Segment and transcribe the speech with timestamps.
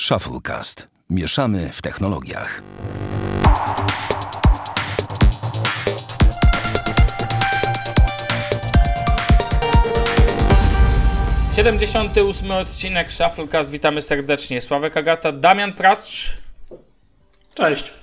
[0.00, 0.88] Shufflecast.
[1.10, 2.62] Mieszamy w technologiach.
[11.56, 13.70] Siedemdziesiąty ósmy odcinek Shufflecast.
[13.70, 14.60] Witamy serdecznie.
[14.60, 16.38] Sławek Agata, Damian Pracz,
[17.54, 17.94] Cześć.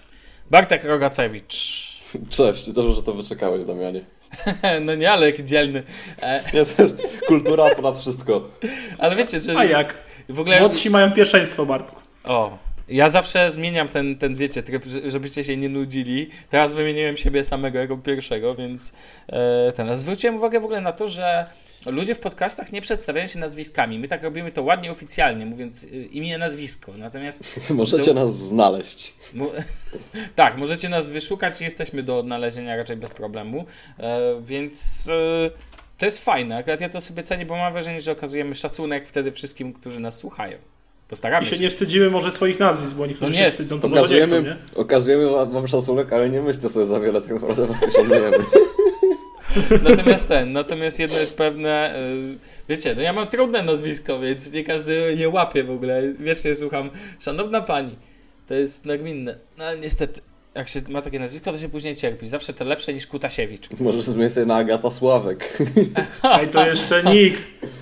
[0.51, 1.83] Bartek Rogacewicz.
[2.29, 4.01] Cześć, dobrze, że to wyczekałeś, Damianie.
[4.85, 5.83] No nie, ale jaki dzielny.
[6.53, 8.49] Nie, to jest kultura ponad wszystko.
[8.97, 9.95] ale wiecie, że A jak?
[10.29, 10.59] W ogóle...
[10.59, 12.01] Młodsi mają pierwszeństwo, Bartku.
[12.23, 16.29] O, ja zawsze zmieniam ten, ten wiecie, tryb, żebyście się nie nudzili.
[16.49, 18.93] Teraz wymieniłem siebie samego jako pierwszego, więc
[19.27, 19.89] e, ten.
[19.89, 21.45] A Zwróciłem uwagę w ogóle na to, że
[21.85, 23.99] ludzie w podcastach nie przedstawiają się nazwiskami.
[23.99, 26.97] My tak robimy to ładnie oficjalnie, mówiąc y, imię, nazwisko.
[26.97, 29.13] Natomiast Możecie nas znaleźć.
[29.33, 29.51] Mo-
[30.35, 33.65] tak, możecie nas wyszukać, jesteśmy do odnalezienia raczej bez problemu,
[33.99, 36.57] e, więc e, to jest fajne.
[36.57, 40.17] Akurat ja to sobie cenię, bo mam wrażenie, że okazujemy szacunek wtedy wszystkim, którzy nas
[40.17, 40.57] słuchają.
[41.07, 41.61] Postaramy I się się.
[41.61, 44.17] nie wstydzimy może swoich nazwisk, bo niektórzy No się nie, wstydzą, to może nie chcą,
[44.37, 44.79] Okazujemy, nie?
[44.81, 48.37] okazujemy wam wam szacunek, ale nie myślcie sobie za wiele, tak naprawdę was szanujemy.
[49.83, 52.01] Natomiast ten, natomiast jedno jest pewne, e,
[52.69, 56.01] wiecie, no ja mam trudne nazwisko, więc nie każdy je łapie w ogóle.
[56.19, 57.95] Wiecznie słucham, szanowna pani,
[58.47, 60.21] to jest nagminne, no ale niestety.
[60.55, 62.27] Jak się ma takie nazwisko, to się później cierpi.
[62.27, 63.69] Zawsze to lepsze niż Kutasiewicz.
[63.79, 65.57] Możesz zmienić sobie na Agata Sławek.
[66.39, 67.37] Ej, to jeszcze Nick.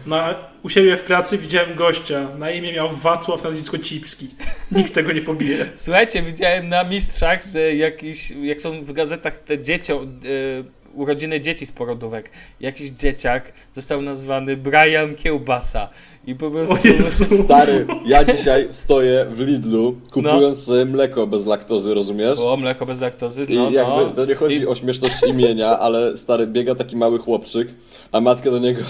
[0.05, 2.29] Na, u siebie w pracy widziałem gościa.
[2.37, 4.27] Na imię miał Wacław, nazwisko Cipski.
[4.71, 5.65] Nikt tego nie pobije.
[5.75, 11.65] Słuchajcie, widziałem na mistrzach, że jakiś, jak są w gazetach te dziecią, e, urodziny dzieci
[11.65, 15.89] z porodówek, jakiś dzieciak został nazwany Brian Kiełbasa.
[16.27, 16.75] I po prostu...
[16.75, 17.25] O Jezu.
[17.43, 22.39] Stary, ja dzisiaj stoję w Lidlu, kupując sobie mleko bez laktozy, rozumiesz?
[22.39, 24.11] O, mleko bez laktozy, I no, jakby no.
[24.15, 27.67] to nie chodzi I, o śmieszność imienia, ale stary biega taki mały chłopczyk,
[28.11, 28.83] a matka do niego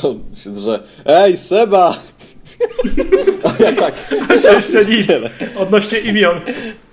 [0.44, 1.98] się drze Ej, Seba!
[3.44, 3.96] A ja tak,
[4.44, 5.08] To jeszcze nic.
[5.56, 6.42] Odnośnie imion.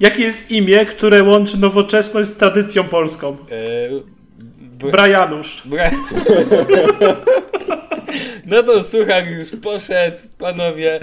[0.01, 3.37] Jakie jest imię, które łączy nowoczesność z tradycją polską?
[3.51, 4.18] e,
[4.79, 5.63] br- Brajanusz.
[5.65, 5.91] Bra...
[8.47, 11.01] No to słuchaj, już poszedł, panowie.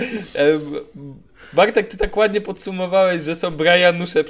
[1.53, 4.23] Bartek, ty tak ładnie podsumowałeś, że są Brianusze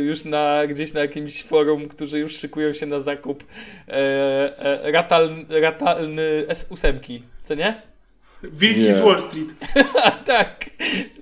[0.00, 3.44] już na, gdzieś na jakimś forum, którzy już szykują się na zakup
[3.88, 3.92] e,
[4.58, 7.91] e, ratal, ratalny S8, co nie?
[8.42, 8.92] Wilki Nie.
[8.92, 9.54] z Wall Street.
[10.24, 10.64] Tak,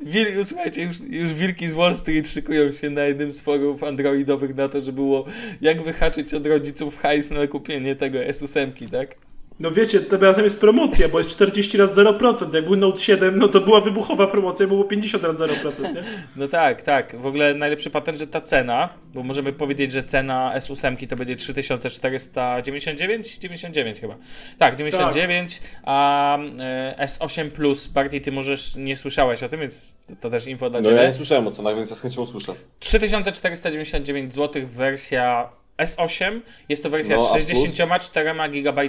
[0.03, 4.55] Wil, słuchajcie, już, już wilki z Wall Street szykują się na jednym z forów androidowych
[4.55, 5.25] na to, że było
[5.61, 9.30] jak wyhaczyć od rodziców hajs na kupienie tego S8, tak?
[9.61, 12.55] No wiecie, tym razem jest promocja, bo jest 40 lat 0%.
[12.55, 16.03] Jak był Note 7, no to była wybuchowa promocja, bo było 50 lat 0%, nie?
[16.37, 17.21] No tak, tak.
[17.21, 21.37] W ogóle najlepszy patent, że ta cena, bo możemy powiedzieć, że cena S8 to będzie
[21.37, 23.39] 3499?
[23.39, 24.17] 99 chyba.
[24.59, 30.31] Tak, 99, a e, S8 Plus, bardziej ty możesz, nie słyszałeś o tym, więc to
[30.31, 31.01] też info dla no ciebie.
[31.01, 32.55] ja nie słyszałem o cenach, więc ja z chęcią usłyszę.
[32.79, 36.41] 3499 zł wersja S8.
[36.69, 38.89] Jest to wersja No, z a 64 GB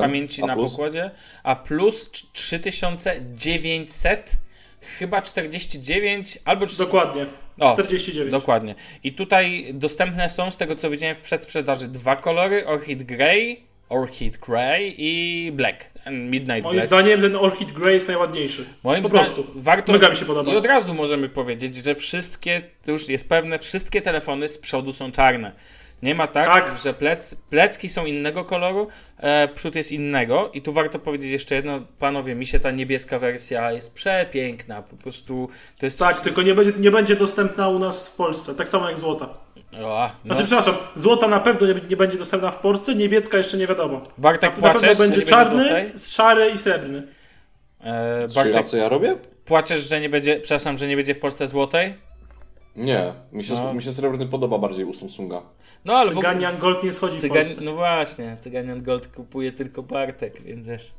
[0.00, 0.70] pamięci A na plus?
[0.70, 1.10] pokładzie,
[1.42, 4.32] a plus 3900
[4.98, 7.26] chyba 49 albo 40, Dokładnie.
[7.60, 8.30] O, 49.
[8.30, 8.74] Dokładnie.
[9.04, 14.36] I tutaj dostępne są, z tego co widziałem w przedsprzedaży, dwa kolory: Orchid Grey, Orchid
[14.36, 15.90] Grey i Black.
[16.10, 16.86] Midnight Moim Black.
[16.86, 18.64] zdaniem ten Orchid Grey jest najładniejszy.
[18.82, 19.46] Moim po prostu.
[19.54, 19.92] warto.
[19.92, 20.52] Mega mi się podoba.
[20.52, 24.92] I od razu możemy powiedzieć, że wszystkie, to już jest pewne, wszystkie telefony z przodu
[24.92, 25.52] są czarne.
[26.02, 26.78] Nie ma tak, Tak.
[26.78, 28.88] że plec, plecki są innego koloru,
[29.18, 30.50] e, przód jest innego.
[30.54, 34.82] I tu warto powiedzieć jeszcze jedno, panowie, mi się ta niebieska wersja jest przepiękna.
[34.82, 35.48] Po prostu
[35.80, 35.98] to jest.
[35.98, 38.54] Tak, tylko nie będzie, nie będzie dostępna u nas w Polsce.
[38.54, 39.28] Tak samo jak złota.
[39.84, 40.34] O, no.
[40.34, 44.00] Znaczy, przepraszam, złota na pewno nie, nie będzie dostępna w Polsce, niebieska jeszcze nie wiadomo.
[44.18, 47.02] Bartek, Na pewno płaczesz, że będzie nie czarny, szary i srebrny.
[47.80, 49.16] E, Czyli a Bartek, co ja robię?
[49.44, 51.94] płaczesz, że nie będzie, przepraszam, że nie będzie w Polsce złotej?
[52.76, 53.74] Nie, mi się, No.
[53.74, 55.42] mi się srebrny podoba bardziej u Samsunga.
[55.84, 57.44] No ale w ogóle- Cyganian Gold nie schodzi w Cygan...
[57.60, 60.92] No właśnie, Cyganian Gold kupuje tylko Bartek, więc wiesz.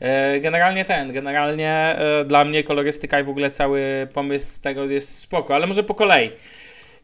[0.00, 5.14] E, Generalnie ten, generalnie e, dla mnie kolorystyka i w ogóle cały pomysł tego jest
[5.18, 6.30] spoko, ale może po kolei.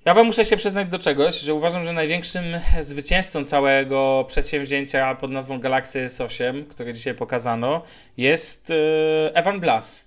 [0.04, 2.44] Ja wam muszę się przyznać do czegoś, że uważam, że największym
[2.80, 7.82] zwycięzcą całego przedsięwzięcia pod nazwą Galaxy S8, które dzisiaj pokazano,
[8.16, 8.74] jest e,
[9.34, 10.05] Evan Blass.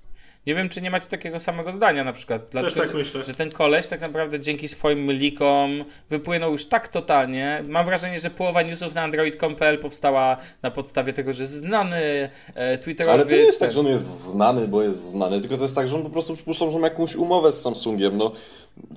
[0.50, 2.42] Nie wiem, czy nie macie takiego samego zdania na przykład.
[2.52, 3.24] Dlatego, tak że- myślę.
[3.24, 7.64] Że ten koleś tak naprawdę dzięki swoim likom wypłynął już tak totalnie.
[7.68, 13.14] Mam wrażenie, że połowa newsów na android.com.pl powstała na podstawie tego, że znany e, twitterowy...
[13.14, 15.76] Ale to nie jest tak, że on jest znany, bo jest znany, tylko to jest
[15.76, 18.32] tak, że on po prostu przypuszczam, że ma jakąś umowę z Samsungiem, no.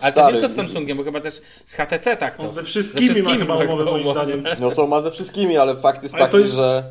[0.01, 1.35] Ale to nie tylko z Samsungiem, bo chyba też
[1.65, 2.43] z HTC tak to.
[2.43, 4.45] On ze wszystkimi ma chyba umowę, moim zdaniem.
[4.61, 6.85] No to ma ze wszystkimi, ale fakt jest Ale taki, jest- że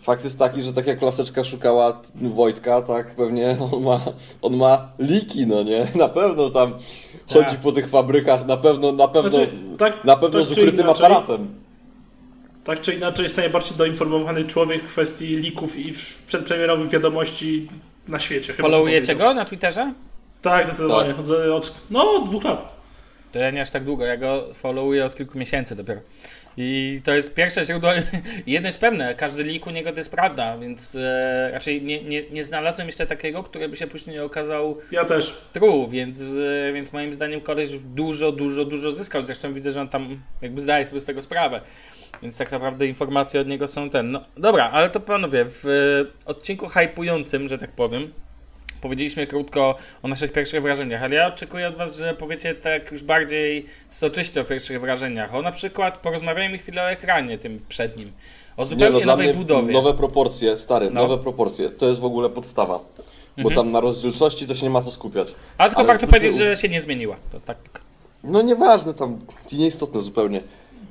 [0.00, 4.00] Fakt jest taki, że tak jak klaseczka szukała Wojtka, tak pewnie on ma,
[4.42, 5.86] on ma liki, no nie?
[5.94, 6.74] Na pewno tam
[7.32, 7.60] chodzi Tak.
[7.60, 9.48] po tych fabrykach, na pewno, na pewno, Znaczy,
[9.78, 11.48] tak- na pewno tak z ukrytym inaczej- aparatem.
[12.64, 15.92] Tak czy inaczej jest najbardziej doinformowany człowiek w kwestii lików i
[16.26, 17.68] przedpremierowych wiadomości
[18.08, 18.52] na świecie.
[18.52, 19.92] chyba Followujecie go na Twitterze?
[20.42, 21.10] Tak, zdecydowanie.
[21.14, 21.20] Tak.
[21.20, 22.74] Od, od, no, od dwóch lat.
[23.32, 26.00] To ja nie aż tak długo, ja go followuję od kilku miesięcy dopiero.
[26.56, 27.90] I to jest pierwsze źródło,
[28.46, 32.30] jedno jest pewne, każdy lik u niego to jest prawda, więc e, raczej nie, nie,
[32.30, 35.34] nie znalazłem jeszcze takiego, który by się później nie okazał Ja też.
[35.52, 36.22] true, więc,
[36.68, 39.26] e, więc moim zdaniem koleś dużo, dużo, dużo zyskał.
[39.26, 41.60] Zresztą widzę, że on tam jakby zdaje sobie z tego sprawę.
[42.22, 44.10] Więc tak naprawdę informacje od niego są ten.
[44.10, 48.12] No dobra, ale to panowie, w e, odcinku hypującym, że tak powiem,
[48.88, 53.02] powiedzieliśmy krótko o naszych pierwszych wrażeniach, ale ja oczekuję od was, że powiecie tak już
[53.02, 55.34] bardziej soczyście o pierwszych wrażeniach.
[55.34, 58.12] O na przykład porozmawiajmy chwilę o ekranie tym przednim.
[58.56, 59.72] O zupełnie Nie, no, nowej budowie.
[59.72, 61.00] Nowe proporcje, stary, No.
[61.02, 61.70] nowe proporcje.
[61.70, 62.78] To jest w ogóle podstawa.
[63.36, 63.54] Bo Mhm.
[63.54, 65.34] tam na rozdzielczości to się nie ma co skupiać.
[65.58, 67.16] Ale tylko ale warto zwróćmy powiedzieć, że się nie zmieniła.
[67.32, 67.56] To tak.
[68.24, 69.18] No nieważne tam,
[69.52, 70.40] nieistotne zupełnie.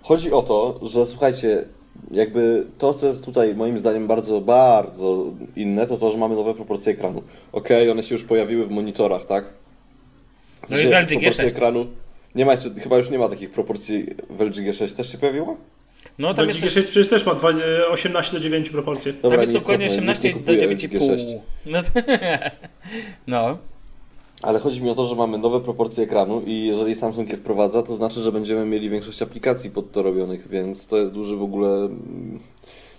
[0.03, 1.65] Chodzi o to, że słuchajcie,
[2.11, 5.25] jakby to, co jest tutaj moim zdaniem bardzo, bardzo
[5.55, 7.23] inne, to to, że mamy nowe proporcje ekranu.
[7.51, 9.45] Okej, one się już pojawiły w monitorach, tak?
[10.67, 11.47] W No i w LG proporcje G6.
[11.47, 11.85] ekranu.
[12.35, 14.95] Nie ma jeszcze, chyba już nie ma takich proporcji w LG G6.
[14.95, 15.57] Też się pojawiło?
[16.17, 17.53] No Tam LG jest, G6 przecież też ma dwa-
[17.91, 19.13] 18 do 9 proporcje.
[19.13, 20.89] tam jest dokładnie nikt 18 nie do kupuje 9,5.
[20.89, 21.39] G6.
[21.65, 21.89] No, to-
[23.27, 23.57] no.
[24.43, 27.83] Ale chodzi mi o to, że mamy nowe proporcje ekranu i jeżeli Samsung je wprowadza,
[27.83, 31.43] to znaczy, że będziemy mieli większość aplikacji pod to robionych, więc to jest duży w
[31.43, 32.39] ogóle mm,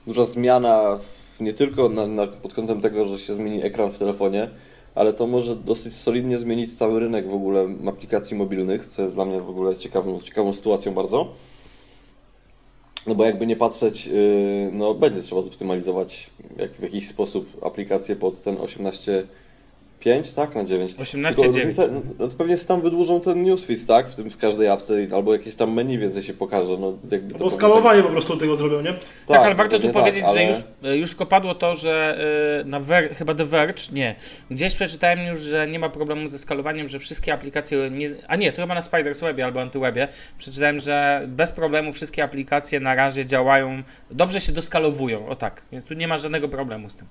[0.06, 3.98] duża zmiana w, nie tylko na, na, pod kątem tego, że się zmieni ekran w
[3.98, 4.50] telefonie,
[4.94, 9.24] ale to może dosyć solidnie zmienić cały rynek w ogóle aplikacji mobilnych, co jest dla
[9.24, 11.28] mnie w ogóle ciekawą, ciekawą sytuacją bardzo.
[13.06, 18.16] No bo jakby nie patrzeć, yy, no będzie trzeba zoptymalizować jak, w jakiś sposób aplikacje
[18.16, 18.56] pod ten
[20.00, 20.54] 18.5, tak?
[20.54, 20.94] Na 9.
[20.94, 21.34] 18,9.
[21.34, 21.88] Tylko różnica-
[22.18, 24.08] No to pewnie tam wydłużą ten newsfeed, tak?
[24.08, 26.76] W, tym, w każdej apce albo jakieś tam menu więcej się pokaże.
[26.80, 28.94] No, jakby to Bo pewnie skalowanie po prostu tego zrobią, nie?
[29.26, 32.18] Tak, ale warto tu powiedzieć, tak, że ale- już, już tylko padło to, że
[32.62, 34.14] y, na Ver, chyba The Verge, nie,
[34.50, 38.52] gdzieś przeczytałem już, że nie ma problemu ze skalowaniem, że wszystkie aplikacje, nie, a nie,
[38.52, 40.08] to chyba na Spiders Webie albo Antywebie,
[40.38, 45.84] przeczytałem, że bez problemu wszystkie aplikacje na razie działają, dobrze się doskalowują, o tak, więc
[45.84, 47.06] tu nie ma żadnego problemu z tym.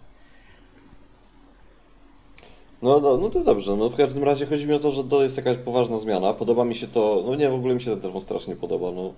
[2.84, 5.24] No, no, no to dobrze, no w każdym razie chodzi mi o to, że to
[5.24, 6.34] jest jakaś poważna zmiana.
[6.34, 9.14] Podoba mi się to, no nie, w ogóle mi się ten telefon strasznie podoba, no.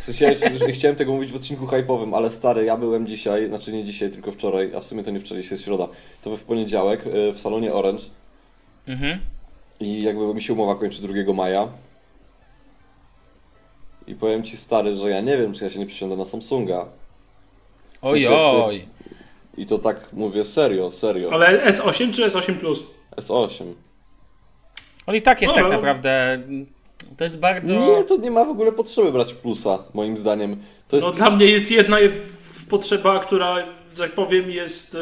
[0.00, 3.06] W sensie ja już nie chciałem tego mówić w odcinku hype'owym, ale stary, ja byłem
[3.06, 5.88] dzisiaj, znaczy nie dzisiaj, tylko wczoraj, a w sumie to nie wczoraj, jest środa,
[6.22, 8.04] to w poniedziałek y, w salonie Orange
[8.88, 9.20] Mhm.
[9.80, 11.68] i jakby mi się umowa kończy 2 maja.
[14.06, 16.84] I powiem ci stary, że ja nie wiem, czy ja się nie przysiądę na Samsunga.
[18.02, 18.88] W Oj, sensie.
[19.56, 21.28] I to tak mówię serio, serio.
[21.32, 22.84] Ale S8 czy S8 Plus?
[23.16, 23.74] S8.
[25.06, 25.76] On i tak jest Dobra, tak no.
[25.82, 26.42] naprawdę,
[27.16, 27.74] to jest bardzo...
[27.74, 30.62] Nie, to nie ma w ogóle potrzeby brać plusa, moim zdaniem.
[30.88, 31.96] To jest No dla mnie jest jedna
[32.70, 33.56] potrzeba, która,
[33.96, 34.98] że tak powiem, jest e,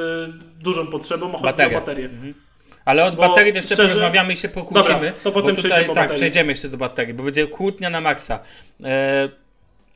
[0.61, 1.79] dużą potrzebą, chodzi Bateria.
[1.79, 2.05] o baterię.
[2.05, 2.35] Mhm.
[2.85, 4.95] Ale od Bo baterii to jeszcze szczerze- porozmawiamy i się pokłócimy.
[4.95, 8.39] Dobra, to potem bo przejdziemy Tak, przejdziemy jeszcze do baterii, bo będzie kłótnia na maksa.
[8.85, 9.29] E,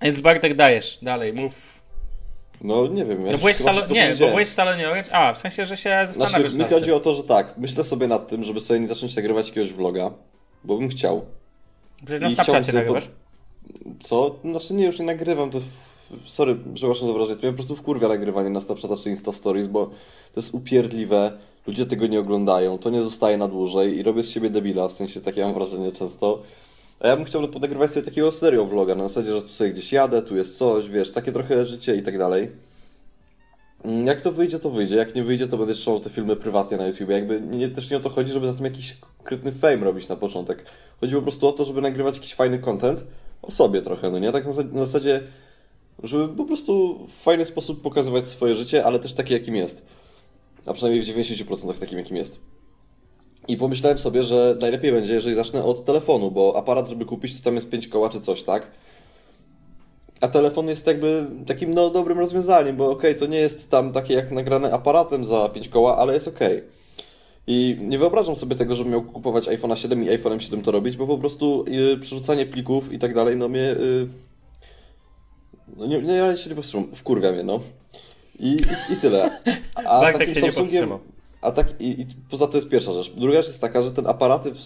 [0.02, 1.75] więc Bartek dajesz, dalej, mów.
[2.64, 3.26] No nie wiem.
[3.26, 5.76] Ja No byłeś w salonie, nie, bo byłeś w salonie Orange, a, w sensie, że
[5.76, 8.80] się zastanawiasz Znaczy, mi chodzi o to, że tak, myślę sobie nad tym, żeby sobie
[8.80, 10.10] nie zacząć nagrywać jakiegoś vloga,
[10.64, 11.24] bo bym chciał.
[12.04, 13.08] Przecież na Snapchacie nagrywasz.
[14.00, 14.36] Co?
[14.44, 15.58] Znaczy nie, już nie nagrywam, to...
[16.24, 19.66] Sorry, przepraszam za wrażenie, to mnie po prostu wkurwia nagrywanie na Snapchata czy Insta Stories,
[19.66, 19.86] bo
[20.34, 24.30] to jest upierdliwe, ludzie tego nie oglądają, to nie zostaje na dłużej i robię z
[24.30, 26.42] siebie debila, w sensie takie mam wrażenie często.
[27.00, 29.92] A ja bym chciał podegrywać sobie takiego serio vloga, na zasadzie, że tu sobie gdzieś
[29.92, 32.50] jadę, tu jest coś, wiesz, takie trochę życie i tak dalej.
[33.84, 34.96] Mm, Jak to wyjdzie, to wyjdzie.
[34.96, 37.08] Jak nie wyjdzie, to będę trzymał te filmy prywatnie na YouTube.
[37.10, 40.16] Jakby nie, też nie o to chodzi, żeby na tym jakiś konkretny fame robić na
[40.16, 40.64] początek.
[41.00, 43.04] Chodzi po prostu o to, żeby nagrywać jakiś fajny content
[43.42, 44.32] o sobie trochę, no nie?
[44.32, 45.22] Tak na, za- na zasadzie,
[46.02, 49.82] żeby po prostu w fajny sposób pokazywać swoje życie, ale też takie, jakim jest.
[50.66, 52.40] A przynajmniej w 90% takim, jakim jest.
[53.48, 57.44] I pomyślałem sobie, że najlepiej będzie, jeżeli zacznę od telefonu, bo aparat, żeby kupić, to
[57.44, 58.66] tam jest 5 koła czy coś, tak?
[60.20, 64.14] A telefon jest jakby takim no, dobrym rozwiązaniem, bo okej, to nie jest tam takie
[64.14, 66.62] jak nagrane aparatem za 5 koła, ale jest okej.
[67.46, 70.96] I nie wyobrażam sobie tego, żebym miał kupować iPhone'a 7 i iPhone'em 7 to robić,
[70.96, 73.70] bo po prostu y, przerzucanie plików i tak dalej, no mnie...
[73.70, 74.08] Y,
[75.76, 77.60] no nie, nie, ja się nie powstrzymam, wkurwia mnie, no.
[78.38, 79.40] I, i, i tyle.
[79.74, 80.98] A Bartek takim się nie Samsungiem- powstrzymał.
[81.40, 83.10] A tak, i, i poza to jest pierwsza rzecz.
[83.10, 84.58] Druga rzecz jest taka, że ten aparaty w,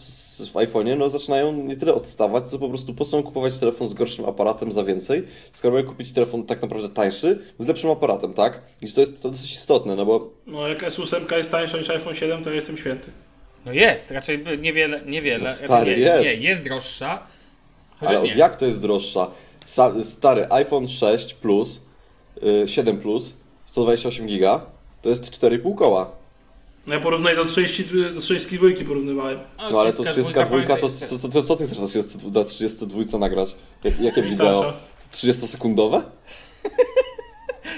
[0.49, 3.95] w iPhone'ie no, zaczynają nie tyle odstawać, co po prostu po co kupować telefon z
[3.95, 5.23] gorszym aparatem za więcej,
[5.53, 8.63] skoro mogę kupić telefon tak naprawdę tańszy z lepszym aparatem, tak?
[8.83, 12.15] I to jest to dosyć istotne, no bo No jak S8 jest tańsza niż iPhone
[12.15, 13.11] 7, to ja jestem święty.
[13.67, 15.45] No jest, raczej niewiele, niewiele.
[15.45, 16.25] No raczej stary, nie, jest.
[16.25, 17.27] nie, jest droższa.
[18.01, 18.33] Ale nie.
[18.33, 19.31] od jak to jest droższa?
[19.67, 21.81] Sa stary iPhone 6 Plus,
[22.65, 23.37] y, 7 Plus,
[23.67, 24.67] 128 giga,
[25.03, 26.20] to jest 4,5 koła.
[26.87, 27.85] No ja porównuję do 30,
[28.15, 29.39] do 32 porównywałem.
[29.59, 32.41] O, No ale to 32 32, to, to, to, to co ty chcesz na 32,
[32.41, 33.55] na 32 nagrać?
[33.85, 34.59] Jak, jakie wideo?
[34.59, 34.79] starcza.
[35.13, 36.03] 30-sekundowe?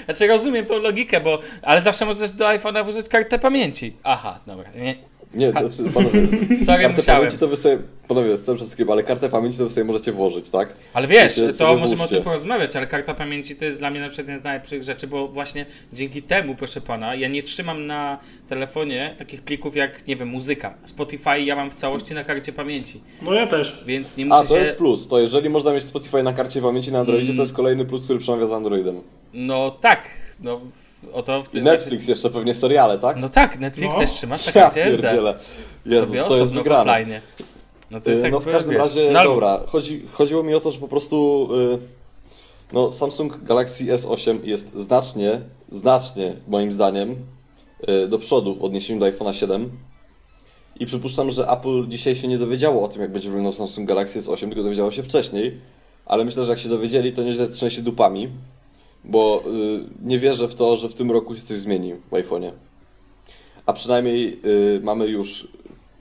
[0.05, 3.95] Znaczy rozumiem tą logikę, bo ale zawsze możesz do iPhone'a włożyć kartę pamięci.
[4.03, 4.71] Aha, dobra.
[4.71, 5.12] Nie.
[5.33, 6.27] Nie, znaczy, panowie,
[6.65, 7.19] Sorry, kartę musiałem.
[7.21, 10.11] pamięci to wy sobie, panowie, z całym szacunkiem, ale kartę pamięci to wy sobie możecie
[10.11, 10.69] włożyć, tak?
[10.93, 13.89] Ale wiesz, Sobie- to sobie możemy o tym porozmawiać, ale karta pamięci to jest dla
[13.91, 17.43] mnie na przykład jedna z najlepszych rzeczy, bo właśnie dzięki temu, proszę pana, ja nie
[17.43, 20.73] trzymam na telefonie takich plików jak, nie wiem, muzyka.
[20.83, 23.83] Spotify ja mam w całości na karcie pamięci, No ja też.
[23.87, 24.61] więc nie muszę A, to się...
[24.61, 25.07] jest plus.
[25.07, 27.37] To jeżeli można mieć Spotify na karcie pamięci na Androidzie, Mm.
[27.37, 29.01] to jest kolejny plus, który przemawia z Androidem.
[29.33, 30.07] No tak,
[30.39, 30.61] no
[31.11, 31.63] w- o to w I tym...
[31.63, 33.17] Netflix jeszcze pewnie seriale, tak?
[33.17, 33.99] No tak, Netflix No.
[33.99, 35.01] też trzymasz na Ja karcie SD.
[35.01, 35.35] pierdzielę.
[35.85, 37.05] Jezus, sobie to jest wygrane.
[37.91, 40.59] No to jest Y, No w każdym wiesz, razie, no, dobra, chodzi, chodziło mi o
[40.59, 41.77] to, że po prostu y,
[42.73, 45.41] no, Samsung Galaxy S8 jest znacznie,
[45.71, 47.15] znacznie moim zdaniem
[47.89, 49.69] y, do przodu w odniesieniu do iPhone'a 7
[50.79, 54.19] i przypuszczam, że Apple dzisiaj się nie dowiedziało o tym, jak będzie wyglądał Samsung Galaxy
[54.21, 55.57] S8, tylko dowiedziało się wcześniej,
[56.05, 58.29] ale myślę, że jak się dowiedzieli, to nieźle trzęsie dupami,
[59.05, 62.51] bo y, nie wierzę w to, że w tym roku się coś zmieni w iPhone'ie.
[63.65, 65.47] A przynajmniej y, mamy już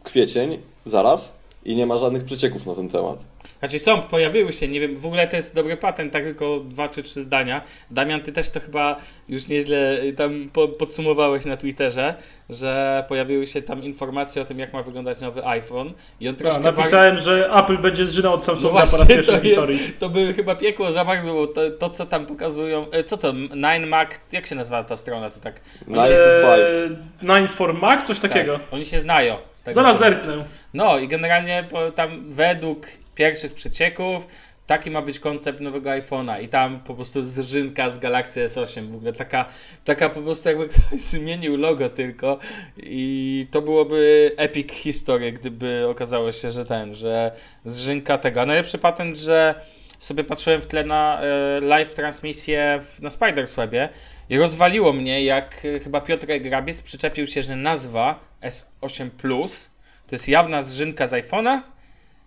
[0.02, 1.32] kwiecień, zaraz,
[1.64, 3.24] i nie ma żadnych przecieków na ten temat.
[3.62, 6.88] Znaczy są, pojawiły się, nie wiem, w ogóle to jest dobry patent, tak tylko dwa
[6.88, 7.62] czy trzy zdania.
[7.90, 8.96] Damian, ty też to chyba
[9.28, 12.14] już nieźle y, tam po, podsumowałeś na Twitterze,
[12.50, 16.38] że pojawiły się tam informacje o tym, jak ma wyglądać nowy iPhone i on Ja,
[16.40, 19.78] troszkę napisałem, że Apple będzie zżynał od No Samsunga po raz pierwszy to, w historii.
[19.78, 23.16] jest, to by chyba piekło za bardzo, bo to, to co tam pokazują, e, co
[23.16, 25.60] to, Nine Mac, jak się nazywa ta strona, co tak?
[25.86, 26.60] Nine to five.
[26.60, 28.58] Eee, Nine for Mac, coś takiego.
[28.58, 29.36] Tak, oni się znają.
[29.70, 30.44] Zaraz zerknę.
[30.74, 31.64] No i generalnie
[31.94, 34.26] tam według pierwszych przecieków.
[34.66, 38.94] Taki ma być koncept nowego iPhone'a i tam po prostu zrzynka z Galaxy S8 w
[38.94, 39.48] ogóle taka,
[39.84, 42.38] taka po prostu jakby ktoś zmienił logo tylko.
[42.76, 47.32] I to byłoby epic history, gdyby okazało się, że ten, że
[47.64, 48.46] zrzynka tego.
[48.46, 49.54] Najlepszy patent, że
[49.98, 53.88] sobie patrzyłem w tle na e, live transmisję na Spiderswebie
[54.30, 59.74] i rozwaliło mnie, jak e, chyba Piotrek Grabiec przyczepił się, że nazwa S8 Plus
[60.06, 61.60] to jest jawna zrzynka z iPhone'a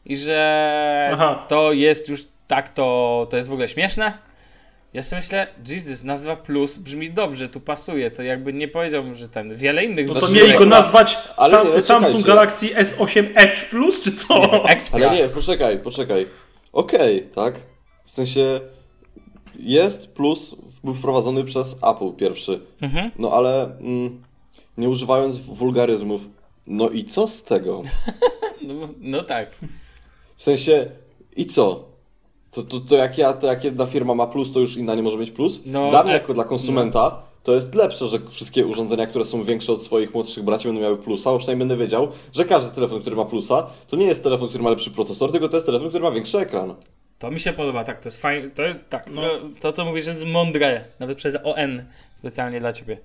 [0.05, 1.45] i że Aha.
[1.47, 4.17] to jest już tak, to, to jest w ogóle śmieszne.
[4.93, 9.29] Ja sobie myślę, Jesus, nazwa Plus brzmi dobrze, tu pasuje, to jakby nie powiedziałbym, że
[9.29, 12.25] ten, wiele innych To co, Znaczy, mieli go nie, nazwać ale Sam, nie, no Samsung.
[12.25, 14.63] Galaxy S8 Edge Plus, czy co?
[14.69, 15.07] ekstra.
[15.09, 16.27] Ale nie, poczekaj, poczekaj.
[16.73, 17.55] Okej, tak?
[18.05, 18.59] W sensie
[19.59, 22.61] jest plus, był wprowadzony przez Apple pierwszy.
[22.81, 23.11] Mhm.
[23.19, 24.21] No ale mm,
[24.77, 26.21] nie używając wulgaryzmów.
[26.67, 27.81] No i co z tego?
[28.67, 29.49] No, no tak.
[30.35, 30.91] W sensie,
[31.35, 31.85] i co?
[32.51, 35.03] To, to, to, jak ja, to jak jedna firma ma plus, to już inna nie
[35.03, 35.61] może mieć plus?
[35.65, 39.73] No, dla mnie, jako dla konsumenta, to jest lepsze, że wszystkie urządzenia, które są większe
[39.73, 43.15] od swoich młodszych braci, będą miały plusa, bo przynajmniej będę wiedział, że każdy telefon, który
[43.15, 46.03] ma plusa, to nie jest telefon, który ma lepszy procesor, tylko to jest telefon, który
[46.03, 46.75] ma większy ekran.
[47.19, 49.21] To mi się podoba, tak, to jest fajne, to jest, tak, No.
[49.21, 49.29] no.
[49.61, 51.83] to co mówisz jest mądre, nawet przez ON,
[52.15, 52.97] specjalnie dla ciebie.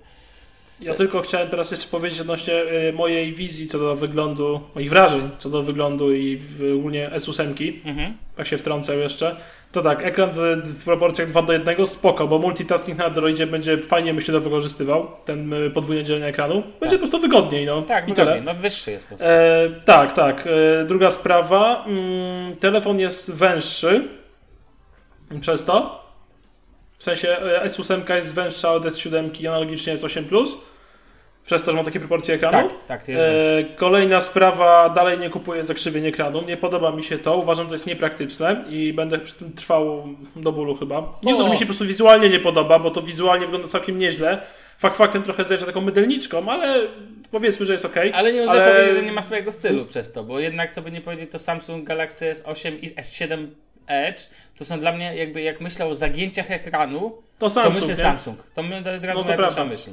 [0.81, 5.29] Ja tylko chciałem teraz jeszcze powiedzieć odnośnie y, mojej wizji co do wyglądu, moich wrażeń
[5.39, 7.73] co do wyglądu i w, ogólnie S8.
[7.85, 8.17] Mhm.
[8.35, 9.35] Tak się wtrącę jeszcze.
[9.71, 10.31] To tak, ekran
[10.63, 15.07] w, proporcjach 2 do 1 spoko, bo multitasking na Androidzie będzie fajnie myślę to wykorzystywał,
[15.25, 16.63] ten y, podwójne dzielenie ekranu.
[16.79, 17.81] Będzie po prostu wygodniej, no.
[17.81, 18.53] Tak, I wygodniej, tyle.
[18.53, 19.25] no wyższy jest po prostu.
[19.27, 20.47] E, tak, tak.
[20.47, 21.85] E, druga sprawa.
[21.87, 24.07] Mm, telefon jest węższy
[25.39, 26.01] przez to.
[26.97, 30.55] W sensie e, S8 jest węższa od S7 i analogicznie S8 Plus.
[31.45, 32.69] Przez to, że ma takie proporcje ekranu.
[32.69, 33.23] tak, tak, to jest.
[33.23, 36.41] E, kolejna sprawa, dalej nie kupuję zakrzywień ekranu.
[36.41, 37.37] Nie podoba mi się to.
[37.37, 41.19] Uważam, że to jest niepraktyczne i będę przy tym trwał do bólu chyba.
[41.23, 41.37] Nie O.
[41.37, 44.41] to, że mi się po prostu wizualnie nie podoba, bo to wizualnie wygląda całkiem nieźle.
[44.77, 46.87] Fakt faktem trochę zjeżdża taką mydelniczką, ale
[47.31, 47.95] powiedzmy, że jest ok.
[48.13, 50.91] Ale nie można powiedzieć, że nie ma swojego stylu przez to, bo jednak, co by
[50.91, 53.47] nie powiedzieć, to Samsung Galaxy S8 i S7
[53.87, 54.21] Edge
[54.57, 57.95] to są dla mnie, jakby jak myślę o zagięciach ekranu, To to Samsung, myślę nie?
[57.95, 58.43] Samsung.
[58.53, 59.89] To my od razu No to pierwsza myśl.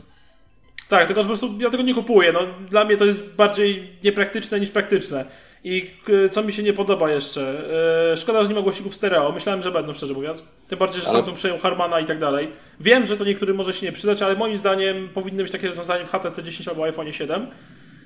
[0.88, 2.32] Tak, tylko po prostu ja tego nie kupuję.
[2.32, 2.40] No,
[2.70, 5.24] dla mnie to jest bardziej niepraktyczne niż praktyczne.
[5.64, 7.64] I k- co mi się nie podoba jeszcze?
[8.12, 9.32] E, szkoda, że nie ma głośników stereo.
[9.32, 10.42] Myślałem, że będą, szczerze mówiąc.
[10.68, 12.48] Tym bardziej, że Ale- Samsung przejął Harmana i tak dalej.
[12.80, 16.04] Wiem, że to niektórym może się nie przydać, ale moim zdaniem powinny być takie rozwiązania
[16.04, 17.46] w HTC 10 albo iPhone 7.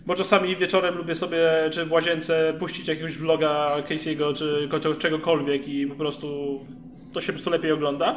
[0.07, 5.69] bo czasami wieczorem lubię sobie, czy w łazience, puścić jakiegoś vloga Casey'ego, czy ko- czegokolwiek
[5.69, 6.61] i po prostu
[7.13, 8.17] to się po prostu lepiej ogląda.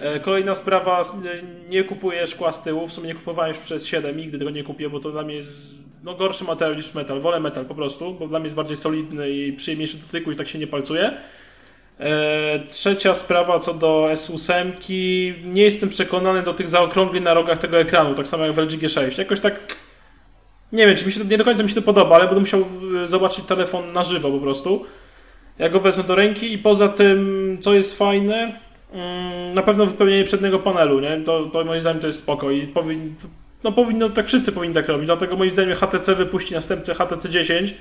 [0.00, 1.14] E, Kolejna sprawa, s-
[1.68, 4.64] nie- kupuję szkła z tyłu, w sumie nie kupowałem już przez 7, nigdy tego nie
[4.64, 5.74] kupię, bo to dla mnie jest
[6.04, 7.20] no, gorszy materiał niż metal.
[7.20, 10.36] Wolę metal po prostu, bo dla mnie jest bardziej solidny i przyjemniejszy do dotyku i
[10.36, 11.10] tak się nie palcuje.
[12.00, 14.72] E, Trzecia sprawa co do S8,
[15.44, 18.70] nie jestem przekonany do tych zaokrągleń na rogach tego ekranu, tak samo jak w LG
[18.78, 19.18] G6.
[19.18, 19.60] Jakoś tak
[20.72, 22.40] nie wiem, czy mi się to, nie do końca mi się to podoba, ale będę
[22.40, 22.64] musiał
[23.04, 24.84] e, zobaczyć telefon na żywo po prostu.
[25.58, 28.58] Jak go wezmę do ręki i poza tym, co jest fajne,
[28.92, 31.20] mm, na pewno wypełnienie przedniego panelu, nie?
[31.24, 33.14] To, to moim zdaniem to jest spoko i powin,
[33.64, 37.74] no powinno, tak wszyscy powinni tak robić, dlatego moim zdaniem HTC wypuści następcę HTC 10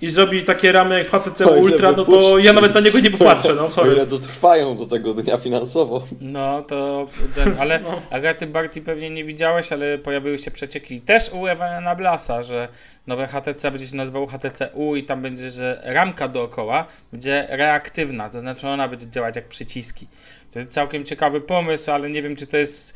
[0.00, 3.00] i zrobi takie ramy jak w HTC O Ultra, no to ja nawet na niego
[3.00, 3.92] nie popatrzę, no O sorry.
[3.92, 6.06] ile dotrwają do tego dnia finansowo.
[6.20, 8.02] No to ten, ale No.
[8.10, 12.68] Agaty Barty pewnie nie widziałeś, ale pojawiły się przecieki też u Ewana Blasa, że
[13.06, 18.30] nowe HTC będzie się nazywało HTC U i tam będzie, że ramka dookoła będzie reaktywna,
[18.30, 20.06] to znaczy ona będzie działać jak przyciski.
[20.52, 22.94] To jest całkiem ciekawy pomysł, ale nie wiem czy to jest,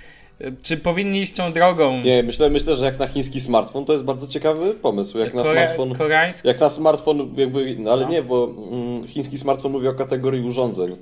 [0.62, 2.00] czy powinni iść tą drogą.
[2.02, 5.18] Nie, myślę, myślę, że jak na chiński smartfon to jest bardzo ciekawy pomysł.
[5.18, 5.94] Jak na Kore- smartfon.
[5.94, 8.10] Koreański Jak na smartfon, jakby, no ale No.
[8.10, 10.96] nie, bo mm, chiński smartfon mówi o kategorii urządzeń.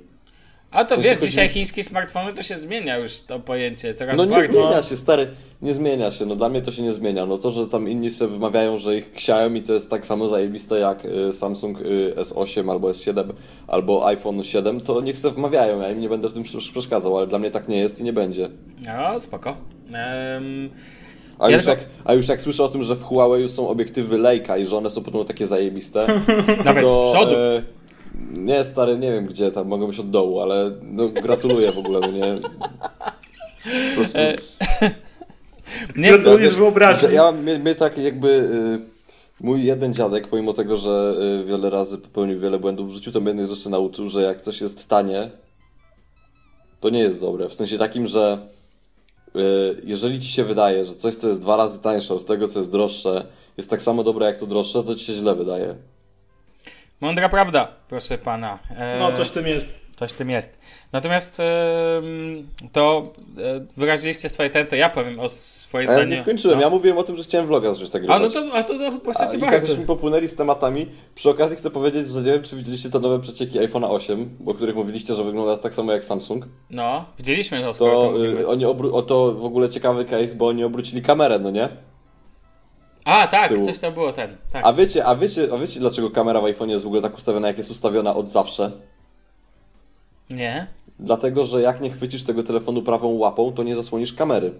[0.75, 3.93] A to W sensie wiesz, chodzi- dzisiaj chińskie smartfony to się zmienia już to pojęcie
[3.93, 4.51] coraz No nie bardziej.
[4.61, 5.27] zmienia się, stary,
[5.61, 6.25] nie zmienia się.
[6.25, 7.25] No dla mnie to się nie zmienia.
[7.25, 10.79] No to, że tam inni sobie wymawiają, że ich Xiaomi to jest tak samo zajebiste
[10.79, 13.23] jak y, Samsung y, S8 albo S7
[13.67, 15.81] albo iPhone 7, to niech sobie wmawiają.
[15.81, 18.03] Ja im nie będę w tym przesz- przeszkadzał, ale dla mnie tak nie jest i
[18.03, 18.49] nie będzie.
[18.87, 19.57] No, spoko.
[19.93, 20.69] Em,
[21.39, 24.17] A, Ja już jak, a już jak słyszę o tym, że w Huawei są obiektywy
[24.17, 26.07] Leica i że one są podobno takie zajebiste,
[26.65, 27.07] nawet to...
[27.07, 27.35] z przodu.
[27.35, 27.61] e,
[28.31, 31.99] nie, stary, nie wiem gdzie, tam mogą być od dołu, ale no, gratuluję w ogóle,
[31.99, 32.35] no nie...
[33.89, 34.17] Po prostu...
[35.95, 36.17] Nie,
[36.57, 37.09] wyobraźni.
[37.09, 38.27] że Ja mnie, mnie tak jakby...
[38.27, 38.95] y,
[39.41, 43.19] Mój jeden dziadek, pomimo tego, że y, wiele razy popełnił wiele błędów w życiu, to
[43.21, 45.29] mnie jednej rzeczy nauczył, że jak coś jest tanie,
[46.79, 47.49] to nie jest dobre.
[47.49, 48.47] W sensie takim, że
[49.35, 52.59] y, jeżeli ci się wydaje, że coś, co jest dwa razy tańsze od tego, co
[52.59, 53.25] jest droższe,
[53.57, 55.75] jest tak samo dobre jak to droższe, to ci się źle wydaje.
[57.01, 58.59] Mądra prawda, proszę pana.
[58.77, 59.85] E, No coś w tym jest.
[59.95, 60.59] Coś w tym jest.
[60.91, 66.15] Natomiast em, to e, wyraziliście swoje ten, to ja powiem o swoje Ale zdanie.
[66.15, 66.57] nie skończyłem.
[66.57, 66.63] No.
[66.63, 68.91] Ja mówiłem o tym, że chciałem vloga zacząć tak A no to, a to, A,
[69.03, 69.57] proszę I bardzo.
[69.57, 70.87] tak żeśmy popłynęli z tematami.
[71.15, 74.53] Przy okazji chcę powiedzieć, że nie wiem, czy widzieliście te nowe przecieki iPhone'a 8, o
[74.53, 76.45] których mówiliście, że wygląda tak samo jak Samsung.
[76.69, 80.47] No, widzieliśmy to, To to y, oni obró- o to w ogóle ciekawy case, bo
[80.47, 81.69] oni obrócili kamerę, no nie?
[83.05, 84.37] A, tak, coś to było ten.
[84.51, 84.65] Tak.
[84.65, 87.47] A wiecie, a wiecie, a wiecie dlaczego kamera w iPhone'ie jest w ogóle tak ustawiona,
[87.47, 88.71] jak jest ustawiona od zawsze?
[90.29, 90.67] Nie?
[90.99, 94.53] Dlatego, że jak nie chwycisz tego telefonu prawą łapą, to nie zasłonisz kamery.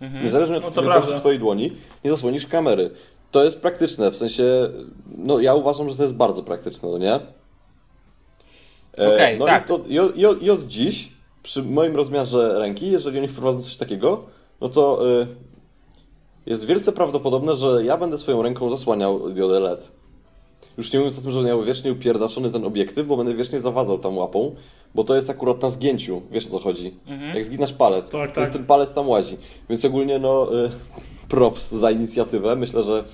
[0.00, 0.24] Mhm.
[0.24, 1.20] Niezależnie od No to wielkości prawda.
[1.20, 1.72] twojej dłoni,
[2.04, 2.90] nie zasłonisz kamery.
[3.30, 4.44] To jest praktyczne, w sensie,
[5.18, 7.14] no ja uważam, że to jest bardzo praktyczne, no nie?
[8.98, 9.64] E, Okej, no tak.
[9.64, 13.28] i, to, i, od, i, od, I od dziś, przy moim rozmiarze ręki, jeżeli oni
[13.28, 14.24] wprowadzą coś takiego,
[14.60, 15.26] no to y,
[16.48, 19.92] jest wielce prawdopodobne, że ja będę swoją ręką zasłaniał diodę LED.
[20.78, 23.98] Już nie mówiąc o tym, że miał wiecznie upierdaszony ten obiektyw, bo będę wiecznie zawadzał
[23.98, 24.54] tam łapą,
[24.94, 26.94] bo to jest akurat na zgięciu, wiesz o co chodzi.
[27.34, 28.50] Jak zginasz palec, Tak, tak.
[28.50, 29.36] ten palec tam łazi.
[29.70, 30.70] Więc ogólnie no y,
[31.30, 32.56] props za inicjatywę.
[32.56, 33.04] Myślę, że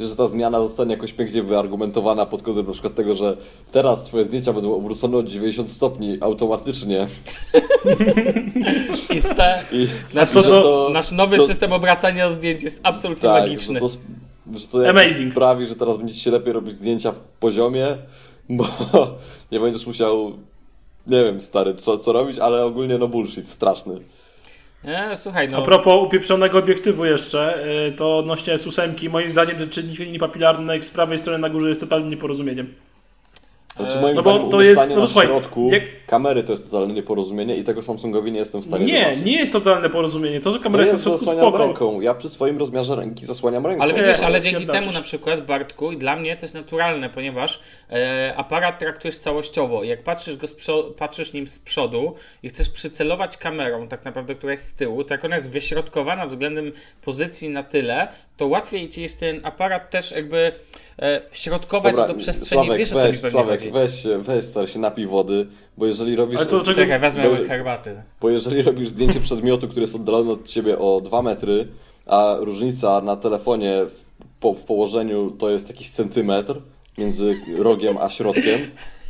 [0.00, 3.36] że ta zmiana zostanie jakoś pięknie wyargumentowana pod kątem na przykład tego, że
[3.72, 7.06] teraz twoje zdjęcia będą obrócone o 90 stopni automatycznie
[9.16, 13.28] I ste, i nasz, co że to- nasz nowy to- system obracania zdjęć jest absolutnie
[13.28, 13.74] tak, magiczny.
[13.74, 13.88] że to,
[14.58, 15.32] że to Amazing.
[15.32, 17.86] sprawi, że teraz będziecie lepiej robić zdjęcia w poziomie,
[18.48, 18.64] bo
[19.52, 20.32] nie będziesz musiał
[21.06, 23.94] nie wiem, stary, co, co robić, ale ogólnie no bullshit, straszny.
[24.84, 25.58] Nie, słuchaj, no.
[25.58, 30.90] A propos upieprzonego obiektywu jeszcze, y, to odnośnie S8, moim zdaniem czynnik linii papilarnej z
[30.90, 32.74] prawej strony na górze jest totalnym nieporozumieniem.
[33.76, 36.94] Znaczy, moim no bo to jest- no na słuchaj, środku jak- kamery to jest totalne
[36.94, 39.24] nieporozumienie i tego Samsungowi nie jestem w stanie Nie, wybaczyć.
[39.24, 40.40] nie jest totalne porozumienie.
[40.40, 41.58] To, że No kamera jest na środku zasłaniam spoko.
[41.66, 42.00] ręką.
[42.00, 43.82] Ja przy swoim rozmiarze ręki zasłaniam ręką.
[43.82, 47.60] Ale widzisz, ale dzięki temu na przykład, Bartku, i dla mnie to jest naturalne, ponieważ
[47.90, 49.84] e, aparat traktujesz całościowo.
[49.84, 54.34] Jak patrzysz, go z przo- patrzysz nim z przodu i chcesz przycelować kamerą, tak naprawdę,
[54.34, 56.72] która jest z tyłu, tak ona jest wyśrodkowana względem
[57.04, 60.52] pozycji na tyle, to łatwiej ci jest ten aparat też jakby
[60.98, 62.62] e, środkować do przestrzeni.
[62.66, 63.70] Sławek, Wiesz, o co mi weź, Sławek, chodzi.
[63.72, 66.36] weź, weź, stary, się napij wody, bo jeżeli robisz...
[66.36, 68.02] Ale co, czego- Czekaj, wezmę Bo- herbaty.
[68.20, 71.68] Bo jeżeli robisz zdjęcie przedmiotu, który jest oddalony od ciebie o 2 metry,
[72.06, 74.04] a różnica na telefonie w,
[74.40, 76.60] po, w położeniu to jest jakiś centymetr
[76.98, 78.60] między rogiem a środkiem,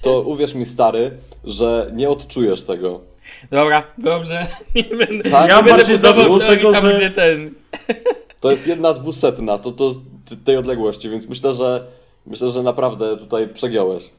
[0.03, 1.11] to uwierz mi stary,
[1.44, 3.01] że nie odczujesz tego.
[3.51, 4.47] Dobra, dobrze.
[4.75, 5.42] Nie będę, Tak?
[5.44, 7.55] nie Ja będę budował tego, że- gdzie ten...
[8.40, 9.94] To jest jedna dwusetna, to, to
[10.44, 11.87] tej odległości, więc myślę, że
[12.26, 14.10] myślę, że naprawdę tutaj przegiąłeś.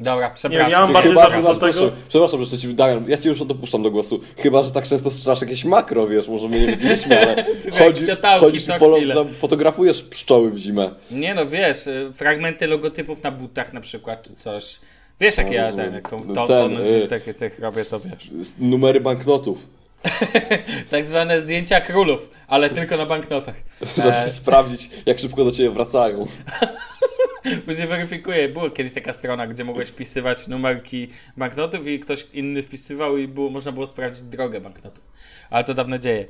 [0.00, 0.70] Dobra, Nie, przepraszam.
[0.70, 1.72] ja mam bardzo Chyba, zarzut że do tego.
[1.72, 4.20] proszę, przepraszam, że ci Damian, ja cię już dopuszczam do głosu.
[4.38, 7.44] Chyba, że tak często strzelasz jakieś makro, wiesz, może my nie widzieliśmy, ale
[7.78, 8.96] chodzisz, chodzisz polo,
[9.38, 10.90] fotografujesz pszczoły w zimę.
[11.10, 14.80] Nie no, wiesz, y, fragmenty logotypów na butach na przykład, czy coś.
[15.20, 18.00] Wiesz, jak No, ja ten, No to, ten, tonę y, z tych, tych robię, to
[18.00, 18.30] wiesz.
[18.58, 19.66] Numery banknotów,
[20.90, 23.54] Tak zwane zdjęcia królów, ale tylko na banknotach.
[23.96, 26.26] żeby E, sprawdzić, jak szybko do ciebie wracają.
[27.66, 28.48] Później weryfikuję.
[28.48, 33.50] Była kiedyś taka strona, gdzie mogłeś wpisywać numerki banknotów i ktoś inny wpisywał i było,
[33.50, 35.04] można było sprawdzić drogę banknotów.
[35.50, 36.26] Ale to dawno dzieje.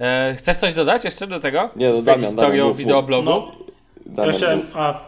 [0.00, 1.70] E, chcesz coś dodać jeszcze do tego?
[1.76, 3.24] Nie, no Damian, historii Damian, mów, wideoblogu?
[3.24, 3.52] No,
[4.06, 4.62] Damian.
[4.74, 5.00] A,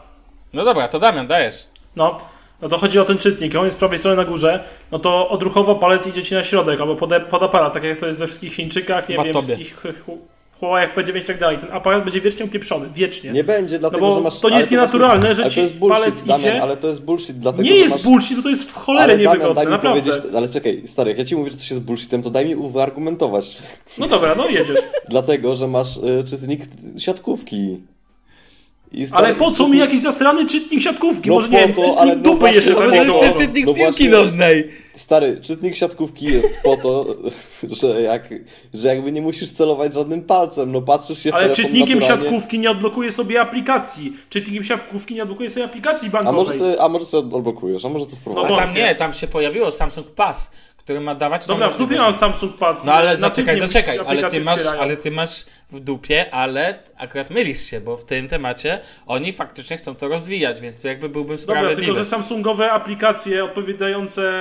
[0.53, 1.67] No dobra, to Damian, dajesz.
[1.97, 2.17] no.
[2.65, 5.29] No to chodzi o ten czytnik, on jest z prawej strony na górze, no to
[5.29, 8.27] odruchowo palec idzie ci na środek, albo pod, pod aparat, tak jak to jest we
[8.27, 9.57] wszystkich Chińczykach, nie Chyba wiem, tobie.
[9.57, 10.19] wszystkich Hu-
[10.61, 11.59] Huawei P9 i tak dalej.
[11.59, 13.31] Ten aparat będzie wiecznie upieprzony, wiecznie.
[13.33, 14.41] Nie będzie, dlatego, No bo że masz...
[14.41, 16.63] to nie jest nienaturalne, że ci bullshit, palec Damian, idzie.
[16.63, 18.03] ale to jest bullshit, dlatego, nie jest masz...
[18.03, 20.01] bullshit, bo to jest w cholerę Ale Damian, niewygodne, daj mi naprawdę.
[20.03, 22.57] powiedzieć, ale czekaj, stary, jak ja ci mówię, że coś jest bullshitem, to daj mi
[22.57, 23.57] uargumentować.
[23.99, 24.81] No dobra, no jedziesz.
[25.09, 26.61] Dlatego, że masz y, czytnik
[26.99, 27.81] siatkówki.
[29.13, 31.29] Ale po co mi jakiś zasrany czytnik siatkówki?
[31.29, 32.75] No Może nie wiem, to, czytnik ale no dupy właśnie jeszcze.
[32.75, 34.69] Może jeszcze czytnik no piłki właśnie- nożnej.
[34.97, 37.07] Stary, czytnik siatkówki jest po to,
[37.71, 38.35] że, jak,
[38.75, 42.23] że jakby nie musisz celować żadnym palcem, no patrzysz się w Ale czytnikiem naturalnie.
[42.25, 44.13] siatkówki nie odblokuje sobie aplikacji.
[44.29, 46.45] Czytnikiem siatkówki nie odblokuje sobie aplikacji A bankowej.
[46.47, 48.59] może sobie, a może sobie odblokujesz, a może to No wprowadzisz.
[48.59, 50.53] A tam nie, tam się pojawiło Samsung Pass,
[50.85, 52.85] który ma dawać Dobra, w dupie mam Samsung Pass.
[52.85, 57.61] No ale zaczekaj, zaczekaj, ale ty, masz, ale ty masz w dupie, ale akurat mylisz
[57.61, 61.55] się, bo w tym temacie oni faktycznie chcą to rozwijać, więc tu jakby byłbym Dobra,
[61.55, 61.83] sprawiedliwy.
[61.83, 64.33] tylko że Samsungowe aplikacje odpowiadające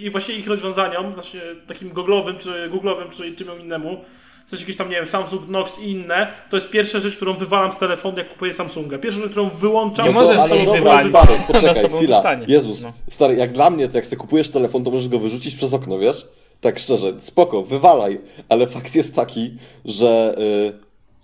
[0.00, 4.04] i właśnie ich rozwiązaniom, znaczy takim googlowym, czy googlowym, czy czym innemu,
[4.48, 7.72] coś jakieś tam, nie wiem, Samsung Knox i inne, to jest pierwsza rzecz, którą wywalam
[7.72, 8.98] z telefonu, jak kupuję Samsunga.
[8.98, 11.10] Pierwsza rzecz, którą wyłączam, Nie to możesz ale tego dobra, wywalić.
[11.12, 12.14] Stary, z poczekaj, tobą chwila.
[12.14, 12.44] zostanie.
[12.48, 12.92] Jezus, No.
[13.10, 15.98] stary, jak dla mnie, to jak sobie kupujesz telefon, to możesz go wyrzucić przez okno,
[15.98, 16.26] wiesz?
[16.60, 20.72] Tak szczerze, spoko, wywalaj, ale fakt jest taki, że y,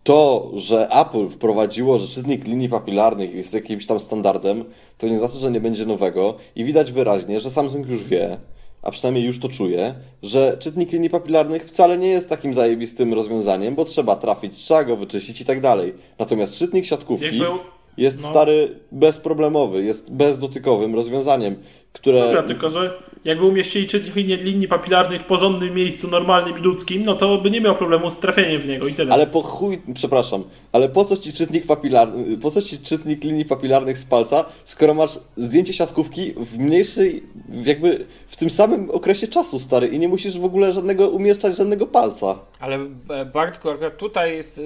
[0.02, 4.64] to, że Apple wprowadziło, że czytnik linii papilarnych jest jakimś tam standardem,
[4.98, 8.38] to nie znaczy, że nie będzie nowego i widać wyraźnie, że Samsung już wie,
[8.84, 13.74] a przynajmniej już to czuje, że czytnik linii papilarnych wcale nie jest takim zajebistym rozwiązaniem,
[13.74, 15.94] bo trzeba trafić, trzeba go wyczyścić i tak dalej.
[16.18, 17.58] Natomiast czytnik siatkówki Jak był-
[17.96, 18.28] jest no.
[18.28, 21.56] stary bezproblemowy, jest bezdotykowym rozwiązaniem,
[21.92, 22.20] które...
[22.20, 27.04] Dobra, tylko że jakby umieścili czytnik linii, linii papilarnych w porządnym miejscu, normalnym i ludzkim,
[27.04, 29.14] no to by nie miał problemu z trafieniem w niego i tyle.
[29.14, 33.44] Ale po chuj, przepraszam, ale po co ci czytnik papilarny, po co ci czytnik linii
[33.44, 37.22] papilarnych z palca, skoro masz zdjęcie siatkówki w mniejszej,
[37.64, 41.86] jakby w tym samym okresie czasu, stary, i nie musisz w ogóle żadnego umieszczać żadnego
[41.86, 42.38] palca.
[42.60, 42.78] Ale
[43.10, 44.62] e, Bartku, akurat tutaj jest,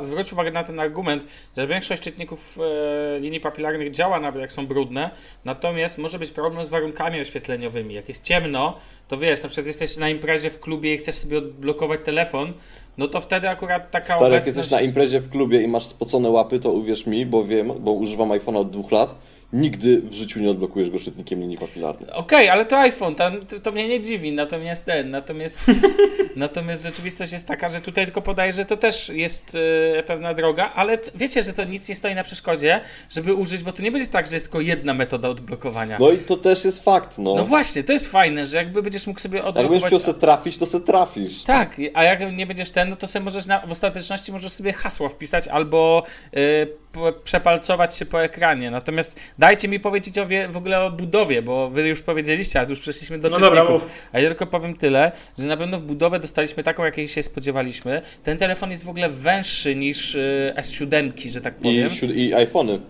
[0.00, 1.24] zwróć uwagę na ten argument,
[1.56, 2.62] że większość czytników e,
[3.20, 5.10] linii papilarnych działa nawet jak są brudne,
[5.44, 7.94] natomiast może być problem z warunkami oświetleniowymi.
[7.94, 8.76] Jak jest ciemno,
[9.08, 12.52] to wiesz, na przykład jesteś na imprezie w klubie i chcesz sobie odblokować telefon,
[12.98, 14.56] no to wtedy akurat taka Stary, jak obecność...
[14.56, 17.92] jesteś na imprezie w klubie i masz spocone łapy, to uwierz mi, bo wiem, bo
[17.92, 19.14] używam iPhone'a od dwóch lat,
[19.52, 22.10] nigdy w życiu nie odblokujesz go czytnikiem linii papilarnej.
[22.10, 25.60] Okej, ale to iPhone, tam, to, to mnie nie dziwi, natomiast ten, natomiast,
[26.36, 29.56] natomiast rzeczywistość jest taka, że tutaj tylko podaję, że to też jest
[29.98, 32.80] e, pewna droga, ale wiecie, że to nic nie stoi na przeszkodzie,
[33.10, 35.98] żeby użyć, bo to nie będzie tak, że jest tylko jedna metoda odblokowania.
[35.98, 37.44] No, No i to też jest fakt, no.
[37.44, 39.88] właśnie, to jest fajne, że jakby będziesz mógł sobie jak będziesz odblokować...
[40.02, 41.42] chciał se trafić, to se trafisz.
[41.42, 44.72] Tak, a jak nie będziesz ten, no to sobie możesz na, w ostateczności możesz sobie
[44.72, 46.66] hasło wpisać albo p-
[47.24, 48.70] przepalcować się po ekranie.
[48.70, 52.62] Natomiast dajcie mi powiedzieć o wie, w ogóle o budowie, bo wy już powiedzieliście, a
[52.62, 53.82] już przeszliśmy do No dobra, czytników.
[53.82, 53.92] mów.
[54.12, 58.02] A ja tylko powiem tyle, że na pewno w budowę dostaliśmy taką, jakiej się spodziewaliśmy.
[58.24, 61.88] Ten telefon jest w ogóle węższy niż y, S7, że tak I, powiem.
[61.88, 62.80] siód- i iPhony.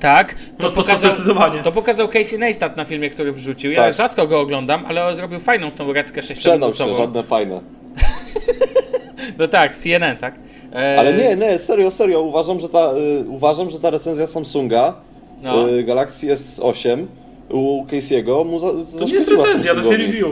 [0.00, 1.62] Tak, No to, to zdecydowanie.
[1.62, 3.70] to pokazał Casey Neistat na filmie, który wrzucił.
[3.72, 3.94] Ja Tak.
[3.94, 7.60] rzadko go oglądam, ale on zrobił fajną tą reckę 6 Sprzedał się, żadne fajne.
[9.38, 10.34] No tak, CNN, tak?
[10.74, 14.94] E, Ale nie, nie, serio, serio, uważam, że ta, y, uważam, że ta recenzja Samsunga
[15.42, 15.70] No.
[15.70, 17.06] y, Galaxy S8
[17.50, 18.66] u Casey'ego mu za,
[18.98, 20.26] To nie jest recenzja, to jest review.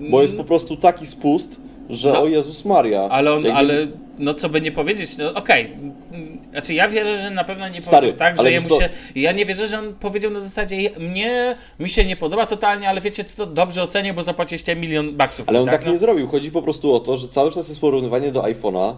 [0.00, 2.20] Bo jest po prostu taki spust, że No.
[2.22, 3.00] o Jezus Maria.
[3.10, 3.86] Ale on, Jakby- ale
[4.18, 5.64] no co by nie powiedzieć, no okej.
[6.12, 8.88] Mm, Znaczy ja wierzę, że na pewno nie Stary, powiedział tak, że jemu co- się.
[9.14, 12.88] Ja nie wierzę, że on powiedział na zasadzie "Je- mnie mi się nie podoba totalnie,
[12.88, 15.48] ale wiecie co, dobrze ocenię, bo zapłaciliście milion baksów.
[15.48, 15.92] Ale on tak, no?
[15.92, 16.28] nie zrobił.
[16.28, 18.94] Chodzi po prostu o to, że cały czas jest porównywanie do iPhone'a.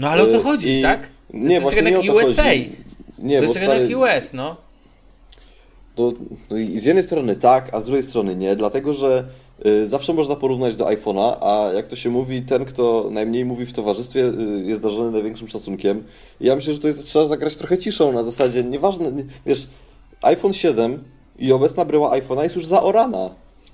[0.00, 1.08] No ale o to chodzi, i- tak?
[1.34, 2.42] Nie, to jest właśnie rynek nie USA.
[2.42, 2.70] chodzi.
[3.18, 4.56] Nie, to bo jest rynek stary, US, no.
[5.94, 6.12] to
[6.50, 9.24] no z jednej strony tak, a z drugiej strony nie, dlatego że
[9.66, 13.66] y, zawsze można porównać do iPhone'a, a jak to się mówi, ten, kto najmniej mówi
[13.66, 16.04] w towarzystwie, y, jest darzony największym szacunkiem.
[16.40, 19.66] I ja myślę, że to jest, trzeba zagrać trochę ciszą na zasadzie, nieważne, nie- wiesz,
[20.22, 21.04] iPhone 7
[21.38, 23.30] i obecna bryła iPhone'a jest już zaorana.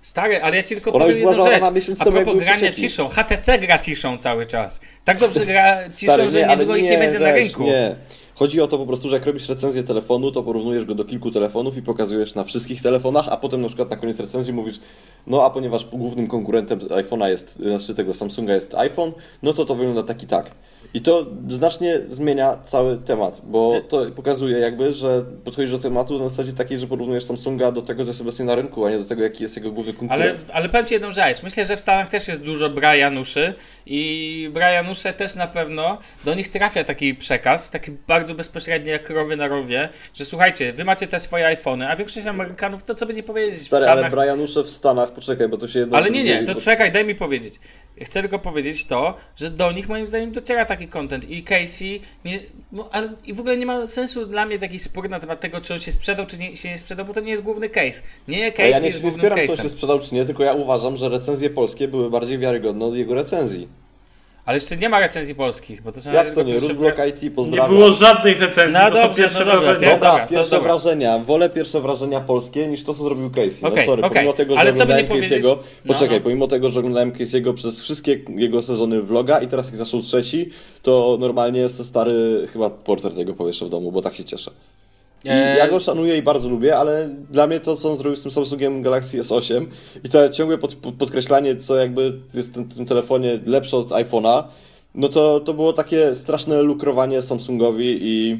[0.06, 1.62] Stary, ale ja ci tylko Ona powiem jedną rzecz.
[1.98, 3.08] A propos grania ciszą.
[3.08, 4.80] HTC gra ciszą cały czas.
[5.04, 7.62] Tak dobrze gra ciszą, Stary, że niedługo ich nie będzie na weź, rynku.
[7.62, 7.96] Nie.
[8.34, 11.30] Chodzi o to po prostu, że jak robisz recenzję telefonu, to porównujesz go do kilku
[11.30, 14.80] telefonów i pokazujesz na wszystkich telefonach, a potem na przykład na koniec recenzji mówisz,
[15.26, 19.74] no a ponieważ głównym konkurentem iPhone'a jest, znaczy tego Samsunga jest iPhone, no to to
[19.74, 20.50] wygląda tak i tak.
[20.94, 26.28] I to znacznie zmienia cały temat, bo to pokazuje jakby, że podchodzisz do tematu na
[26.28, 29.04] zasadzie takiej, że porównujesz Samsunga do tego, co jest obecnie na rynku, a nie do
[29.04, 30.50] tego, jaki jest jego główny Ale, konkurent.
[30.52, 31.42] ale powiem Ci jedną rzecz.
[31.42, 33.54] Myślę, że w Stanach też jest dużo Brianuszy
[33.86, 39.36] i Brianusze też na pewno do nich trafia taki przekaz, taki bardzo bezpośredni jak krowy
[39.36, 43.14] na rowie, że słuchajcie, wy macie te swoje iPhony, a większość Amerykanów to co by
[43.14, 44.12] nie powiedzieć w Stary, ale Stanach.
[44.12, 45.96] Brianusze w Stanach, poczekaj, bo to się jedno...
[45.96, 47.54] Ale nie, nie, to czekaj, daj mi powiedzieć.
[48.02, 52.40] Chcę tylko powiedzieć to, że do nich moim zdaniem dociera taki content i Casey, nie,
[52.72, 55.60] no, ale, i w ogóle nie ma sensu dla mnie taki spór na temat tego,
[55.60, 58.02] czy on się sprzedał, czy nie, się nie sprzedał, bo to nie jest główny case.
[58.28, 60.42] Nie Casey ja nie, jest nie głównym wspieram, czy on się sprzedał, czy nie, tylko
[60.44, 63.68] ja uważam, że recenzje polskie były bardziej wiarygodne od jego recenzji.
[64.46, 66.58] Ale jeszcze nie ma recenzji polskich, bo to są Jak to nie?
[66.58, 67.70] Rootblock IT, Nie pozdrawiam.
[67.74, 69.90] było żadnych recenzji, No to są dobrze, pierwsze no dobra, wrażenia.
[69.90, 70.72] Dobra, Dobra, pierwsze dobra.
[70.72, 71.18] wrażenia.
[71.18, 73.58] Wolę pierwsze wrażenia polskie niż to, co zrobił Casey.
[73.62, 74.14] No Okej, sorry, okej.
[74.16, 76.22] pomimo tego, że Ale oglądałem nie Casey'ego, No, poczekaj, no.
[76.22, 80.50] pomimo tego, że oglądałem Casey'ego przez wszystkie jego sezony vloga i teraz jak zaczął trzeci,
[80.82, 84.50] to normalnie jest stary chyba portret tego powieszę w domu, bo tak się cieszę.
[85.26, 88.16] I Eee, ja go szanuję i bardzo lubię, ale dla mnie to, co on zrobił
[88.16, 89.66] z tym Samsungiem Galaxy S8
[90.04, 93.88] i to ciągłe pod, pod, podkreślanie, co jakby jest w tym, tym telefonie lepsze od
[93.88, 94.44] iPhone'a,
[94.94, 98.38] no to, to było takie straszne lukrowanie Samsungowi i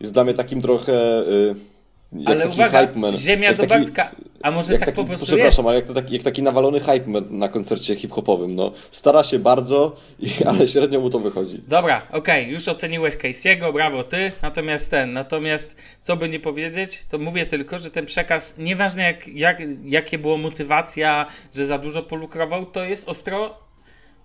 [0.00, 1.22] jest dla mnie takim trochę...
[1.28, 1.69] Y,
[2.12, 3.16] jak Ale taki uwaga, hype man.
[3.16, 4.10] ziemia Jak do taki- Bartka.
[4.42, 5.68] A może tak taki, po prostu przepraszam, jest?
[5.68, 8.72] ale jak, to taki, jak taki nawalony hype man na koncercie hip-hopowym, no.
[8.90, 11.62] Stara się bardzo, i, ale średnio mu to wychodzi.
[11.68, 17.18] Dobra, okej, już oceniłeś Casey'ego, brawo ty, natomiast ten, natomiast co by nie powiedzieć, to
[17.18, 22.66] mówię tylko, że ten przekaz, nieważne jak, jak, jakie było motywacja, że za dużo polukrował,
[22.66, 23.58] to jest ostro,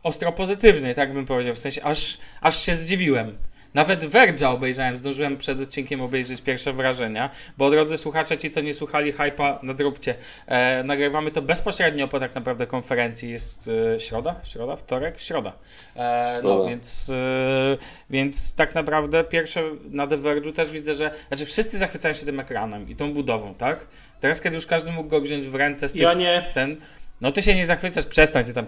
[0.04, 3.38] ostro pozytywny, tak bym powiedział, w sensie aż, aż się zdziwiłem.
[3.76, 8.74] Nawet Verge'a obejrzałem, zdążyłem przed odcinkiem obejrzeć pierwsze wrażenia, bo drodzy słuchacze, ci co nie
[8.74, 10.16] słuchali hypa, nadróbcie.
[10.48, 13.32] E, nagrywamy to bezpośrednio po tak naprawdę konferencji.
[13.32, 14.36] Jest e, środa?
[14.44, 14.76] Środa?
[14.76, 15.20] Wtorek?
[15.20, 15.54] Środa.
[15.96, 17.78] E, no więc, e,
[18.10, 22.40] więc tak naprawdę pierwsze na The Verge'u też widzę, że znaczy wszyscy zachwycają się tym
[22.40, 23.88] ekranem i tą budową, tak?
[24.20, 26.46] Teraz kiedy już każdy mógł go wziąć w ręce z Ja tych- nie.
[26.54, 26.78] ten,
[27.22, 28.66] no ty się nie zachwycasz, przestań ty tam.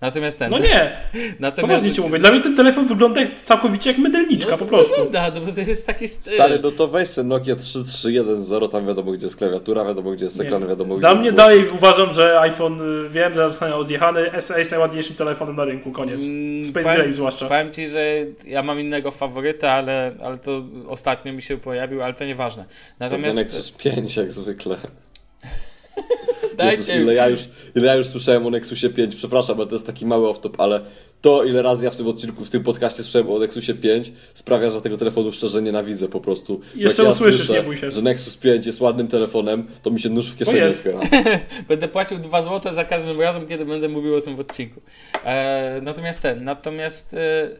[0.00, 0.50] Natomiast ten.
[0.50, 0.96] No nie,
[1.40, 2.18] Natomiast poważnie ci mówię.
[2.18, 4.94] Dla mnie ten telefon wygląda jak, całkowicie jak mydelniczka, no, po prostu.
[4.94, 6.34] Wygląda, no bo to jest taki styl.
[6.34, 10.38] Stary, no to weź ten Nokia 3310, tam wiadomo gdzie jest klawiatura, wiadomo gdzie jest
[10.38, 10.44] Nie.
[10.46, 11.44] ekran, wiadomo gdzie Dla jest mnie głos.
[11.44, 15.92] dalej uważam, że iPhone, y, wiem, że zostanie odjechany, SE jest najładniejszym telefonem na rynku,
[15.92, 16.24] koniec.
[16.24, 17.48] Mm, Space Gray zwłaszcza.
[17.48, 18.04] Powiem ci, że
[18.46, 22.64] ja mam innego faworyta, ale, ale to ostatnio mi się pojawił, ale to nieważne.
[22.98, 24.76] Pewnie Natomiast Nexus 5 jak zwykle.
[26.56, 27.40] dajcie, Jezus, ile ja, już,
[27.74, 30.80] ile ja już słyszałem o Nexusie 5, przepraszam, ale to jest taki mały off-top, ale
[31.20, 34.70] to ile razy ja w tym odcinku, w tym podcaście słyszałem o Nexusie 5 sprawia,
[34.70, 36.60] że tego telefonu szczerze nienawidzę po prostu.
[36.74, 37.90] Jeszcze Jak ja usłyszysz, słyszę, nie bój się.
[37.90, 41.00] że Nexus 5 jest ładnym telefonem, to mi się nóż w kieszeni otwiera.
[41.68, 44.80] będę płacił 2 zł za każdym razem, kiedy będę mówił o tym w odcinku.
[45.24, 47.50] E, natomiast ten, natomiast e,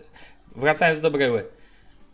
[0.56, 1.55] wracając do bryły.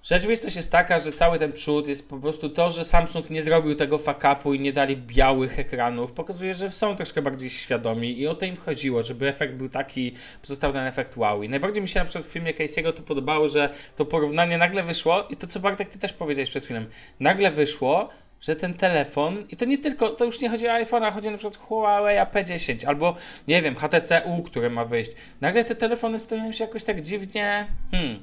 [0.02, 3.74] Rzeczywistość jest taka, że cały ten przód jest po prostu to, że Samsung nie zrobił
[3.74, 8.34] tego fuck-upu i nie dali białych ekranów, pokazuje, że są troszkę bardziej świadomi i o
[8.34, 11.42] to im chodziło, żeby efekt był taki, pozostał ten efekt wow.
[11.42, 14.82] I najbardziej mi się na przykład w filmie Casey'ego to podobało, że to porównanie nagle
[14.82, 16.84] wyszło i to co Bartek ty też powiedziałeś przed chwilą,
[17.20, 18.08] nagle wyszło,
[18.40, 21.38] że ten telefon, i to nie tylko, to już nie chodzi o iPhone'a, chodzi na
[21.38, 23.16] przykład o Huawei P10 albo,
[23.48, 25.10] nie wiem, HTC U, które ma wyjść.
[25.40, 28.22] Nagle te telefony stają się jakoś tak dziwnie, hmm,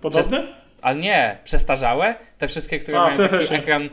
[0.00, 0.67] Podobne?
[0.82, 2.14] Ale nie, przestarzałe.
[2.38, 3.54] Te wszystkie, które A, mają taki sensie.
[3.54, 3.88] ekran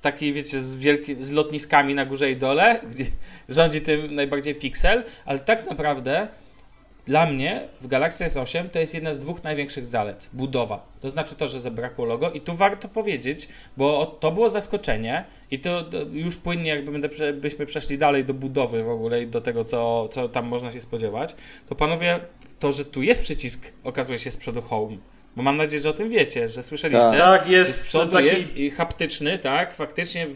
[0.00, 3.06] taki, wiecie, z, wielki, z lotniskami na górze i dole, gdzie
[3.48, 6.28] rządzi tym najbardziej piksel, ale tak naprawdę
[7.06, 10.28] dla mnie w Galaxy S8 to jest jedna z dwóch największych zalet.
[10.32, 10.86] Budowa.
[11.00, 15.58] To znaczy to, że zabrakło logo i tu warto powiedzieć, bo to było zaskoczenie i
[15.58, 19.64] to już płynnie jakby będę, byśmy przeszli dalej do budowy w ogóle i do tego,
[19.64, 21.34] co, co tam można się spodziewać,
[21.68, 22.20] to panowie,
[22.58, 24.96] to, że tu jest przycisk, okazuje się z przodu Home.
[25.36, 27.10] Bo mam nadzieję, że o tym wiecie, że słyszeliście.
[27.18, 28.26] Tak, Z jest przodu taki...
[28.26, 30.26] jest i haptyczny, tak, faktycznie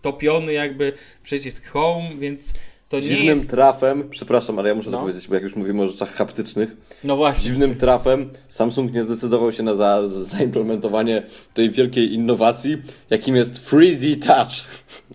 [0.00, 2.54] wtopiony jakby przycisk Home, więc
[2.88, 3.50] to nie Dziwnym jest...
[3.50, 4.96] trafem, przepraszam, ale ja muszę No.
[4.98, 7.44] to powiedzieć, bo jak już mówimy o rzeczach haptycznych, No właśnie.
[7.50, 11.22] dziwnym trafem Samsung nie zdecydował się na za, zaimplementowanie
[11.54, 12.76] tej wielkiej innowacji,
[13.10, 14.50] jakim jest 3D Touch.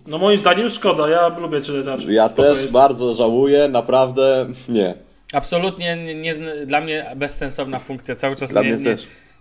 [0.06, 2.08] No moim zdaniem szkoda, ja lubię 3D Touch.
[2.08, 2.72] Ja Spoko też jest.
[2.72, 4.94] bardzo żałuję, naprawdę nie.
[5.34, 6.34] Absolutnie nie, nie,
[6.66, 8.14] dla mnie bezsensowna funkcja.
[8.14, 8.96] Cały czas Dla nie, nie,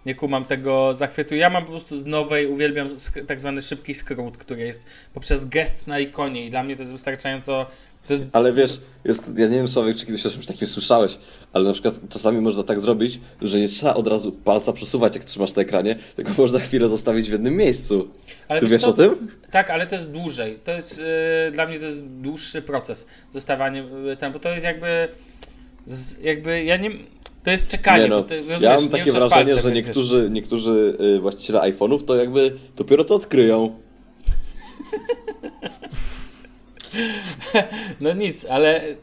[0.06, 1.36] nie kumam tego zachwytu.
[1.36, 2.90] Ja mam po prostu z nowej, uwielbiam
[3.28, 6.92] tak zwany szybki skrót, który jest poprzez gest na ikonie i dla mnie to jest
[6.92, 7.66] wystarczająco...
[8.08, 11.18] To jest, Ale wiesz, jest, ja nie wiem Sławek, czy kiedyś o czymś takim słyszałeś,
[11.54, 15.26] ale na przykład czasami można tak zrobić, że nie trzeba od razu palca przesuwać, jak
[15.26, 18.08] trzymasz na ekranie, tylko można chwilę zostawić w jednym miejscu.
[18.48, 18.90] ale Ty wiesz co?
[18.90, 19.28] o tym?
[19.52, 20.60] Tak, ale to jest dłużej.
[20.64, 24.66] To jest yy, dla mnie to jest dłuższy proces zostawanie yy, tam, bo to jest
[24.66, 25.08] jakby
[25.86, 26.90] z, jakby ja nie
[27.44, 29.74] to jest czekanie, Nie no, bo ty, rozumiesz, ja mam takie wrażenie, że wiesz.
[29.74, 33.80] niektórzy, niektórzy y, właściciele iPhone'ów to jakby dopiero to odkryją.
[38.02, 38.96] No nic, ale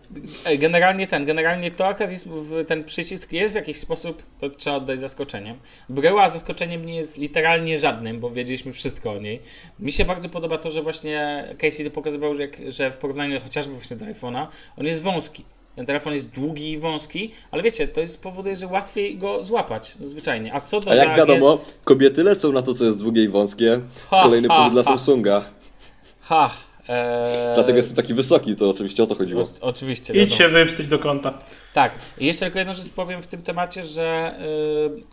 [0.44, 2.28] e, generalnie ten, generalnie to akurat jest,
[2.66, 5.56] ten przycisk jest w jakiś sposób, to trzeba oddać zaskoczeniem.
[5.88, 9.40] Bryła zaskoczeniem nie jest literalnie żadnym, bo wiedzieliśmy wszystko o niej.
[9.78, 13.74] Mi się bardzo podoba to, że właśnie Casey to pokazywał, że, że w porównaniu chociażby
[13.74, 15.44] właśnie do iPhone'a, on jest wąski.
[15.76, 19.94] Ten telefon jest długi i wąski, ale wiecie, to jest powoduje, że łatwiej go złapać,
[20.00, 20.54] no zwyczajnie.
[20.54, 23.80] A co do A jak wiadomo, kobiety lecą na to, co jest długie i wąskie.
[24.10, 24.88] Ha, Kolejny ha, punkt dla ha.
[24.88, 25.44] Samsunga.
[26.20, 26.50] Ha,
[26.88, 29.42] e, Dlatego jestem taki wysoki, to oczywiście o to chodziło.
[29.42, 30.22] o, oczywiście.
[30.22, 31.38] Idź się wypstać do kąta.
[31.74, 31.92] Tak.
[32.18, 34.34] I jeszcze tylko jedną rzecz powiem w tym temacie, że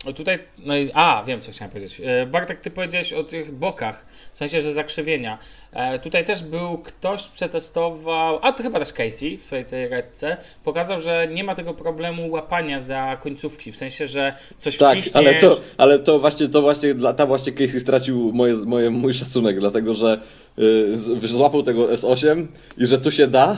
[0.04, 0.38] yy, tutaj.
[0.58, 1.98] No i, a, wiem co chciałem powiedzieć.
[1.98, 5.38] Yy, Bartek, ty powiedziałeś o tych bokach, w sensie, że zakrzywienia.
[5.72, 10.36] E, tutaj też był ktoś przetestował, a to chyba też Casey w swojej tej redce,
[10.64, 15.16] pokazał, że nie ma tego problemu łapania za końcówki, w sensie, że coś Tak, wciśniesz.
[15.16, 19.14] ale to, ale to właśnie, to właśnie, dla, tam właśnie Casey stracił moje, moje, mój
[19.14, 20.20] szacunek, dlatego że
[20.58, 22.46] y, z- złapał tego S8
[22.78, 23.56] i że tu się da,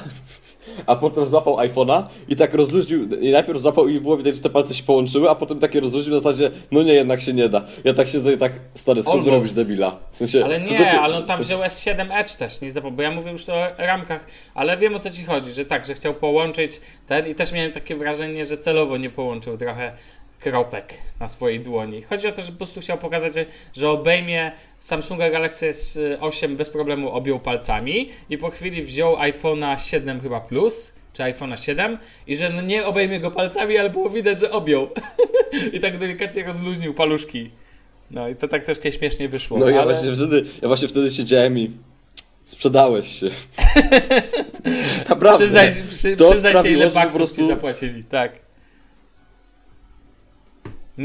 [0.87, 4.51] a potem złapał iPhone'a i tak rozluźnił, i najpierw złapał i było widać, że te
[4.51, 7.65] palce się połączyły, a potem takie rozluźnił w zasadzie, no nie, jednak się nie da.
[7.85, 9.31] Ja tak siedzę i tak, stary, skąd Almost.
[9.37, 9.97] robisz debila?
[10.13, 13.03] W sensie, Ale nie, ty- ale on tam wziął S7 Edge też, nie zapomnę, bo
[13.03, 15.95] ja mówię już to o ramkach, ale wiem o co ci chodzi, że tak, że
[15.95, 19.93] chciał połączyć ten i też miałem takie wrażenie, że celowo nie połączył trochę
[20.41, 22.03] kropek na swojej dłoni.
[22.03, 26.71] Chodzi o to, że po prostu chciał pokazać, że, że obejmie Samsunga Galaxy S8 bez
[26.71, 32.37] problemu objął palcami i po chwili wziął iPhone'a 7 chyba Plus, czy iPhone'a 7 i
[32.37, 34.89] że no nie obejmie go palcami, ale było widać, że objął.
[35.73, 37.51] I tak delikatnie rozluźnił paluszki.
[38.11, 39.59] No i to tak troszkę śmiesznie wyszło.
[39.59, 39.95] No ja ale...
[39.95, 41.71] właśnie wtedy, ja właśnie wtedy siedziałem i
[42.45, 43.31] sprzedałeś się.
[45.09, 45.39] Naprawdę.
[45.39, 48.05] Przyznaj, przy, przyznaj się, ile baksów prostu- ci zapłacili.
[48.05, 48.50] Tak.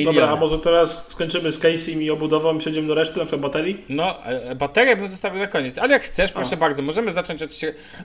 [0.04, 3.42] Dobra, a może teraz skończymy z Casey i obudową i przejdziemy do reszty, na przykład
[3.42, 3.86] baterii?
[3.90, 5.78] No, e, baterię bym zostawił na koniec.
[5.78, 7.52] Ale jak chcesz, proszę bardzo, możemy zacząć od,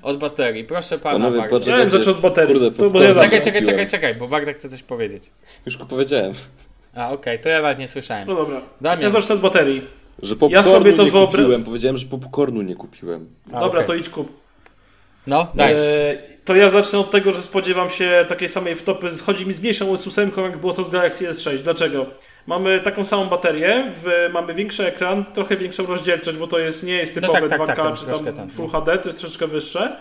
[0.02, 0.64] od baterii.
[0.64, 1.58] Proszę pana Panowie, bardzo.
[1.58, 1.84] poczekajcie.
[1.84, 2.54] Ja bym zaczął od baterii.
[2.54, 5.24] Kurde, To bo to- ja Czekaj, czekaj, czekaj, czekaj, bo Bagda chce coś powiedzieć.
[5.66, 6.32] Już go powiedziałem,
[6.94, 8.28] A, okej, to ja nawet nie słyszałem.
[8.28, 8.60] No dobra.
[8.80, 9.02] Damian.
[9.02, 9.86] Ja zacznę od baterii.
[10.22, 11.64] że popcornu sobie to nie wyobra- kupiłem.
[11.64, 13.28] Powiedziałem, że popcornu nie kupiłem.
[13.52, 13.86] A, Dobra, okej.
[13.86, 14.40] to idź kup.
[15.26, 15.72] No, daj.
[15.72, 15.76] E,
[16.44, 19.08] to ja zacznę od tego, że spodziewam się takiej samej wtopy.
[19.26, 21.58] Chodzi mi z mniejszą S8, jak było to z Galaxy S6.
[21.58, 22.06] Dlaczego?
[22.46, 26.94] Mamy taką samą baterię, w, mamy większy ekran, trochę większą rozdzielczość, bo to jest, nie
[26.94, 28.80] jest No typowe tak, tak, 2K tak, tam czy troszkę tam tam, Full no.
[28.80, 29.96] HD, to jest troszeczkę wyższe.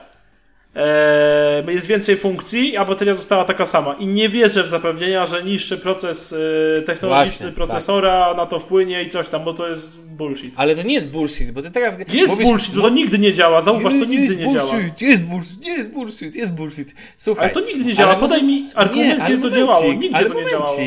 [0.76, 3.94] E, jest więcej funkcji, a bateria została taka sama.
[3.94, 7.56] I nie wierzę w zapewnienia, że niższy proces e, technologiczny Właśnie, tak.
[7.56, 10.54] procesora na to wpłynie i coś tam, bo to jest bullshit.
[10.58, 12.48] Ale to nie jest bullshit, bo ty teraz Jest mówisz...
[12.48, 13.62] bullshit, bo to nigdy nie działa.
[13.62, 14.72] Zauważ, to nigdy nie działa.
[14.72, 16.96] bullshit, Jest bullshit, jest bullshit, jest bullshit.
[17.18, 17.44] Słuchaj.
[17.44, 18.16] Ale to nigdy nie działa.
[18.16, 19.94] Podaj mi argument, ale kiedy to działało.
[19.94, 20.78] Nigdzie to nie działało.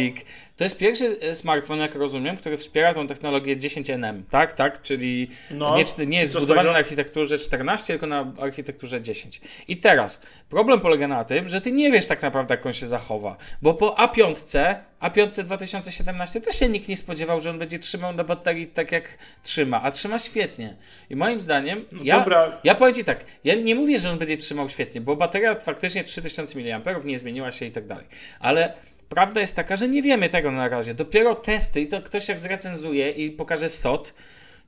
[0.63, 4.53] To jest pierwszy e, smartfon, jak rozumiem, który wspiera tą technologię 10nm, tak?
[4.53, 4.83] tak?
[4.83, 6.73] Czyli No, nie, nie jest zbudowany tego?
[6.73, 9.41] na architekturze 14, tylko na architekturze 10.
[9.69, 12.87] I teraz problem polega na tym, że ty nie wiesz tak naprawdę, jak on się
[12.87, 13.37] zachowa.
[13.63, 18.25] Bo po A5, A5 2017 też się nikt nie spodziewał, że on będzie trzymał na
[18.25, 20.77] baterii tak jak trzyma, a trzyma świetnie.
[21.11, 22.61] I moim zdaniem, ja, No dobra.
[22.65, 26.05] ja powiem Ci tak, ja nie mówię, że on będzie trzymał świetnie, bo bateria faktycznie
[26.05, 28.07] 3000 mAh nie zmieniła się i tak dalej.
[28.41, 28.75] Ale
[29.15, 30.95] prawda jest taka, że nie wiemy tego na razie.
[30.95, 34.15] Dopiero testy i to ktoś jak zrecenzuje i pokaże SOT,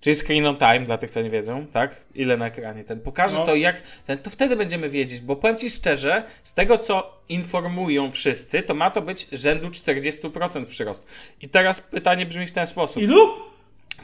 [0.00, 1.96] czyli screen on time, dla tych, co nie wiedzą, tak?
[2.14, 3.00] Ile na ekranie ten.
[3.00, 3.46] Pokaże No.
[3.46, 8.10] to jak, ten, to wtedy będziemy wiedzieć, bo powiem Ci szczerze, z tego, co informują
[8.10, 11.06] wszyscy, to ma to być rzędu 40% przyrost.
[11.42, 13.02] I teraz pytanie brzmi w ten sposób.
[13.02, 13.53] Ilu?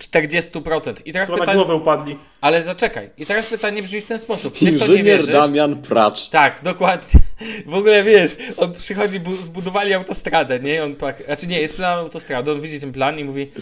[0.01, 0.95] 40%.
[1.05, 2.19] I teraz Chyba na pytanie, głowę upadli.
[2.41, 3.11] ale zaczekaj.
[3.19, 4.59] I teraz pytanie brzmi w ten sposób.
[4.59, 5.33] Ty w to nie Inżynier wierzysz?
[5.33, 6.29] Damian Pracz.
[6.29, 7.21] Tak, dokładnie.
[7.67, 10.85] W ogóle wiesz, on przychodzi, bu- zbudowali autostradę, nie?
[10.85, 13.53] On tak, znaczy nie, jest plan autostrady, on widzi ten plan i mówi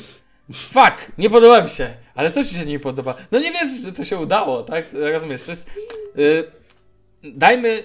[0.52, 3.14] Fuck, nie podoba mi się, ale co ci się nie podoba?
[3.32, 4.86] No nie wiesz, że to się udało, tak?
[4.92, 5.70] Rozumiesz, to jest...
[6.16, 6.50] Yy,
[7.24, 7.82] dajmy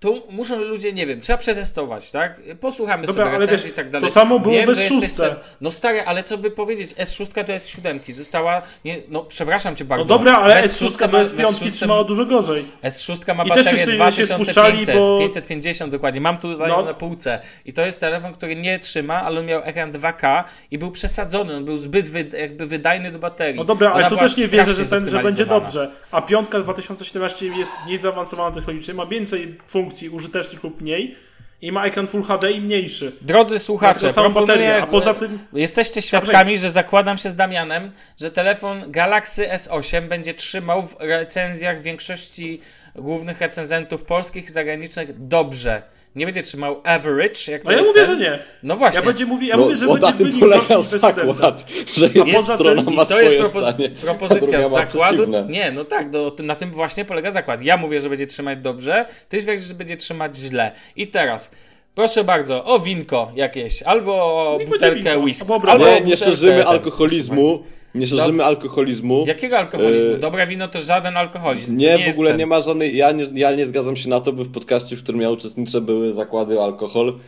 [0.00, 2.40] tu muszą ludzie, nie wiem, trzeba przetestować, tak?
[2.60, 4.08] Posłuchamy Dobra, sobie ale recenzji wiesz, i tak dalej.
[4.08, 4.94] to samo było Wiem, w że S6.
[5.02, 9.76] jesteś ten- No stary, ale co by powiedzieć, S6 to S7, została, nie, no przepraszam
[9.76, 10.04] cię No bardzo.
[10.04, 12.64] dobra, ale S6 S6 ma- do S5 S6 trzymało dużo gorzej.
[12.82, 16.20] S6 ma I baterię wszyscy się 2500, spuszczali, bo- 550 dokładnie.
[16.20, 16.82] Mam tu No.
[16.84, 17.40] na półce.
[17.64, 21.56] I to jest telefon, który nie trzyma, ale on miał ekran 2K i był przesadzony.
[21.56, 23.56] On był zbyt wy, jakby wydajny do baterii.
[23.56, 25.90] No dobra, ale tu też nie wierzę, że, ten, że będzie dobrze.
[26.10, 31.16] A piątka 2017 jest mniej zaawansowana technologicznie, ma więcej funkcji użytecznych lub mniej
[31.62, 33.12] i ma ekran Full HD i mniejszy.
[33.20, 37.92] Drodzy słuchacze, samą proponuję, baterię, a poza tym- jesteście świadkami, że zakładam się z Damianem,
[38.20, 42.60] że telefon Galaxy S8 będzie trzymał w recenzjach większości
[42.94, 45.82] głównych recenzentów polskich i zagranicznych dobrze.
[46.16, 48.16] Nie będzie trzymał average, jak to No ja jest mówię, ten.
[48.18, 48.38] że nie.
[48.62, 49.00] No właśnie.
[49.00, 50.98] Ja, będzie mówi, ja No, mówię, że bo będzie wynik S7.
[50.98, 55.16] zakład, że jedna poza tym- strona ma I to jest propozy- zdanie, propozycja zakładu.
[55.16, 55.46] przeciwne.
[55.48, 57.62] Nie, no tak, do, na tym właśnie polega zakład.
[57.62, 60.72] Ja mówię, że będzie trzymać dobrze, ty wierzysz, że będzie trzymać źle.
[60.96, 61.54] I teraz,
[61.94, 65.52] proszę bardzo, o winko jakieś, albo butelkę whisky.
[65.68, 65.86] albo.
[65.86, 67.62] Nie, nie szerzymy alkoholizmu,
[67.98, 69.24] nie szerzymy alkoholizmu.
[69.26, 70.10] Jakiego alkoholizmu?
[70.14, 71.76] E, Dobre wino to żaden alkoholizm.
[71.76, 72.38] Nie, To w jest ogóle ten.
[72.38, 72.96] nie ma żadnej.
[72.96, 75.80] Ja nie, ja nie zgadzam się na to, by w podcaście, w którym ja uczestniczę,
[75.80, 77.18] były zakłady o alkohol.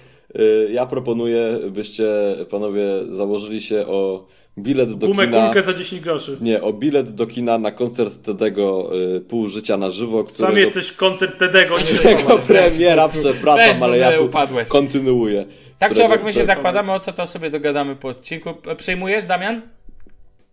[0.41, 2.07] Y, Ja proponuję, byście
[2.51, 4.27] panowie założyli się o
[4.59, 5.45] bilet do Gumę kina.
[5.45, 6.37] kulkę za 10 groszy.
[6.41, 10.59] Nie, o bilet do kina na koncert Tedego y, Pół Życia na żywo, Sam którego,
[10.59, 14.69] jesteś koncert Tedego, nie którego premiera, przepraszam, Weź, ale ja tu upadłeś.
[14.69, 15.45] kontynuuję.
[15.79, 18.51] Tak czy owak my się zakładamy, o co to sobie dogadamy po odcinku.
[18.77, 19.63] Przejmujesz, Damian?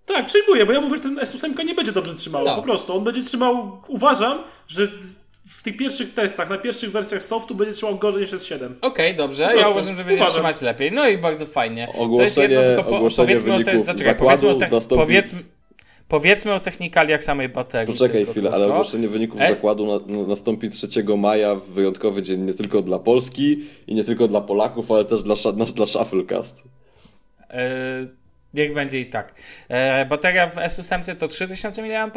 [0.08, 2.46] Tak, przyjmuję, bo ja mówię, że ten S8 nie będzie dobrze trzymał.
[2.46, 2.56] No.
[2.56, 2.98] Po prostu.
[2.98, 4.38] On będzie trzymał, uważam,
[4.68, 4.88] że
[5.50, 8.70] w tych pierwszych testach, na pierwszych wersjach softu będzie trzymał gorzej niż S7.
[8.82, 9.44] Okej, dobrze.
[9.44, 10.34] prostu, Ja uważam, że będzie uważam.
[10.34, 10.92] trzymać lepiej.
[10.92, 11.88] No i bardzo fajnie.
[11.98, 15.40] Ogłoszenie- ogłoszenie powiedzmy o, te, wyników zaczekaj, zakładu powiedzmy, o te, nastąpi- powiedzmy,
[16.08, 17.94] powiedzmy o technikaliach samej baterii.
[17.94, 19.48] Poczekaj tylko chwilę, ale ogłoszenie wyników E?
[19.50, 20.88] zakładu na, na, nastąpi 3
[21.18, 25.24] maja w wyjątkowy dzień nie tylko dla Polski i nie tylko dla Polaków, ale też
[25.24, 25.36] dla,
[25.76, 26.64] dla Shufflecast.
[27.50, 28.08] E,
[28.58, 29.34] niech będzie i tak.
[29.70, 32.12] E, bateria w S8 to 3000 mAh,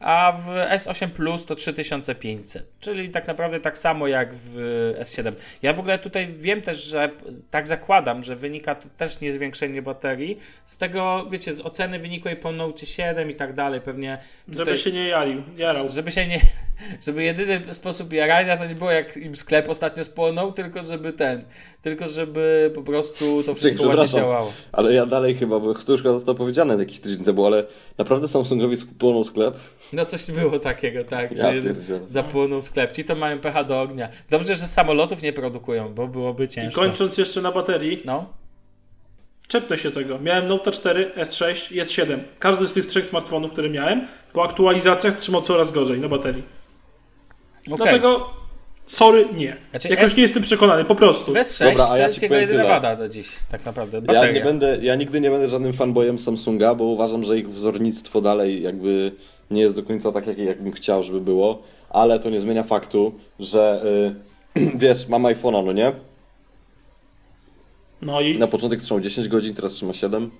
[0.00, 2.66] a w S8 Plus to 3500.
[2.80, 4.56] Czyli tak naprawdę tak samo jak w
[5.00, 5.32] S7.
[5.62, 7.10] Ja w ogóle tutaj wiem też, że
[7.50, 10.38] tak zakładam, że wynika to też nie zwiększenie baterii.
[10.66, 13.80] Z tego, wiecie, z oceny wynikłej po Note 7 i tak dalej.
[13.80, 14.18] Pewnie
[14.50, 15.88] tutaj, Żeby się nie jarił, jarał.
[15.88, 16.40] żeby się nie.
[17.06, 21.44] Żeby jedyny sposób jarania to nie było jak im sklep ostatnio spłonął, tylko żeby ten.
[21.82, 24.52] Tylko żeby po prostu to wszystko ładnie Przepraszam, działało.
[24.72, 27.64] ale ja dalej chyba, bo to już chyba zostało powiedziane jakiś tydzień temu, ale
[27.98, 29.56] naprawdę Samsungowi spłonął sklep.
[29.92, 31.74] No coś było takiego, tak, Ja że
[32.06, 32.92] zapłonął sklep.
[32.92, 34.08] Ci to mają pecha do ognia.
[34.30, 36.80] Dobrze, że samolotów nie produkują, bo byłoby I ciężko.
[36.80, 38.26] kończąc jeszcze na baterii, No.
[39.48, 40.18] czepnę się tego.
[40.18, 42.18] Miałem Note 4, S6 i S7.
[42.38, 46.42] Każdy z tych trzech smartfonów, które miałem, po aktualizacjach trzymał coraz gorzej na baterii.
[47.66, 47.76] Okay.
[47.76, 48.30] Dlatego,
[48.86, 49.56] sorry, nie.
[49.70, 51.32] Znaczy, Jakoś S- nie jestem przekonany, po prostu.
[51.32, 52.74] Bez 6 Dobra, a ja to jest ci jego jedyna tyle.
[52.74, 53.96] wada do dziś, tak naprawdę.
[53.98, 54.32] Ja, Bateria.
[54.32, 58.62] nie będę, ja nigdy nie będę żadnym fanboyem Samsunga, bo uważam, że ich wzornictwo dalej
[58.62, 59.12] jakby
[59.50, 62.62] nie jest do końca tak, jak, jak bym chciał, żeby było, ale to nie zmienia
[62.62, 63.82] faktu, że
[64.56, 65.92] y, wiesz, mam iPhone'a, no nie?
[68.02, 70.30] No i Na początek trzymał 10 godzin, teraz trzyma 7.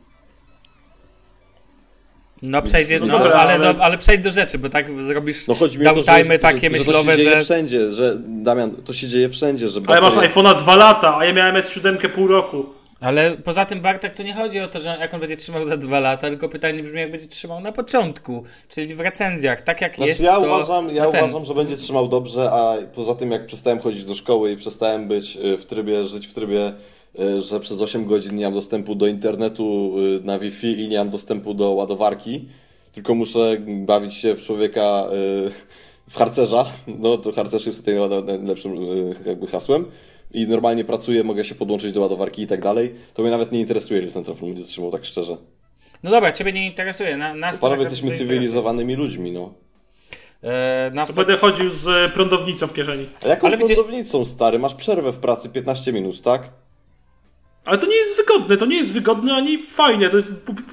[2.42, 5.78] No przejdzie, no, ale, ale- Do, ale przejdź do rzeczy, bo tak zrobisz No chodzi
[5.78, 7.44] mi o to, że, jest, takie że, myślowe, że to się dzieje że...
[7.44, 11.24] wszędzie, że Damian, to się dzieje wszędzie, że Ale masz baterie- iPhone'a 2 lata, a
[11.24, 12.66] ja miałem S7 pół roku.
[13.00, 15.76] Ale poza tym Bartek to nie chodzi o to, że jak on będzie trzymał za
[15.76, 19.96] dwa lata, tylko pytanie brzmi jak będzie trzymał na początku, czyli w recenzjach, tak jak
[19.96, 21.24] Znaczy, jest ja to uważam, ja ten.
[21.24, 25.08] uważam, że będzie trzymał dobrze, a poza tym jak przestałem chodzić do szkoły i przestałem
[25.08, 26.72] być y, w trybie, żyć w trybie,
[27.20, 30.98] y, że przez 8 godzin nie mam dostępu do internetu y, na Wi-Fi i nie
[30.98, 32.48] mam dostępu do ładowarki,
[32.92, 35.06] tylko muszę bawić się w człowieka
[36.10, 36.64] w harcerza,
[36.98, 38.76] no to harcerz jest tutaj naj- najlepszym
[39.26, 39.84] jakby hasłem
[40.36, 43.60] i normalnie pracuję, mogę się podłączyć do ładowarki i tak dalej, to mnie nawet nie
[43.60, 45.36] interesuje, ile ten telefon będzie trzymał, tak szczerze.
[46.02, 47.16] No dobra, ciebie nie interesuje.
[47.16, 48.28] Na, nas Panowie, jesteśmy interesuje.
[48.28, 49.54] cywilizowanymi ludźmi, no.
[50.42, 51.20] E, nas To to...
[51.20, 53.06] będę chodził z prądownicą w kieszeni.
[53.24, 54.58] A jaką Ale wiecie- prądownicą, stary?
[54.58, 56.50] Masz przerwę w pracy 15 minut, tak?
[57.64, 60.32] Ale to nie jest wygodne, to nie jest wygodne ani fajnie, to jest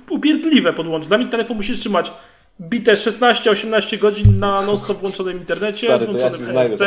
[0.09, 1.07] upierdliwe podłączyć.
[1.07, 2.11] Dla mnie telefon musi trzymać
[2.61, 6.83] bite 16-18 godzin na non-stop włączonym internecie, Stary, z to ja włączonym znajdę NFC,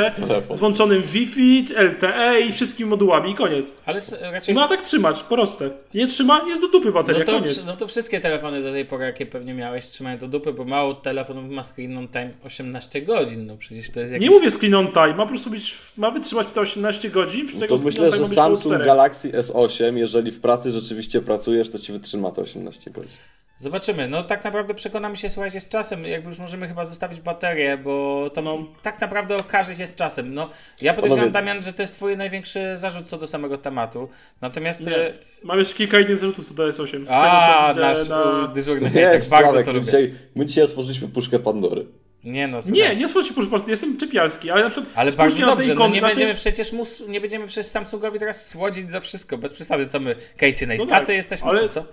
[0.50, 3.72] z włączonym Wi-Fi, LTE i wszystkimi modułami i koniec.
[3.86, 4.54] Ale raczej...
[4.54, 5.70] ma tak trzymać, proste.
[5.94, 7.64] Nie trzyma, jest do dupy bateria, No to, koniec.
[7.64, 10.94] no to wszystkie telefony do tej pory, jakie pewnie miałeś, trzymają do dupy, bo mało
[10.94, 13.46] telefonów ma screen on time 18 godzin.
[13.46, 14.28] No przecież to jest jakiś...
[14.28, 17.60] Nie mówię screen on time, ma po prostu być, ma wytrzymać te 18 godzin, z
[17.60, 18.84] czego To screen myślę, że Samsung 4.
[18.84, 23.10] Galaxy S8, jeżeli w pracy rzeczywiście pracujesz, to ci wytrzyma te 18 godzin.
[23.58, 24.08] Zobaczymy.
[24.08, 26.04] No tak naprawdę przekonamy się, słuchajcie, z czasem.
[26.04, 28.58] Jakby już możemy chyba zostawić baterię, bo to No.
[28.82, 30.34] tak naprawdę okaże się z czasem.
[30.34, 30.50] No,
[30.82, 34.08] ja podejrzewam, Panowie- Damian, że to jest twój największy zarzut co do samego tematu.
[34.40, 34.80] Natomiast...
[34.86, 34.96] Nie.
[34.96, 37.04] e, Mam jeszcze kilka innych zarzutów co do S8.
[37.04, 38.48] Z A, nasz na...
[38.54, 39.86] dyżurny Nie, hejter, bardzo Sławek, to my lubię.
[39.86, 41.86] dzisiaj, my dzisiaj otworzyliśmy puszkę Pandory.
[42.24, 42.80] Nie no, słuchaj.
[42.80, 45.66] Nie, nie otworzy się push jestem czepialski, ale na przykład Ale spójrzcie bardzo na dobrze,
[45.68, 48.90] tej no ikon- nie na będziemy tej- przecież mus, nie będziemy przecież Samsungowi teraz słodzić
[48.90, 51.84] za wszystko, bez przesady, co my, Casey No Neistaty tak, jesteśmy, ale- czy co?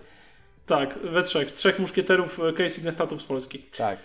[0.65, 1.51] Tak, we trzech.
[1.51, 3.59] Trzech muszkieterów e, Casey Nestatów z Polski.
[3.77, 3.99] Tak.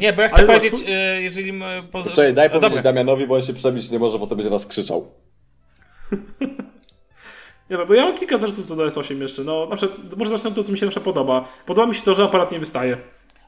[0.00, 1.52] Nie, bo ja chcę Ale powiedzieć, zobacz, e, jeżeli...
[1.92, 2.82] poz- Czekaj, daj no powiedzieć dobra.
[2.82, 5.06] Damianowi, bo on się przebić nie może, bo to będzie nas krzyczał.
[7.70, 9.44] Nie wiem, bo ja mam kilka zarzutów co do S8 jeszcze.
[9.44, 11.48] No, na przykład, może zacznę od tego, co mi się na przykład podoba.
[11.66, 12.96] Podoba mi się to, że aparat nie wystaje.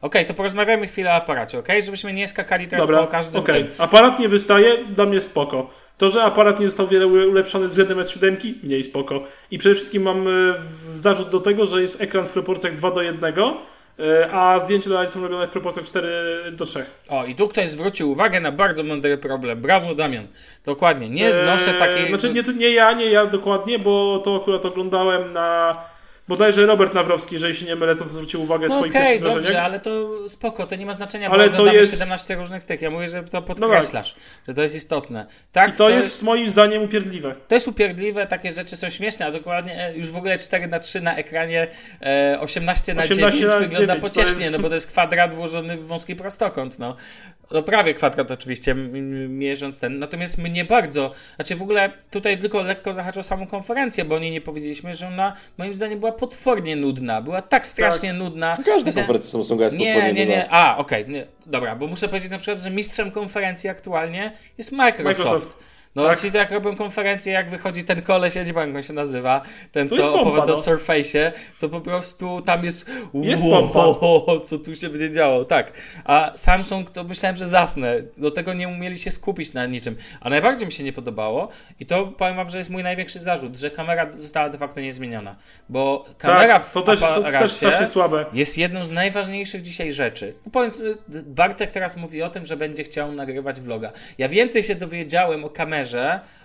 [0.05, 1.83] Okej, to porozmawiamy chwilę o aparacie, okej?
[1.83, 3.65] Żebyśmy nie skakali teraz Dobra, po każdym okej.
[3.65, 3.73] tym.
[3.79, 5.71] Aparat nie wystaje, dla mnie spoko.
[5.99, 9.21] To, że aparat nie został wiele ule- ulepszony względem S7, mniej spoko.
[9.51, 10.31] I przede wszystkim mam e,
[10.95, 13.35] zarzut do tego, że jest ekran w proporcjach 2 do 1,
[13.99, 16.09] e, a zdjęcia dalej są robione w proporcjach 4
[16.53, 16.85] do 3.
[17.09, 19.61] O, i tu ktoś zwrócił uwagę na bardzo mądry problem.
[19.61, 20.27] Brawo, Damian.
[20.65, 22.09] Dokładnie, nie znoszę Eee, takiej...
[22.09, 25.77] Znaczy nie, nie ja, nie ja dokładnie, bo to akurat oglądałem na...
[26.29, 29.39] Bodajże Robert Nawrowski, jeżeli się nie mylę, to zwrócił uwagę No swoich okej, pierwszych dobrze,
[29.41, 29.65] wrażeniach.
[29.65, 32.83] ale to spoko, to nie ma znaczenia, Ale bo to jest- 17 różnych tych.
[32.83, 34.15] Ja mówię, że to podkreślasz,
[34.49, 35.27] że to jest istotne.
[35.53, 37.35] Tak, I to jest moim zdaniem upierdliwe.
[37.49, 40.79] To jest upierdliwe, takie rzeczy są śmieszne, a dokładnie e, już w ogóle 4 na
[40.81, 41.67] 3 na ekranie
[42.03, 44.87] e, 18 na 18 9 na wygląda 9, to pociesznie, jest- no bo to jest
[44.87, 46.97] kwadrat włożony w wąski prostokąt, no.
[47.51, 48.75] No prawie kwadrat oczywiście,
[49.29, 49.99] mierząc ten.
[49.99, 54.19] Natomiast mnie bardzo, znaczy w ogóle tutaj tylko lekko zahaczę o samą konferencję, bo o
[54.19, 57.23] niej nie powiedzieliśmy, że ona moim zdaniem była potwornie nudna.
[57.23, 58.57] Była tak strasznie nudna.
[58.57, 60.39] Każda Myślałem- konferencja Samsunga jest nie, potwornie nie, nie.
[60.39, 60.51] nudna.
[60.51, 61.09] A, okej.
[61.09, 61.27] nie.
[61.47, 65.19] Dobra, bo muszę powiedzieć na przykład, że mistrzem konferencji aktualnie jest Microsoft.
[65.19, 65.57] Microsoft.
[65.95, 66.21] No, Tak.
[66.21, 69.43] to jak robią konferencję, jak wychodzi ten koleś, ja nie pamiętam się nazywa,
[69.73, 70.63] ten To co pompa, opowiada o no.
[70.63, 75.73] Surface'ie, to po prostu tam jest, Jest wow, co tu się będzie działo, tak.
[76.05, 79.97] A Samsung to myślałem, że zasnę, do tego nie umieli się skupić na niczym.
[80.21, 81.49] A najbardziej mi się nie podobało
[81.81, 85.37] i to powiem wam, że jest mój największy zarzut, że kamera została de facto niezmieniona,
[85.69, 88.27] bo kamera tak, w to też, to też strasznie słabe.
[88.33, 90.35] jest jedną z najważniejszych dzisiaj rzeczy.
[90.47, 90.71] No Powiem,
[91.09, 93.93] Bartek teraz mówi o tym, że będzie chciał nagrywać vloga.
[94.19, 95.84] Ja więcej się dowiedziałem o kamerze,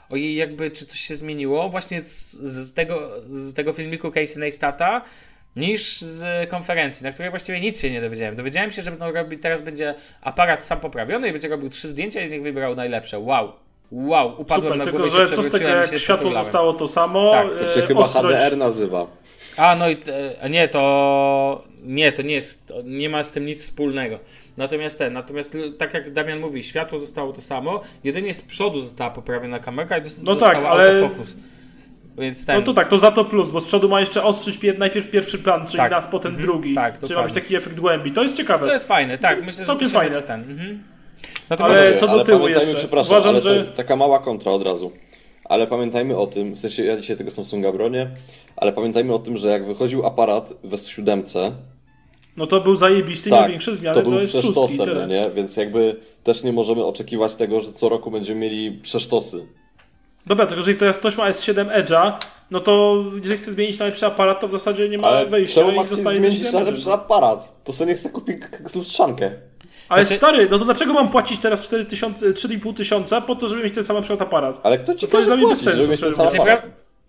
[0.09, 4.39] o jej jakby, czy coś się zmieniło, właśnie z, z, tego, z tego filmiku Casey
[4.39, 5.01] Neistata,
[5.55, 8.35] niż z konferencji, na której właściwie nic się nie dowiedziałem.
[8.35, 12.21] Dowiedziałem się, że będą robić, teraz będzie aparat sam poprawiony i będzie robił trzy zdjęcia
[12.21, 13.19] i z nich wybrał najlepsze.
[13.19, 13.51] Wow.
[13.91, 17.47] Wow, upadłem Super, na tylko że co z tego, jak światło zostało to samo, Tak,
[17.47, 18.37] To się e, chyba ostrość...
[18.37, 19.07] HDR nazywa.
[19.57, 23.45] A, no i te, nie, to nie, to nie jest, to nie ma z tym
[23.45, 24.19] nic wspólnego.
[24.59, 29.09] Natomiast ten, natomiast tak jak Damian mówi, światło zostało to samo, jedynie z przodu została
[29.11, 31.35] poprawiona kamera i dos- No tak, ale- autofocus.
[32.17, 34.57] Więc ten, No to tak, to za to plus, bo z przodu ma jeszcze ostrzyć
[34.57, 35.91] pier najpierw pierwszy plan, czyli Tak.
[35.91, 36.47] nas, potem Mhm.
[36.47, 36.75] drugi.
[36.75, 38.11] Tak, czyli ma być taki efekt głębi.
[38.11, 38.67] To jest ciekawe.
[38.67, 40.15] to jest fajne, tak, myślę, że Całkiem myślę, fajne.
[40.15, 40.83] że Ten, mhm.
[41.49, 42.79] Natomiast, Ale co do tyłu pamiętajmy, jeszcze.
[42.79, 44.91] Przepraszam, Uważam, ale że- to taka mała kontra od razu.
[45.45, 48.09] Ale pamiętajmy o tym, w sensie ja dzisiaj tego Samsunga bronię,
[48.57, 51.51] ale pamiętajmy o tym, że jak wychodził aparat w S7,
[52.39, 55.01] No to był zajebisty, tak, największe zmiany, to to, był jest szóstki przesztosem, tyle.
[55.01, 55.31] no nie?
[55.35, 59.47] Więc jakby też nie możemy oczekiwać tego, że co roku będziemy mieli przesztosy.
[60.25, 62.11] Dobra, tylko jeżeli teraz ktoś ma S7 Edge'a,
[62.51, 65.83] no to jeżeli chce zmienić najlepszy aparat, to w zasadzie nie ma Ale wejścia czemu
[65.83, 66.65] i zostaje zmienić Z7 na Edge'em.
[66.65, 67.63] lepszy aparat?
[67.63, 68.37] To sobie nie chce kupić
[68.75, 69.31] lustrzankę.
[69.89, 73.47] Ale Znaczy- stary, no to dlaczego mam płacić teraz 4 tysiące, 3,5 tysiąca po to,
[73.47, 74.59] żeby mieć ten sam na przykład aparat?
[74.63, 76.61] Ale kto ci To jest dla mnie bez sensu, Znaczy, pra-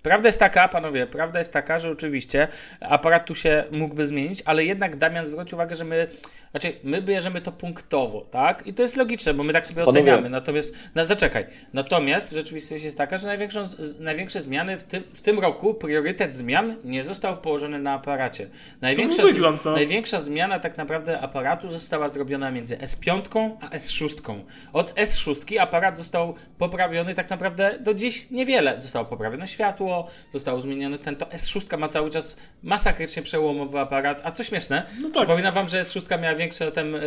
[0.03, 2.48] prawda jest taka, panowie, prawda jest taka, że oczywiście
[2.80, 6.07] aparat tu się mógłby zmienić, ale jednak Damian zwrócił uwagę, że my,
[6.51, 8.66] znaczy my bierzemy to punktowo, tak?
[8.66, 10.01] I to jest logiczne, bo my tak sobie Panowie.
[10.01, 10.28] oceniamy.
[10.30, 13.62] Natomiast, no zaczekaj, natomiast rzeczywistość jest taka, że największą,
[14.01, 18.46] największe zmiany w tym, w tym roku, priorytet zmian nie został położony na aparacie.
[18.80, 19.72] Największa, wygląd, no.
[19.72, 24.40] największa zmiana tak naprawdę aparatu została zrobiona między S5 a S6.
[24.72, 28.80] Od S6 aparat został poprawiony tak naprawdę do dziś niewiele.
[28.80, 34.30] Zostało poprawione światło, zostało zmieniony ten, to S6 ma cały czas masakrycznie przełomowy aparat, a
[34.30, 35.12] co śmieszne, No tak.
[35.16, 37.01] przypominam wam, że S6 miała większe, ten, yy,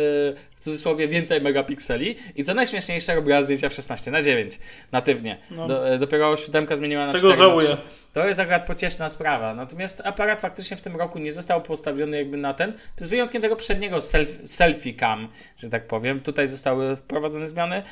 [0.56, 4.58] w cudzysłowie więcej megapikseli i co najśmieszniejsze robiła zdjęcia w 16 na 9
[4.92, 5.38] natywnie.
[5.50, 7.12] Do, e, dopiero 7 zmieniła na No.
[7.12, 7.66] Tego 4 na żałuję.
[7.66, 7.76] 3.
[8.12, 9.54] To jest akurat pocieszna sprawa.
[9.54, 13.56] Natomiast aparat faktycznie w tym roku nie został postawiony jakby na ten, z wyjątkiem tego
[13.56, 16.20] przedniego self, selfie cam, że tak powiem.
[16.20, 17.82] Tutaj zostały wprowadzone zmiany.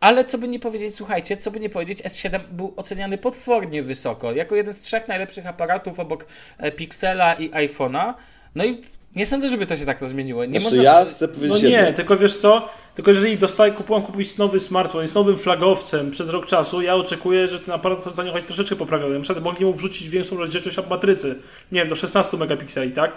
[0.00, 4.32] Ale co by nie powiedzieć, słuchajcie, co by nie powiedzieć, S7 był oceniany potwornie wysoko,
[4.32, 6.26] jako jeden z trzech najlepszych aparatów obok
[6.58, 8.14] e, Pixela i iPhone'a.
[8.54, 8.80] No i
[9.16, 10.44] nie sądzę, żeby to się tak to zmieniło.
[10.44, 10.82] Nie Znaczy można...
[10.98, 11.92] ja chcę powiedzieć No nie, jedno.
[11.92, 12.68] tylko wiesz co?
[12.94, 17.48] Tylko jeżeli dostaję, kupuję kupić nowy smartfon, jest nowym flagowcem przez rok czasu, ja oczekuję,
[17.48, 19.14] że ten aparat zostanie choć troszeczkę poprawiony.
[19.14, 21.38] Na przykład mogli mu wrzucić większą rozdzielczość matrycy.
[21.72, 23.12] Nie wiem, do 16 megapikseli, tak?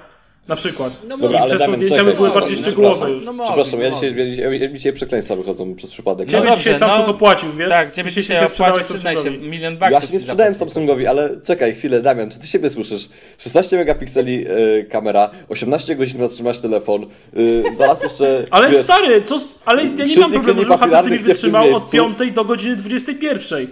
[0.50, 0.97] Na przykład.
[1.08, 2.12] No I Dobra, ale przez to zdjęcia czekaj.
[2.12, 3.16] by były bardziej no, szczegółowe przepraszam.
[3.16, 3.26] już.
[3.26, 6.30] No mogli, Przepraszam, ja dzisiaj, ja, ja, mi dzisiaj przekleństwa wychodzą przez przypadek.
[6.30, 7.14] Ciebie No dzisiaj Samsung no.
[7.14, 7.70] opłacił, wiesz?
[7.70, 9.50] Tak, ciebie Dzisiaj się opłacił, sprzedałeś Samsungowi.
[9.50, 10.54] milion Ja baksów się nie sprzedałem.
[10.54, 13.10] Samsungowi, ale czekaj chwilę, Damian, czy ty siebie słyszysz?
[13.38, 17.06] 16 megapikseli y, kamera, 18 godzin ma trzymać telefon,
[17.38, 18.43] y, zaraz jeszcze...
[18.52, 21.93] Ale wiesz, stary, co, ale ja nie mam problemu, linii żeby HTC mi wytrzymał od
[21.93, 22.16] miejscu.
[22.18, 23.68] 5 do godziny 21.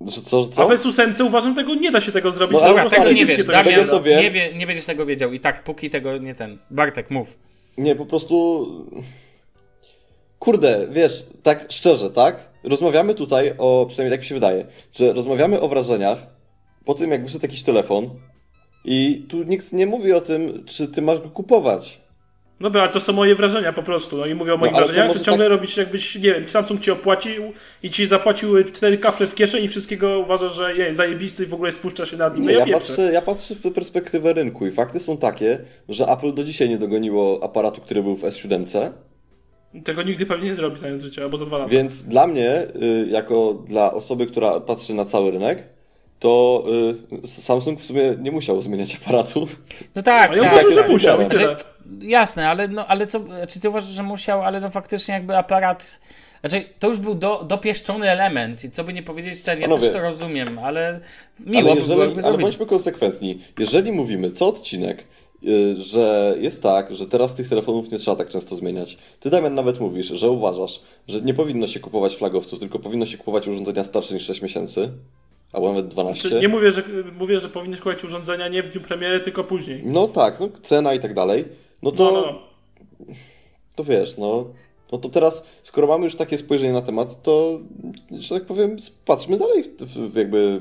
[0.00, 0.68] że Co, A co?
[0.68, 2.52] w Asus M uważam, tego nie da się tego zrobić.
[2.54, 5.06] No, bo ale Dobra, tego nie wiesz, Damian, co wiem- nie, wie, nie będziesz tego
[5.06, 6.58] wiedział i tak, póki tego nie ten.
[6.70, 7.36] Bartek, mów.
[7.78, 8.66] Nie, po prostu...
[10.38, 12.36] Kurde, wiesz, tak szczerze, tak?
[12.64, 16.26] Rozmawiamy tutaj o, przynajmniej tak mi się wydaje, że rozmawiamy o wrażeniach
[16.84, 18.10] po tym, jak wyszedł jakiś telefon
[18.84, 22.00] i tu nikt nie mówi o tym, czy ty masz go kupować.
[22.60, 24.16] Dobra, ale to są moje wrażenia po prostu.
[24.16, 26.48] No i mówię o moich to wrażeniach, to, może ciągle tak- robisz jakbyś, nie wiem,
[26.48, 27.52] Samsung ci opłacił
[27.82, 31.54] i ci zapłacił cztery kafle w kieszeni i wszystkiego uważasz, że je, zajebisty i w
[31.54, 32.44] ogóle spuszcza się nad nim.
[32.44, 35.58] No Nie, ja, ja, patrzę, ja patrzę w tę perspektywę rynku i fakty są takie,
[35.88, 38.90] że Apple do dzisiaj nie dogoniło aparatu, który był w S7,
[39.84, 41.70] Tego nigdy pewnie nie zrobi znając życie, albo za dwa lata.
[41.70, 45.73] więc dla mnie, y, jako dla osoby, która patrzy na cały rynek,
[46.18, 46.64] to
[47.24, 49.48] y, Samsung w sumie nie musiał zmieniać aparatu.
[49.94, 50.84] No tak, A ja tak, uważam, tak.
[50.84, 51.56] że musiał i Znaczy, tyle.
[52.00, 56.00] Jasne, ale, no, ale co, czy ty uważasz, że musiał, ale no faktycznie jakby aparat...
[56.40, 59.82] Znaczy, to już był do, dopieszczony element i co by nie powiedzieć, ten, ja Panowie.
[59.82, 61.00] też to rozumiem, ale
[61.40, 63.40] miło ale, by było jakby ale bądźmy konsekwentni.
[63.58, 65.04] Jeżeli mówimy co odcinek,
[65.44, 68.98] y, że jest tak, że teraz tych telefonów nie trzeba tak często zmieniać.
[69.20, 73.18] Ty, Damian, nawet mówisz, że uważasz, że nie powinno się kupować flagowców, tylko powinno się
[73.18, 74.90] kupować urządzenia starsze niż 6 miesięcy,
[75.54, 76.28] albo nawet 12.
[76.28, 76.82] Czy nie mówię, że
[77.18, 79.82] mówię, że powinieneś kupować urządzenia nie w dniu premiery, tylko później.
[79.84, 81.44] No tak, no, cena i tak dalej.
[81.82, 82.38] No to, No, no.
[83.74, 84.46] to wiesz, no,
[84.92, 87.60] no to teraz, skoro mamy już takie spojrzenie na temat, to,
[88.18, 90.60] że tak powiem, patrzmy dalej w, w, w jakby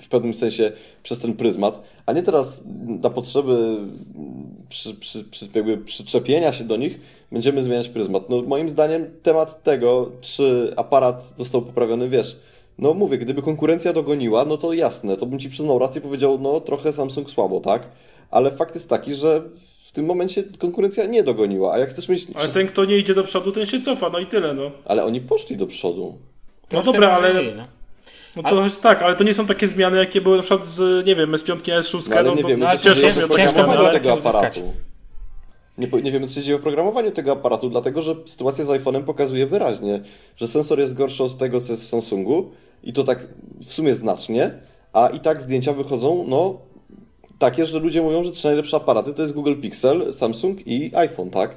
[0.00, 0.72] w pewnym sensie
[1.02, 2.62] przez ten pryzmat, a nie teraz
[3.02, 3.76] na potrzeby
[4.68, 7.00] przy, przy, przy, jakby przyczepienia się do nich
[7.32, 8.30] będziemy zmieniać pryzmat.
[8.30, 12.36] No moim zdaniem temat tego, czy aparat został poprawiony, wiesz,
[12.78, 16.38] no mówię, gdyby konkurencja dogoniła, no to jasne, to bym ci przyznał rację i powiedział,
[16.38, 17.82] no trochę Samsung słabo, tak?
[18.30, 19.42] Ale fakt jest taki, że
[19.86, 22.26] w tym momencie konkurencja nie dogoniła, a jak chcesz mieć...
[22.34, 24.70] Ale ten, kto nie idzie do przodu, ten się cofa, no i tyle, no.
[24.84, 26.18] Ale oni poszli do przodu.
[26.72, 27.62] No dobra, ale no.
[28.36, 31.06] no to jest tak, ale to nie są takie zmiany, jakie były na przykład z,
[31.06, 32.94] nie wiem, S5, S6, No ale no, nie bo- wiemy, no, co ale się to
[32.94, 34.58] dzieje w ciężko- ciężko programowaniu było tego takie uzyskać.
[34.58, 34.60] aparatu.
[34.60, 34.93] Nie, po-
[35.78, 39.46] nie wiemy, co się dzieje w programowaniu tego aparatu, dlatego że sytuacja z iPhone'em pokazuje
[39.46, 40.00] wyraźnie,
[40.36, 42.50] że sensor jest gorszy od tego, co jest w Samsungu
[42.82, 43.28] i to tak
[43.62, 44.58] w sumie znacznie,
[44.92, 46.58] a i tak zdjęcia wychodzą, no,
[47.38, 51.30] takie, że ludzie mówią, że trzy najlepsze aparaty to jest Google Pixel, Samsung i iPhone,
[51.30, 51.56] tak?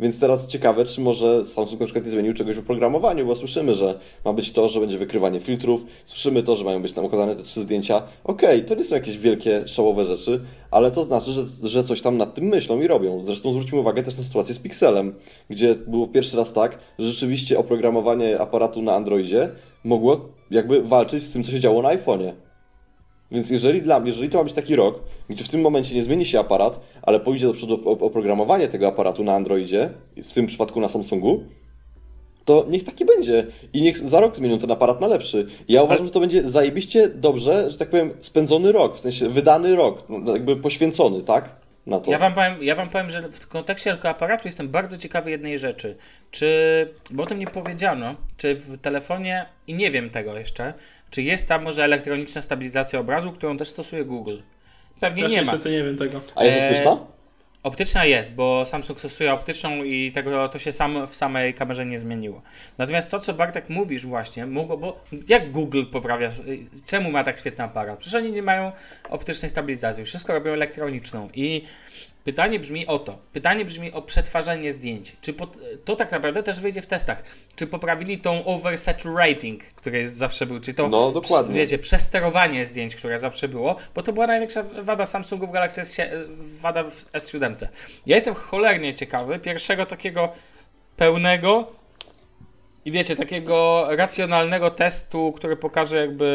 [0.00, 3.74] Więc teraz ciekawe, czy może Samsung na przykład nie zmienił czegoś w oprogramowaniu, bo słyszymy,
[3.74, 7.36] że ma być to, że będzie wykrywanie filtrów, słyszymy to, że mają być tam układane
[7.36, 8.02] te trzy zdjęcia.
[8.24, 10.40] Okej, to nie są jakieś wielkie, szałowe rzeczy,
[10.70, 13.22] ale to znaczy, że, że coś tam nad tym myślą i robią.
[13.22, 15.14] Zresztą zwróćmy uwagę też na sytuację z Pixelem,
[15.50, 19.50] gdzie było pierwszy raz tak, że rzeczywiście oprogramowanie aparatu na Androidzie
[19.84, 22.32] mogło jakby walczyć z tym, co się działo na iPhone'ie.
[23.34, 26.26] Więc jeżeli, dla, jeżeli to ma być taki rok, gdzie w tym momencie nie zmieni
[26.26, 30.80] się aparat, ale pójdzie do przodu op- oprogramowanie tego aparatu na Androidzie, w tym przypadku
[30.80, 31.44] na Samsungu,
[32.44, 33.46] to niech taki będzie.
[33.72, 35.46] I niech za rok zmienią ten aparat na lepszy.
[35.68, 39.76] Ja uważam, że to będzie zajebiście dobrze, że tak powiem, spędzony rok, w sensie wydany
[39.76, 41.64] rok, no, jakby poświęcony, tak?
[41.86, 42.10] Na to.
[42.10, 45.58] Ja wam, powiem, ja wam powiem, że w kontekście tylko aparatu jestem bardzo ciekawy jednej
[45.58, 45.96] rzeczy.
[46.30, 46.48] Czy,
[47.10, 50.74] bo o tym nie powiedziano, czy w telefonie, i nie wiem tego jeszcze,
[51.14, 54.36] czy jest tam może elektroniczna stabilizacja obrazu, którą też stosuje Google?
[55.00, 55.42] Pewnie Też nie ma.
[55.42, 56.20] niestety nie wiem tego.
[56.36, 56.96] A jest Eee, optyczna?
[57.62, 61.98] Optyczna jest, bo Samsung stosuje optyczną i tego to się sam w samej kamerze nie
[61.98, 62.42] zmieniło.
[62.78, 66.28] Natomiast to, co Bartek mówisz właśnie, mógł, bo jak Google poprawia,
[66.86, 67.98] czemu ma tak świetny aparat?
[67.98, 68.72] Przecież oni nie mają
[69.10, 71.64] optycznej stabilizacji, wszystko robią elektroniczną i
[72.24, 75.16] pytanie brzmi o to, pytanie brzmi o przetwarzanie zdjęć.
[75.20, 77.22] Czy pod, to tak naprawdę też wyjdzie w testach.
[77.56, 81.54] Czy poprawili tą oversaturating, który jest zawsze był, czy to, No, dokładnie.
[81.54, 86.08] wiecie, przesterowanie zdjęć, które zawsze było, bo to była największa wada Samsungu w Galaxy S7,
[86.60, 87.66] wada w S7.
[88.06, 90.32] Ja jestem cholernie ciekawy pierwszego takiego
[90.96, 91.72] pełnego
[92.84, 96.26] i wiecie, takiego racjonalnego testu, który pokaże jakby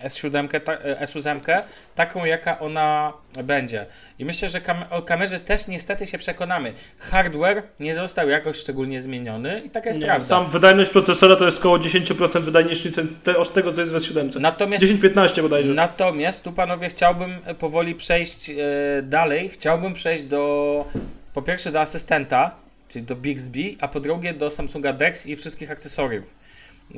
[0.00, 1.62] e, S7, ta, e, S8,
[1.94, 3.12] taką jaka ona
[3.44, 3.86] będzie.
[4.18, 6.72] I myślę, że kam o kamerze też niestety się przekonamy.
[6.98, 10.26] Hardware nie został jakoś szczególnie zmieniony i taka jest Nie, prawda.
[10.26, 14.40] sam wydajność procesora to jest około 10% wydajniejszy niż tego, co jest w S7.
[14.40, 15.74] Natomiast 10-15 bodajże.
[15.74, 18.54] Natomiast tu panowie chciałbym powoli przejść e,
[19.02, 19.48] dalej.
[19.48, 20.84] Chciałbym przejść do
[21.34, 22.63] po pierwsze do asystenta,
[22.94, 26.34] czyli do Bixby, a po drugie do Samsunga Dex i wszystkich akcesoriów.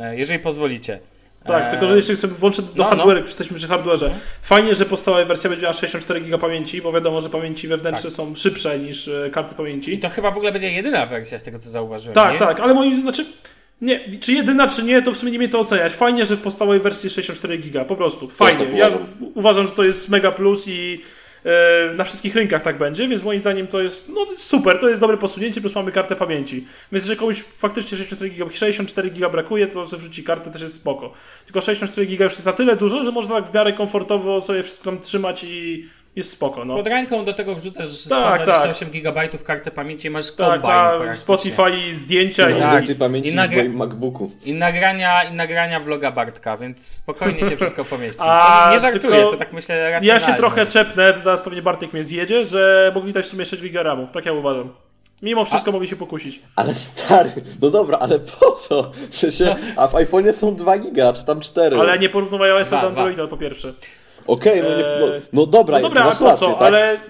[0.00, 1.00] E, jeżeli pozwolicie.
[1.44, 2.84] Tak, Eee, tylko że jeszcze sobie włączę do no, no.
[2.84, 4.10] hardware, już jesteśmy przy hardware'ze.
[4.42, 8.34] Fajnie, że podstawowa wersja będzie miała 64 GB pamięci, bo wiadomo, że pamięci wewnętrzne są
[8.34, 9.98] szybsze niż e, karty I pamięci.
[9.98, 12.14] to chyba w ogóle będzie jedyna wersja z tego, co zauważyłem.
[12.14, 12.38] Tak, nie?
[12.38, 13.26] tak, ale moim znaczy.
[13.80, 15.92] Nie, czy jedyna, czy nie, to w sumie nie mnie to oceniać.
[15.92, 18.28] Fajnie, że w podstawowej wersji 64 giga, po prostu.
[18.28, 18.66] Fajnie.
[18.66, 18.90] tak ja
[19.34, 19.66] uważam.
[19.66, 21.15] że to jest mega plus i e,
[21.96, 25.16] na wszystkich rynkach tak będzie, więc moim zdaniem to jest no, super, to jest dobre
[25.16, 26.66] posunięcie, plus mamy kartę pamięci.
[26.92, 30.74] Więc jeżeli komuś faktycznie 64 giga, 64 giga brakuje, to sobie wrzuci kartę, też jest
[30.74, 31.12] spoko.
[31.44, 34.62] Tylko 64 giga już jest na tyle dużo, że można tak w miarę komfortowo sobie
[34.62, 36.64] wszystko tam trzymać i jest spoko.
[36.64, 36.76] No.
[36.76, 41.16] Pod ręką do tego wrzucasz Tak, 128 GB kartę pamięci i masz Tak, kombajn praktycznie.
[41.16, 42.84] Spotify zdjęcia i Tak.
[42.98, 44.30] pamięci I w nagra- moim MacBooku.
[44.44, 48.22] I nagrania, I nagrania vloga Bartka, więc spokojnie się wszystko pomieści.
[48.24, 50.26] A, nie żartuję, tylko to tak myślę Ja racjonalnie.
[50.26, 53.82] się trochę czepnę, zaraz pewnie Bartek mnie zjedzie, że mogli dać w sumie 6 giga
[53.82, 54.06] ramu.
[54.12, 54.72] Tak ja uważam.
[55.22, 56.40] Mimo wszystko mogli się pokusić.
[56.56, 57.30] Ale stary,
[57.62, 58.90] no dobra, ale po co?
[59.10, 61.76] W sensie, a w iPhone'ie są 2 giga, czy tam 4.
[61.80, 62.86] Ale nie porównuję iOS Dwa, do.
[62.86, 63.72] Androida po pierwsze.
[64.26, 66.52] Okej, no, nie, no, Eee, no dobra, No dobra, masz po co?
[66.52, 66.62] tak?
[66.62, 67.00] Ale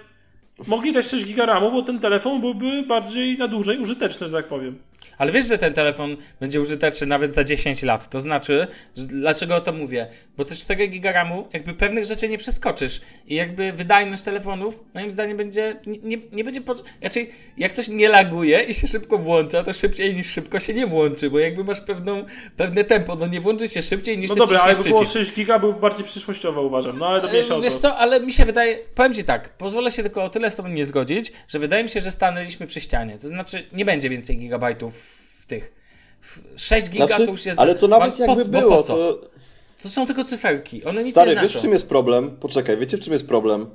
[0.66, 4.48] mogli dać 6 giga ramu, bo ten telefon byłby bardziej na dłużej użyteczny, że tak
[4.48, 4.78] powiem.
[5.18, 8.10] Ale wiesz, że ten telefon będzie użyteczny nawet za 10 lat.
[8.10, 10.06] To znaczy, że dlaczego o to mówię?
[10.36, 13.00] Bo te 4 giga ramu, jakby pewnych rzeczy nie przeskoczysz.
[13.26, 15.76] I jakby wydajność telefonów, moim zdaniem, będzie.
[15.86, 16.60] Nie, nie, będzie.
[16.60, 16.74] Po...
[17.00, 17.26] Znaczy,
[17.58, 21.30] jak coś nie laguje i się szybko włącza, to szybciej niż szybko się nie włączy,
[21.30, 22.24] bo jakby masz pewną,
[22.56, 23.16] pewne tempo.
[23.16, 25.26] No nie włączy się szybciej niż No dobra, ale wciśniesz by było przycisk.
[25.26, 26.98] 6 giga, był bardziej przyszłościowo uważam.
[26.98, 27.78] No ale to mniejsza o E, Wiesz to.
[27.80, 30.68] co, ale mi się wydaje, powiem Ci tak, pozwolę się tylko o tyle z Tobą
[30.68, 33.18] nie zgodzić, że wydaje mi się, że stanęliśmy przy ścianie.
[33.18, 35.05] To znaczy, nie będzie więcej gigabajtów
[35.47, 35.72] w tych.
[36.20, 37.59] w 6 giga Znaczy, to już jest.
[37.59, 38.94] ale to nawet jakby było, po co?
[38.94, 39.30] to...
[39.82, 42.36] To są tylko cyferki, one nic Stary, nie wiesz w czym jest problem?
[42.36, 43.66] Poczekaj, wiecie w czym jest problem?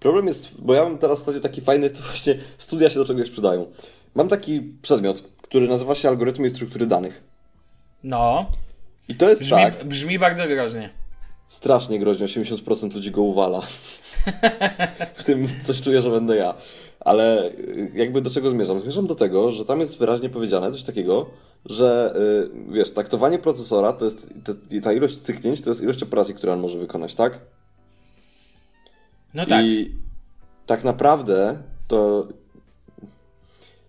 [0.00, 3.30] Problem jest, bo ja mam teraz ostatnio taki fajny, to właśnie studia się do czegoś
[3.30, 3.72] przydają.
[4.14, 7.22] Mam taki przedmiot, który nazywa się algorytmy i struktury danych.
[8.04, 8.50] No,
[9.08, 10.90] I to jest brzmi, tak, brzmi bardzo groźnie.
[11.54, 13.62] Strasznie groźnie, 80% ludzi go uwala.
[15.14, 16.54] w tym coś czuję, że będę ja.
[17.00, 18.80] Ale y, jakby do czego zmierzam?
[18.80, 21.26] Zmierzam do tego, że tam jest wyraźnie powiedziane coś takiego,
[21.64, 22.14] że
[22.68, 24.34] y, wiesz, taktowanie procesora to jest,
[24.82, 27.38] ta ilość cyknięć to jest ilość operacji, które on może wykonać, tak?
[29.34, 29.64] No tak.
[29.64, 29.92] I
[30.66, 32.28] tak naprawdę to,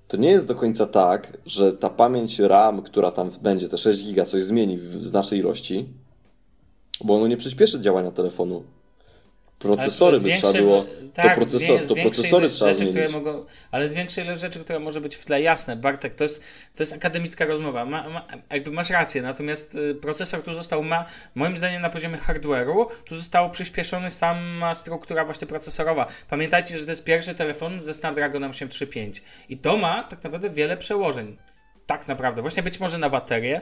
[0.07, 4.03] to nie jest do końca tak, że ta pamięć RAM, która tam będzie, te 6
[4.03, 5.89] giga, coś zmieni w znacznej ilości,
[7.03, 8.63] bo ono nie przyspieszy działania telefonu.
[9.59, 10.85] Procesory by z trzeba było.
[11.13, 13.25] tak, to, procesor, to procesory trzeba rzeczy, które zmienić.
[13.25, 15.41] mogą, Ale zwiększy ilość rzeczy, która może być w tle.
[15.41, 16.43] Jasne, Bartek, to jest,
[16.75, 17.85] to jest akademicka rozmowa.
[17.85, 22.17] Ma, ma, jakby masz rację, natomiast y, procesor tu został, ma, moim zdaniem na poziomie
[22.17, 26.07] hardware'u, tu został przyspieszony sama struktura właśnie procesorowa.
[26.29, 30.77] Pamiętajcie, że to jest pierwszy telefon ze Snapdragonem 835 i to ma tak naprawdę wiele
[30.77, 31.37] przełożeń.
[31.85, 32.41] Tak naprawdę.
[32.41, 33.61] Właśnie być może na baterię.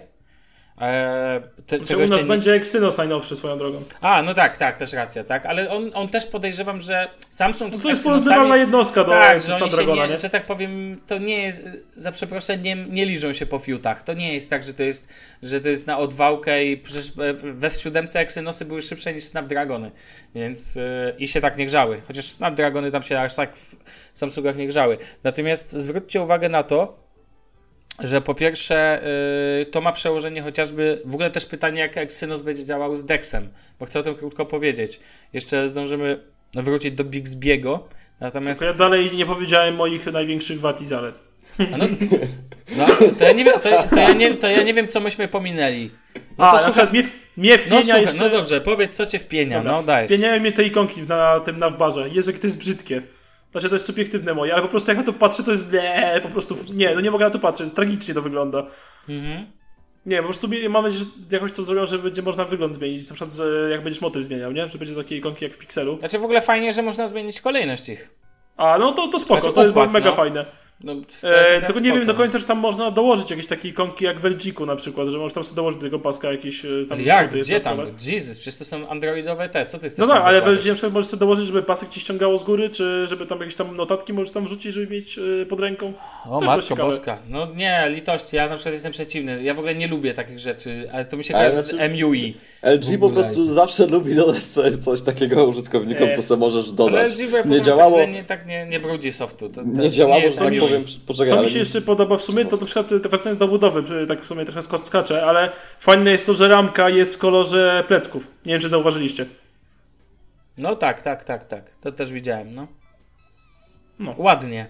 [0.82, 3.84] Eee, te, Czy czego u nas nie- będzie Exynos najnowszy swoją drogą.
[4.02, 7.80] a, no tak, tak, też racja, tak, ale on, on też podejrzewam, że Samsung No
[7.80, 10.18] to jest Exynosami- porównywalna jednostka do tak, że oni się Snapdragona, nie, nie?
[10.18, 11.62] że tak powiem, to nie jest,
[11.96, 14.04] za przeproszeniem, nie liżą się po fiutach.
[14.04, 15.10] To nie jest tak, że to jest,
[15.44, 17.12] że to jest na odwałkę i przecież
[17.44, 19.92] we S7 Exynosy były szybsze niż Snapdragony,
[20.36, 20.84] więc yy,
[21.18, 22.02] i się tak nie grzały.
[22.08, 23.76] Chociaż Snapdragony tam się aż tak w
[24.14, 24.98] Samsungach nie grzały.
[25.24, 27.03] Natomiast zwróćcie uwagę na to,
[28.00, 29.02] że po pierwsze
[29.60, 33.50] yy, to ma przełożenie chociażby, w ogóle też pytanie jak Exynos będzie działał z Dexem,
[33.80, 35.00] bo chcę o tym krótko powiedzieć.
[35.34, 36.24] Jeszcze zdążymy
[36.56, 37.88] wrócić do Bixbiego,
[38.20, 38.60] natomiast...
[38.60, 41.24] Tylko ja dalej nie powiedziałem moich największych wad i zalet.
[41.74, 41.86] A no,
[42.78, 42.86] no,
[43.20, 45.92] to, ja nie wiem, to, to, ja nie, to ja nie wiem, co myśmy pominęli.
[46.38, 47.04] No A, to słuchaj, mnie,
[47.38, 48.24] mnie no, wpienia słuchaj, jeszcze...
[48.24, 49.72] no dobrze, powiedz, co cię wpienia, Dobra.
[49.72, 50.12] no dajesz.
[50.12, 52.10] Wpieniają mnie te ikonki na tym navbarze.
[52.10, 53.02] Jezu, to jest brzydkie.
[53.54, 56.20] Znaczy, to jest subiektywne moje, ale po prostu jak na to patrzę, to jest ble,
[56.24, 58.66] po prostu, nie, no nie mogę na to patrzeć, tragicznie to wygląda.
[59.10, 59.52] Mhm.
[60.06, 63.16] Nie, po prostu mam nadzieję, że jakoś to zrobią, że będzie można wygląd zmienić, na
[63.16, 64.70] przykład, że jak będziesz motyl zmieniał, nie?
[64.70, 65.98] Że będzie takie ikonki jak w Pixelu.
[66.00, 68.10] Znaczy w ogóle fajnie, że można zmienić kolejność ich.
[68.58, 70.16] A, no to, to spoko, Znaczy to jest mega no.
[70.16, 70.46] fajne.
[70.84, 74.20] No, E, tylko nie wiem do końca, czy tam można dołożyć jakieś takie ikonki jak
[74.20, 76.98] w LG-ku na przykład, że można tam sobie dołożyć do tego paska jakieś e, tam
[76.98, 77.32] Ale jak?
[77.36, 77.78] Gdzie tam?
[78.06, 80.48] Jesus, przecież to są androidowe te, co ty chcesz No tak, ale w?
[80.48, 83.40] LG na przykład możesz sobie dołożyć, żeby pasek ci ściągało z góry, czy żeby tam
[83.40, 85.94] jakieś tam notatki możesz tam wrzucić, żeby mieć e, pod ręką.
[86.30, 87.18] O Też matko boska.
[87.30, 89.44] No nie, litości, ja na przykład jestem przeciwny.
[89.44, 92.38] Ja w ogóle nie lubię takich rzeczy, ale to mi się kojarzy znaczy- z MUI.
[92.62, 96.72] LG W po prostu zawsze lubi dodać sobie coś takiego użytkownikom, E, co sobie możesz
[96.72, 97.14] dodać.
[97.14, 99.50] LG Nie działało, Tak, nie, tak nie, nie brudzi softu.
[99.50, 100.73] To, to nie działało, że tak MUI.
[100.82, 104.08] Powiem, poczekaj, Co mi się jeszcze podoba w sumie, to na przykład wracając do budowy,
[104.08, 108.28] tak w sumie trochę skaczę, ale fajne jest to, że ramka jest w kolorze plecków.
[108.46, 109.26] Nie wiem, czy zauważyliście.
[110.58, 111.72] No tak, tak, tak, tak.
[111.82, 112.68] To też widziałem, no.
[114.00, 114.16] No.
[114.18, 114.68] Ładnie.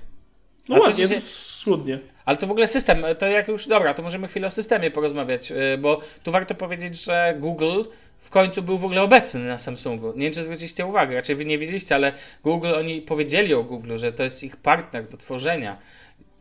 [0.70, 2.00] No A ładnie, ci się- schludnie.
[2.26, 5.50] Ale to w ogóle system, to jak już, dobra, to możemy chwilę o systemie porozmawiać,
[5.50, 7.84] yy, bo tu warto powiedzieć, że Google
[8.24, 10.14] w końcu był w ogóle obecny na Samsungu.
[10.16, 12.14] Nie wiem, czy zwróciliście uwagę, raczej wy nie wiedzieliście, ale
[12.44, 15.78] Google, oni powiedzieli o Google, że to jest ich partner do tworzenia.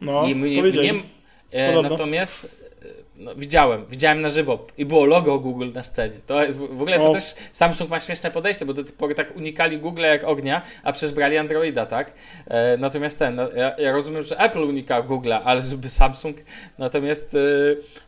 [0.00, 0.92] No, I my, powiedzieli.
[0.92, 1.02] nie,
[1.50, 6.20] e, natomiast e, no, widziałem, widziałem na żywo i było logo Google na scenie.
[6.26, 7.12] To jest, w ogóle to O.
[7.12, 10.92] też Samsung ma śmieszne podejście, bo do tej pory tak unikali Google jak ognia, a
[10.92, 12.12] przecież brali Androida, tak?
[12.46, 16.36] E, natomiast ten, no, ja, ja rozumiem, że Apple unikał Google'a, ale żeby Samsung,
[16.78, 17.38] natomiast, e,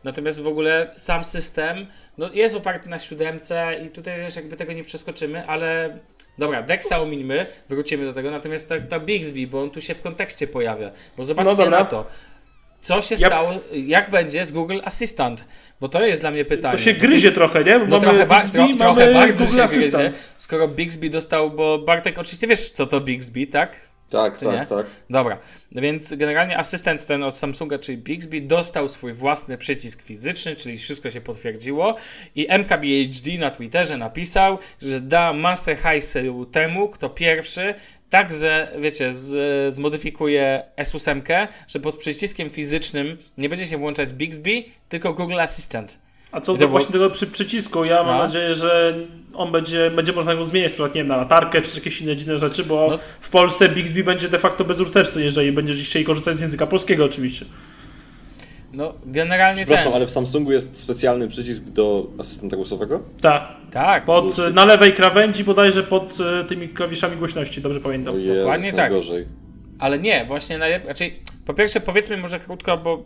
[0.03, 1.87] natomiast w ogóle sam system
[2.17, 5.99] no, jest oparty na siódemce i tutaj też jakby tego nie przeskoczymy, ale
[6.37, 10.01] Dobra, Dexa omińmy, wrócimy do tego, natomiast ta, ta Bixby, bo on tu się w
[10.01, 12.05] kontekście pojawia, bo zobaczcie No na to.
[12.81, 15.45] Co się Ja- stało, jak będzie z Google Assistant?
[15.81, 16.71] Bo to jest dla mnie pytanie.
[16.71, 17.79] To się gryzie trochę, nie?
[17.79, 20.03] Bo No trochę, ba- tro, trochę bardzo Google się Assistant.
[20.03, 23.75] gryzie, skoro Bixby dostał, bo Bartek oczywiście wiesz co to Bixby, tak?
[24.09, 24.51] Tak, Czy nie?
[24.51, 24.85] tak, tak.
[25.09, 25.37] Dobra,
[25.71, 31.11] więc generalnie asystent ten od Samsunga, czyli Bixby, dostał swój własny przycisk fizyczny, czyli wszystko
[31.11, 31.95] się potwierdziło
[32.35, 37.73] i MKBHD na Twitterze napisał, że da masę hajsu temu, kto pierwszy
[38.09, 44.63] tak, że wiecie, z, zmodyfikuje S8, że pod przyciskiem fizycznym nie będzie się włączać Bixby,
[44.89, 46.04] tylko Google Assistant.
[46.35, 48.23] A co do właśnie tego przy, przycisku, ja mam No.
[48.23, 48.93] nadzieję, że
[49.33, 52.15] on będzie, będzie można go zmieniać, na przykład, nie wiem, na latarkę czy jakieś inne
[52.15, 52.99] dziwne rzeczy, bo No.
[53.21, 57.45] w Polsce Bixby będzie de facto bezużyteczny, jeżeli będziesz chcieli korzystać z języka polskiego oczywiście.
[58.73, 59.93] No, generalnie Przepraszam, ten.
[59.93, 63.01] ale w Samsungu jest specjalny przycisk do asystenta głosowego?
[63.21, 63.47] Tak.
[63.71, 68.19] Tak, Pod, na lewej krawędzi bodajże pod e, tymi klawiszami głośności, dobrze pamiętam.
[68.19, 68.77] Jezus, Dokładnie tak.
[68.91, 69.25] najgorzej.
[69.79, 70.85] Ale nie, właśnie najlepiej.
[70.85, 71.11] Znaczy,
[71.45, 73.03] po pierwsze, powiedzmy może krótko, bo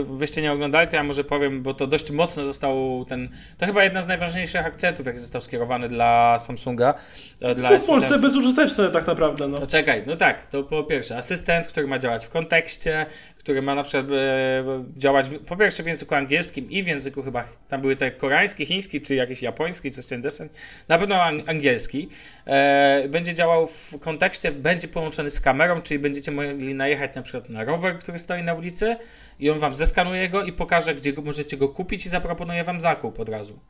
[0.00, 3.28] y, wyście nie oglądali, to ja może powiem, bo to dość mocno został ten.
[3.58, 6.94] To chyba jedna z najważniejszych akcentów, jaki został skierowany dla Samsunga.
[7.40, 9.60] e, Dla To w Polsce bezużyteczne tak naprawdę, no.
[9.60, 13.06] No czekaj, no tak, to po pierwsze, asystent, który ma działać w kontekście,
[13.40, 17.44] który ma na przykład e, działać po pierwsze w języku angielskim i w języku chyba,
[17.68, 20.48] tam były te koreański, chiński, czy jakiś japoński, coś ten desen,
[20.88, 22.08] na pewno ang- angielski.
[22.46, 27.48] E, będzie działał w kontekście, będzie połączony z kamerą, czyli będziecie mogli najechać na przykład
[27.48, 28.96] na rower, który stoi na ulicy
[29.38, 32.80] i on wam zeskanuje go i pokaże, gdzie go, możecie go kupić i zaproponuje wam
[32.80, 33.60] zakup od razu.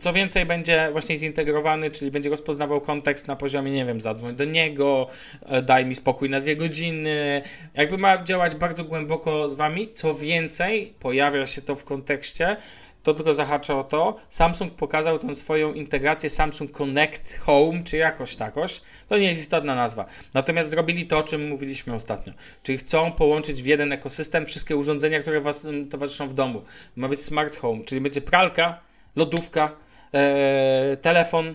[0.00, 4.44] Co więcej, będzie właśnie zintegrowany, czyli będzie rozpoznawał kontekst na poziomie, nie wiem, zadzwoń do
[4.44, 5.08] niego,
[5.46, 7.42] e, daj mi spokój na dwie godziny.
[7.74, 9.92] Jakby ma działać bardzo głęboko z wami.
[9.92, 12.56] Co więcej, pojawia się to w kontekście,
[13.02, 14.16] to tylko zahacza o to.
[14.28, 18.80] Samsung pokazał tą swoją integrację Samsung Connect Home, czy jakoś takoś.
[19.08, 20.06] To nie jest istotna nazwa.
[20.34, 22.32] Natomiast zrobili to, o czym mówiliśmy ostatnio.
[22.62, 26.62] Czyli chcą połączyć w jeden ekosystem wszystkie urządzenia, które was mm, towarzyszą w domu.
[26.96, 28.87] Ma być smart home, czyli będzie pralka,
[29.18, 29.70] lodówka,
[30.14, 31.54] e, telefon.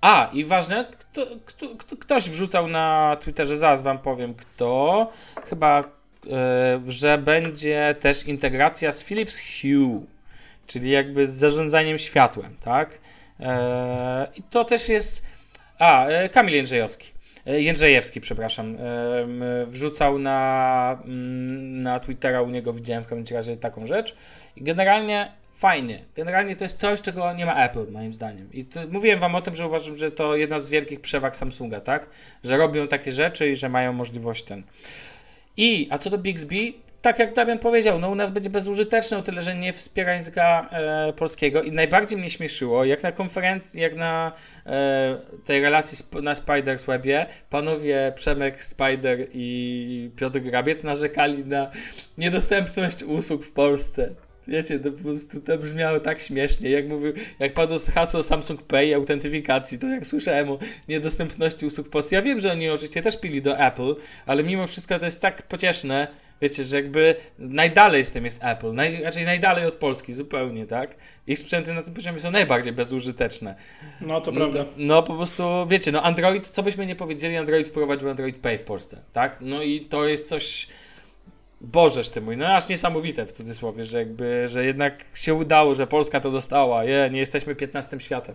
[0.00, 5.12] A, i ważne, kto, kto, kto, ktoś wrzucał na Twitterze, zaraz wam powiem kto,
[5.48, 5.84] chyba,
[6.30, 10.06] e, że będzie też integracja z Philips Hue,
[10.66, 12.98] czyli jakby z zarządzaniem światłem, tak?
[13.40, 15.24] E, I to też jest.
[15.78, 17.10] A, e, Kamil Jędrzejowski.
[17.46, 20.98] e, Jędrzejewski, przepraszam, em, wrzucał na,
[21.60, 24.16] na Twittera, u niego widziałem w każdym razie taką rzecz.
[24.56, 26.04] Generalnie fajnie.
[26.14, 28.48] Generalnie to jest coś, czego nie ma Apple, moim zdaniem.
[28.52, 31.80] I to, mówiłem wam o tym, że uważam, że to jedna z wielkich przewag Samsunga,
[31.80, 32.08] tak?
[32.44, 34.62] Że robią takie rzeczy i że mają możliwość ten.
[35.56, 39.22] I, a co do Bixby, tak jak Damian powiedział, no u nas będzie bezużyteczne o
[39.22, 43.96] tyle, że nie wspiera języka e, polskiego i najbardziej mnie śmieszyło, jak na konferencji, jak
[43.96, 44.32] na
[44.66, 51.70] e, tej relacji sp- na Spiders Webie, panowie Przemek Spider i Piotr Grabiec narzekali na
[52.18, 54.14] niedostępność usług w Polsce.
[54.50, 56.70] Wiecie, to po prostu to brzmiało tak śmiesznie.
[56.70, 61.86] Jak mówił, jak padło hasło Samsung Pay i autentyfikacji, to jak słyszałem o niedostępności usług
[61.86, 62.14] w Polsce.
[62.14, 63.94] Ja wiem, że oni oczywiście też pili do Apple,
[64.26, 66.08] ale mimo wszystko to jest tak pocieszne,
[66.42, 70.96] wiecie, że jakby najdalej z tym jest Apple, naj, raczej najdalej od Polski zupełnie, tak?
[71.26, 73.54] Ich sprzęty na tym poziomie są najbardziej bezużyteczne.
[74.00, 74.58] No to prawda.
[74.58, 78.58] No, no po prostu, wiecie, no Android, co byśmy nie powiedzieli, Android wprowadził Android Pay
[78.58, 79.38] w Polsce, tak?
[79.40, 80.66] No i to jest coś,
[81.60, 85.86] Bożeż ty mój, no aż niesamowite w cudzysłowie, że jakby, że jednak się udało, że
[85.86, 88.34] Polska to dostała, je, nie jesteśmy 15 światem.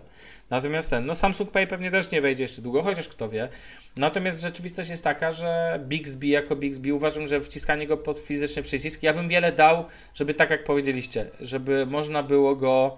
[0.50, 3.48] Natomiast ten, no Samsung Pay pewnie też nie wejdzie jeszcze długo, chociaż kto wie.
[3.96, 9.02] Natomiast rzeczywistość jest taka, że Bixby jako Bixby uważam, że wciskanie go pod fizyczny przycisk,
[9.02, 12.96] ja bym wiele dał, żeby tak jak powiedzieliście, żeby można było go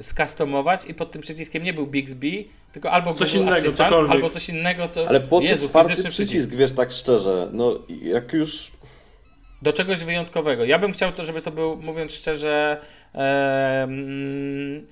[0.00, 4.30] skustomować i pod tym przyciskiem nie był Bixby, tylko albo Coś Google innego, Assistant, albo
[4.30, 5.08] coś innego, co...
[5.08, 7.48] Ale po co Jezu, fizyczny przycisk, wiesz, tak szczerze?
[7.52, 8.70] No, jak już...
[9.62, 10.64] do czegoś wyjątkowego.
[10.64, 12.80] Ja bym chciał to, żeby to był, mówiąc szczerze,
[13.14, 13.88] e,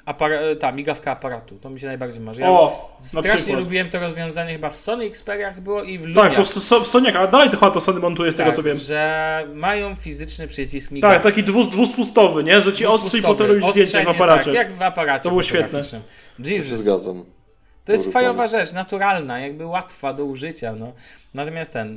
[0.06, 1.58] apara- ta migawka aparatu.
[1.58, 2.40] To mi się najbardziej marzy.
[2.40, 6.24] Ja O, strasznie lubiłem to rozwiązanie chyba w Sony Xperiach było i w Lumiach.
[6.24, 8.56] Tak, to w, so- w a dalej to chyba to Sony montuje z tego Tak,
[8.56, 8.76] co wiem.
[8.78, 11.14] że mają fizyczny przycisk migawki.
[11.14, 12.60] Tak, taki dwu, dwuspustowy, nie?
[12.60, 14.44] Że ci ostrzy i potem robisz zdjęcia w aparacie.
[14.44, 15.64] Tak, jak w aparacie To było świetne.
[15.66, 16.02] fotograficznym.
[16.42, 16.78] To się Jesus.
[16.80, 17.24] zgadzam.
[17.88, 20.74] To jest fajowa rzecz, naturalna, jakby łatwa do użycia.
[20.74, 20.92] No.
[21.34, 21.94] Natomiast ten,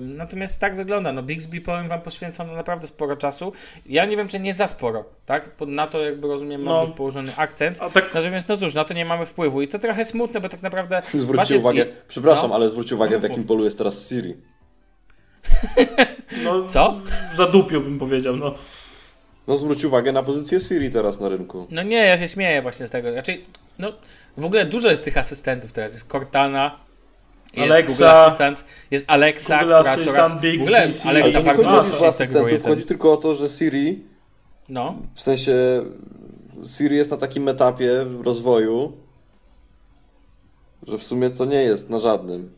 [0.00, 1.12] yy, natomiast tak wygląda.
[1.12, 3.52] No Bixby powiem wam poświęcono naprawdę sporo czasu.
[3.86, 5.50] Ja nie wiem, czy nie za sporo, tak?
[5.66, 6.86] Na to jakby rozumiem ma No.
[6.86, 7.82] być położony akcent.
[7.82, 10.48] A tak, Natomiast no cóż, na to nie mamy wpływu i to trochę smutne, bo
[10.48, 12.54] tak naprawdę Zwróćcie macie- uwagę, przepraszam, No.
[12.56, 14.34] ale zwróćcie uwagę, w No, jakim polu jest teraz Siri.
[16.44, 17.00] no, Co?
[17.34, 18.54] Zadupił bym powiedział, no.
[19.48, 21.66] No zwróć uwagę na pozycję Siri teraz na rynku.
[21.70, 23.14] No nie, ja się śmieję właśnie z tego.
[23.14, 23.44] Raczej,
[23.78, 23.92] no
[24.36, 25.92] w ogóle dużo jest tych asystentów teraz.
[25.92, 26.78] Jest Cortana,
[27.56, 30.32] jest Alexa, Google Assistant, jest Alexa, Google która Assistant, coraz...
[30.32, 31.08] W ogóle Siri.
[31.08, 32.70] Ale Alexa to nie bardzo chodzi o asystentów, ten...
[32.70, 34.04] chodzi tylko o to, że Siri,
[34.68, 35.54] No, w sensie
[36.64, 38.92] Siri jest na takim etapie rozwoju,
[40.86, 42.52] że w sumie to nie jest na żadnym.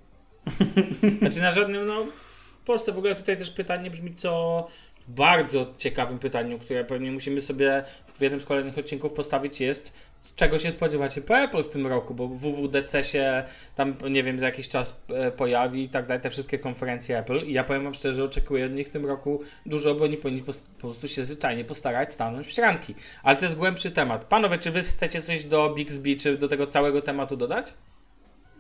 [1.19, 4.67] Znaczy na żadnym, no w Polsce w ogóle tutaj też pytanie brzmi, co
[5.09, 9.93] bardzo ciekawym pytaniem, które pewnie musimy sobie w jednym z kolejnych odcinków postawić jest,
[10.37, 13.45] czego się spodziewacie po Apple w tym roku, bo WWDC się
[13.75, 17.47] tam, nie wiem, za jakiś czas e, pojawi i tak dalej, te wszystkie konferencje Apple
[17.47, 20.43] i ja powiem wam szczerze, oczekuję od nich w tym roku dużo, bo oni powinni
[20.43, 22.95] po prostu się zwyczajnie postarać stanąć w szranki.
[23.23, 24.25] Ale to jest głębszy temat.
[24.25, 27.75] Panowie, czy wy chcecie coś do Bixby, czy do tego całego tematu dodać?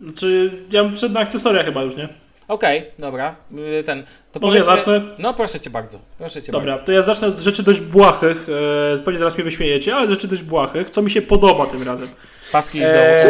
[0.02, 2.25] Znaczy, ja bym przed na akcesoria chyba już, nie?
[2.48, 3.36] Okej, dobra.
[3.80, 4.04] Y, Ten.
[4.32, 5.00] To Może ja zacznę?
[5.18, 5.98] No proszę cię bardzo.
[6.18, 6.86] Proszę cię Dobra, bardzo.
[6.86, 8.46] to ja zacznę od rzeczy dość błahych.
[8.94, 12.08] E, pewnie zaraz mnie wyśmiejecie, ale rzeczy dość błahych, co mi się podoba tym razem.
[12.52, 12.80] Paski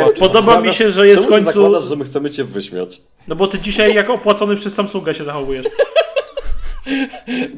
[0.07, 0.21] oczu.
[0.21, 3.01] podoba mi się, że jest w końcu- zakładasz, że my chcemy cię wyśmiać?
[3.29, 5.67] No bo ty dzisiaj jak opłacony przez Samsunga się zachowujesz.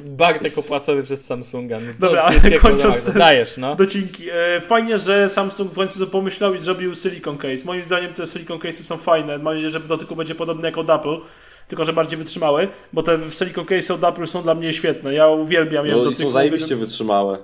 [0.06, 1.78] Bartek opłacony przez Samsunga.
[1.80, 3.76] No, Dobra, ty ale piekło kończąc ten- Dajesz, no.
[3.76, 4.24] Docinki.
[4.30, 7.64] E, fajnie, że Samsung w końcu to pomyślał i zrobił silicon case.
[7.64, 9.38] Moim zdaniem te silicon cases są fajne.
[9.38, 11.16] Mam nadzieję, że w dotyku będzie podobny jak od Apple,
[11.68, 15.14] tylko że bardziej wytrzymały, bo te silicon case od Apple są dla mnie świetne.
[15.14, 16.22] Ja uwielbiam je w No i dotyku.
[16.22, 17.38] są zajebiście wytrzymałe.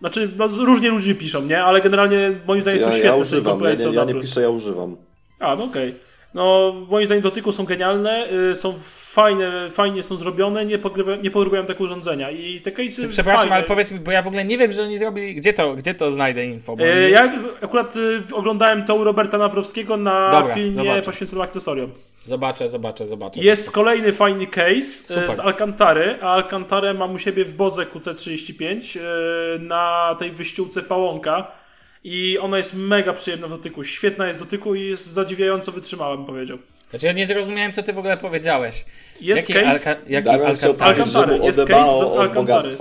[0.00, 1.62] Znaczy, no, różnie ludzie piszą, nie?
[1.64, 4.04] Ale generalnie moim zdaniem są Ja, świetne ja silicon używam, ja case nie, od ja
[4.04, 4.96] nie piszę, ja używam.
[5.38, 5.94] A, no okej.
[6.34, 8.74] No, moim zdaniem dotyku są genialne, y, są
[9.14, 12.30] fajne, fajnie są zrobione, nie, pogrywa, nie pogrywają tak urządzenia.
[12.30, 13.54] I te case'y Przepraszam, fajne.
[13.54, 15.34] ale powiedz mi, bo ja w ogóle nie wiem, że oni zrobili.
[15.34, 16.76] Gdzie to, gdzie to znajdę info?
[16.76, 21.02] Bo oni- Ja akurat y, oglądałem to u Roberta Nawrowskiego na Dobra, filmie zobaczę.
[21.02, 21.90] poświęconym akcesoriom.
[22.26, 23.40] Zobaczę, zobaczę, zobaczę.
[23.40, 25.30] Jest kolejny fajny case Super.
[25.32, 31.61] z Alcantary, a Alcantarę mam u siebie w Boze QC35 e, na tej wyściółce pałąka
[32.04, 36.16] i ona jest mega przyjemna w dotyku, świetna jest w dotyku i jest zadziwiająco wytrzymała,
[36.16, 36.58] bym powiedział.
[36.90, 38.84] Znaczy, ja nie zrozumiałem, co ty w ogóle powiedziałeś.
[39.20, 41.36] Jest jaki case, Alka, jaki Alcantara?
[41.36, 42.76] mu jest case z Alcantary.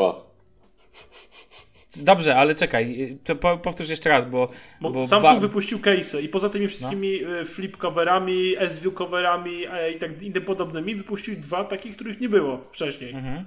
[1.96, 4.50] Dobrze, ale czekaj, to po, powtórz jeszcze raz, bo.
[4.82, 9.66] Bo, bo Samsung ba- wypuścił case'y i poza tymi wszystkimi e, flip coverami, S-View coverami
[9.72, 13.12] e, i tak innym podobnymi, wypuścił dwa takich, których nie było wcześniej.
[13.14, 13.46] Mhm.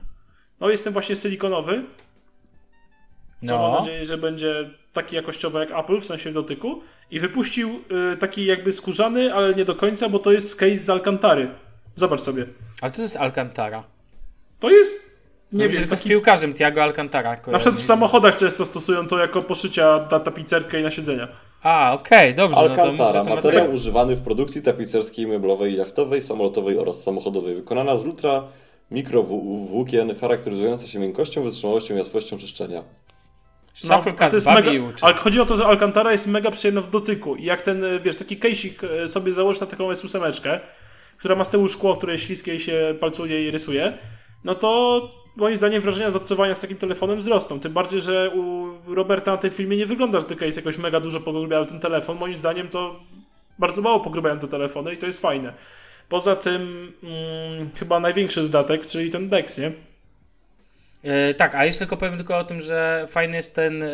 [0.61, 1.85] No jest ten właśnie silikonowy,
[3.49, 3.79] co mam No.
[3.79, 6.81] nadzieję, że będzie taki jakościowy jak Apple, w sensie dotyku.
[7.11, 7.81] I wypuścił
[8.15, 11.49] y, taki jakby skórzany, ale nie do końca, bo to jest case z Alcantary.
[11.97, 12.47] Zobacz sobie.
[12.81, 13.85] Ale to jest Alcantara.
[14.61, 15.11] To jest,
[15.53, 16.09] nie Nie wiem, to z taki...
[16.09, 17.31] piłkarzem Tiago Alcantara.
[17.31, 17.61] Na kojarzy.
[17.61, 21.29] przykład w samochodach często stosują to jako poszycia na tapicerkę i na siedzenia.
[21.63, 22.61] A, okej, dobrze.
[22.61, 23.75] no to Alcantara, może to materiał ma...
[23.75, 28.45] używany w produkcji tapicerskiej, meblowej, jachtowej, samolotowej oraz samochodowej, wykonana z ultra
[28.91, 32.83] mikrowłókien, charakteryzująca się miękkością, wytrzymałością i łatwością czyszczenia.
[33.75, 34.71] Shufflecast No, to jest mega,
[35.17, 37.37] chodzi o to, że Alcantara jest mega przyjemna w dotyku.
[37.37, 40.61] I jak ten, y, wiesz, taki kejsik y, sobie założysz na taką S8,
[41.17, 43.99] która ma z tyłu szkło, które śliskie się palcuje i rysuje,
[44.45, 47.61] no to moim zdaniem wrażenia z obcowania z takim telefonem wzrosną.
[47.61, 51.01] Tym bardziej, że u Roberta na tym filmie nie wygląda, że te case jakoś mega
[51.01, 52.19] dużo pogrubiały ten telefon.
[52.19, 53.01] Moim zdaniem to
[53.59, 55.53] bardzo mało pogrubiają te telefony i to jest fajne.
[56.09, 59.73] Poza tym mm, chyba największy dodatek, czyli ten Dex, nie?
[61.05, 63.87] E, tak, a jeszcze tylko powiem tylko o tym, że fajny jest ten e,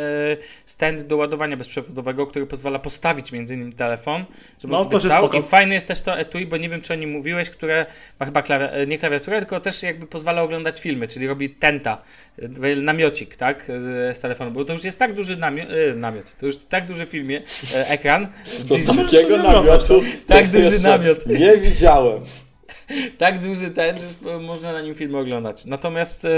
[0.65, 4.25] stand do ładowania bezprzewodowego, który pozwala postawić między innymi telefon,
[4.61, 5.19] żeby No, jest stał.
[5.19, 5.39] spoko.
[5.39, 7.87] I fajny jest też to etui, bo nie wiem, czy o nim mówiłeś, które
[8.21, 12.03] ma chyba klawia- e, nie klawiaturę, tylko też jakby pozwala oglądać filmy, czyli robi tenta,
[12.83, 16.57] namiocik, tak, z, z telefonu, bo to już jest tak duży namio- namiot, to już
[16.57, 17.43] tak duży filmie,
[17.75, 18.29] e, ekran,
[18.69, 21.27] To takiego namiotu Tak to duży namiot.
[21.41, 22.23] Nie widziałem.
[23.19, 25.65] tak duży ten, że można na nim filmy oglądać.
[25.65, 26.29] Natomiast e,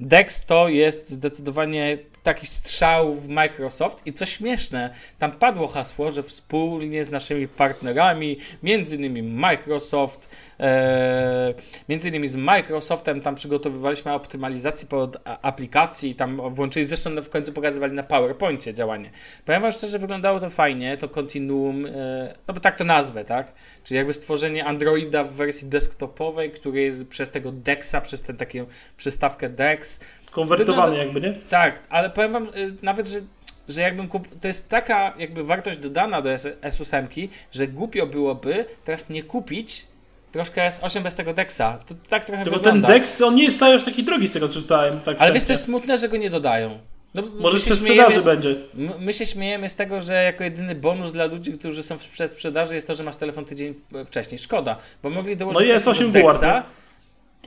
[0.00, 6.22] Dex to jest zdecydowanie taki strzał w Microsoft i co śmieszne, tam padło hasło, że
[6.22, 11.54] wspólnie z naszymi partnerami, między innymi Microsoft, e,
[11.88, 17.92] między innymi z Microsoftem tam przygotowywaliśmy optymalizację pod aplikacji, tam włączyli, zresztą w końcu pokazywali
[17.92, 19.10] na PowerPoincie działanie.
[19.44, 23.52] Powiem wam szczerze, wyglądało to fajnie, to Continuum, e, no bo tak to nazwę, tak?
[23.84, 28.66] Czyli jakby stworzenie Androida w wersji desktopowej, który jest przez tego Dexa, przez tę taką
[28.96, 30.00] przystawkę Dex,
[30.36, 31.32] Konwertowany jakby, nie?
[31.50, 33.20] tak, ale powiem wam y, nawet, że,
[33.68, 34.28] że jakbym kup...
[34.40, 39.86] to jest taka jakby wartość dodana do S- S8, że głupio byłoby teraz nie kupić
[40.32, 41.78] troszkę S8 bez tego Dexa.
[41.86, 42.98] To tak trochę Tylko ten wygląda.
[42.98, 45.00] Dex, on nie jest wcale aż taki drogi z tego, co czytałem.
[45.00, 46.78] Tak Ale wiesz, to jest smutne, że go nie dodają.
[47.14, 48.54] No, Może śmiejemy- sprzedaży będzie.
[48.98, 52.74] My, się śmiejemy z tego, że jako jedyny bonus dla ludzi, którzy są w przedsprzedaży
[52.74, 53.74] jest to, że masz telefon tydzień
[54.06, 54.38] wcześniej.
[54.38, 56.62] Szkoda, bo mogli dołożyć No i takiego S8 Dexa.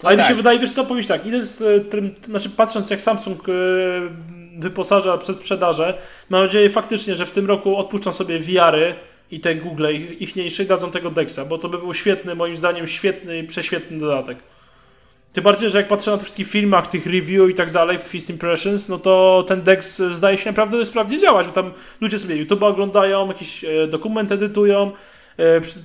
[0.04, 0.30] Ale mi tak.
[0.30, 3.52] się wydaje, wiesz co, powiedz tak, ile jest, e, tym, znaczy patrząc jak Samsung e,
[4.60, 5.97] wyposaża przed sprzedaże,
[6.30, 8.95] mam nadzieję faktycznie, że w tym roku odpuszczą sobie VR-y
[9.32, 12.88] i te Google ich- ichniejsze dadzą tego Dexa, bo to by był świetny, moim zdaniem
[12.88, 14.38] świetny i prześwietny dodatek.
[15.34, 18.30] Tym bardziej, że jak patrzę na tych wszystkich filmach, tych review i tak dalej, First
[18.30, 21.72] Impressions, no to ten Dex e, zdaje się naprawdę sprawnie działać, bo tam
[22.02, 24.91] ludzie sobie YouTube oglądają, jakiś dokument edytują,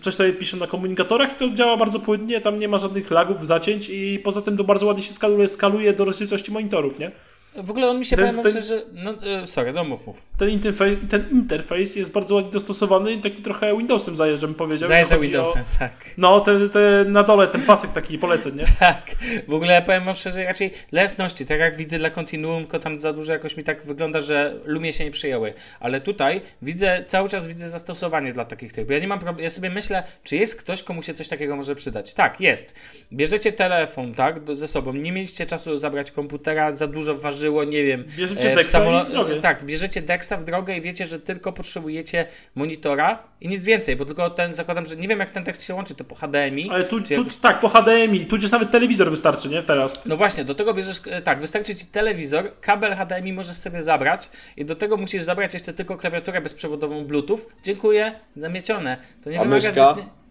[0.00, 3.88] coś sobie piszą na komunikatorach to działa bardzo płynnie, tam nie ma żadnych lagów, zacięć
[3.88, 7.10] i poza tym to bardzo ładnie się skaluje, skaluje do rozdzielczości monitorów, nie?
[7.56, 10.16] W ogóle on mi się Ten- szczerze, no e, sorry, no mów, mów.
[10.38, 14.88] Ten interfejs, ten interfejs jest bardzo ładnie dostosowany i taki trochę Windowsem zajeżdża, bym powiedział.
[14.88, 15.92] Zajeżdża chodzi o- Windowsem, tak.
[16.16, 18.64] No, te, te, na dole ten pasek taki poleceń, nie?
[18.80, 19.02] Tak,
[19.48, 23.00] w ogóle powiem wam szczerze, raczej dla jasności, tak jak widzę dla Continuum, tylko tam
[23.00, 27.28] za dużo jakoś mi tak wygląda, że Lumie się nie przyjęły, ale tutaj widzę, cały
[27.28, 30.56] czas widzę zastosowanie dla takich tych, ja nie mam problemu, ja sobie myślę, czy jest
[30.60, 32.14] ktoś, komu się coś takiego może przydać.
[32.14, 32.74] Tak, jest.
[33.12, 37.14] Bierzecie telefon, tak, ze sobą, nie mieliście czasu zabrać komputera, za dużo
[37.44, 38.04] ważyło, nie wiem.
[38.16, 39.40] Bierzecie e, w Dexa w drogę.
[39.40, 44.04] Tak, bierzecie Dexa w drogę i wiecie, że tylko potrzebujecie monitora i nic więcej, bo
[44.04, 46.70] tylko ten, zakładam, że nie wiem jak ten tekst się łączy, to po HDMI.
[46.70, 49.62] Ale tu, tu jakoś- tak, po HDMI, tudzież nawet telewizor wystarczy, nie?
[49.62, 50.00] Teraz.
[50.06, 54.30] no właśnie, do tego bierzesz, e, tak, wystarczy ci telewizor, kabel HDMI możesz sobie zabrać
[54.56, 57.38] i do tego musisz zabrać jeszcze tylko klawiaturę bezprzewodową Bluetooth.
[57.62, 58.96] Dziękuję, zamiecione.
[59.24, 59.92] To nie A wymaga myszka?
[59.92, 60.23] zbytnie-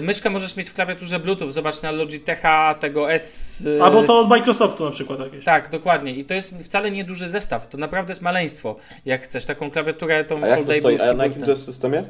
[0.00, 3.64] Myszkę możesz mieć w klawiaturze Bluetooth, zobacz na Logitecha tego S...
[3.78, 5.44] e, Albo to od Microsoftu na przykład jakieś.
[5.44, 6.12] Tak, dokładnie.
[6.14, 7.68] I to jest wcale nie duży zestaw.
[7.68, 8.76] To naprawdę jest maleństwo.
[9.04, 11.00] Jak chcesz taką klawiaturę, tą A jak to stoi?
[11.00, 12.04] A na jakim to jest systemie?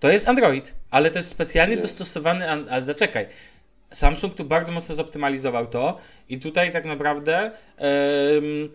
[0.00, 1.84] to jest Android, ale to jest specjalnie Jest.
[1.86, 3.26] dostosowany, an- ale zaczekaj.
[3.92, 8.68] Samsung tu bardzo mocno zoptymalizował to i tutaj tak naprawdę em,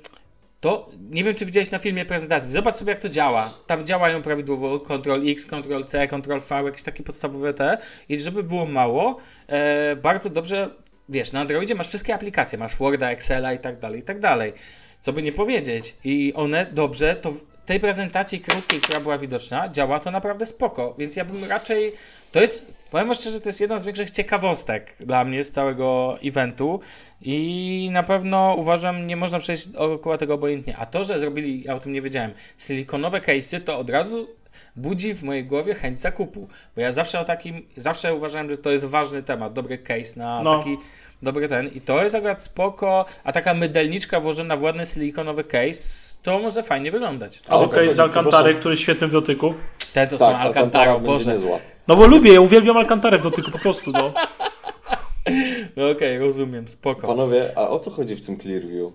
[0.62, 2.52] to nie wiem, czy widziałeś na filmie prezentacji.
[2.52, 3.54] Zobacz sobie, jak to działa.
[3.68, 7.78] Tam działają prawidłowo Ctrl X, Ctrl C, Ctrl V, jakieś takie podstawowe te.
[8.10, 10.70] I żeby było mało, e, bardzo dobrze,
[11.10, 14.54] wiesz, na Androidzie masz wszystkie aplikacje, masz Worda, Excela i tak dalej, i tak dalej.
[15.00, 15.96] Co by nie powiedzieć.
[16.04, 20.96] I one dobrze, to w tej prezentacji krótkiej, która była widoczna, działa to naprawdę spoko.
[20.98, 21.92] Więc ja bym raczej.
[22.32, 26.80] To jest, powiem szczerze, to jest jedna z większych ciekawostek dla mnie z całego eventu.
[27.22, 30.78] I na pewno uważam, nie można przejść dookoła tego obojętnie.
[30.78, 34.28] A to, że zrobili, ja o tym nie wiedziałem, silikonowe case'y, to od razu
[34.76, 36.48] budzi w mojej głowie chęć zakupu.
[36.76, 40.42] Bo ja zawsze o takim, zawsze uważałem, że to jest ważny temat, dobry case na
[40.44, 40.58] No.
[40.58, 40.78] taki
[41.22, 41.68] dobry ten.
[41.68, 46.64] I to jest akurat spoko, a taka mydelniczka włożona w ładny silikonowy case, to może
[46.64, 47.40] fajnie wyglądać.
[47.50, 48.00] Okej, co z?
[48.00, 49.54] Alcantary, który jest świetny w dotyku.
[49.94, 51.32] Ten to z Tak, tą Alcantara Alcantarą, będzie Boże.
[51.34, 51.60] niezła.
[51.88, 54.14] No bo lubię, ja uwielbiam Alcantarę w dotyku po prostu, no.
[55.76, 57.08] No okej, rozumiem, spoko.
[57.08, 58.94] Panowie, a o co chodzi w tym Clearview?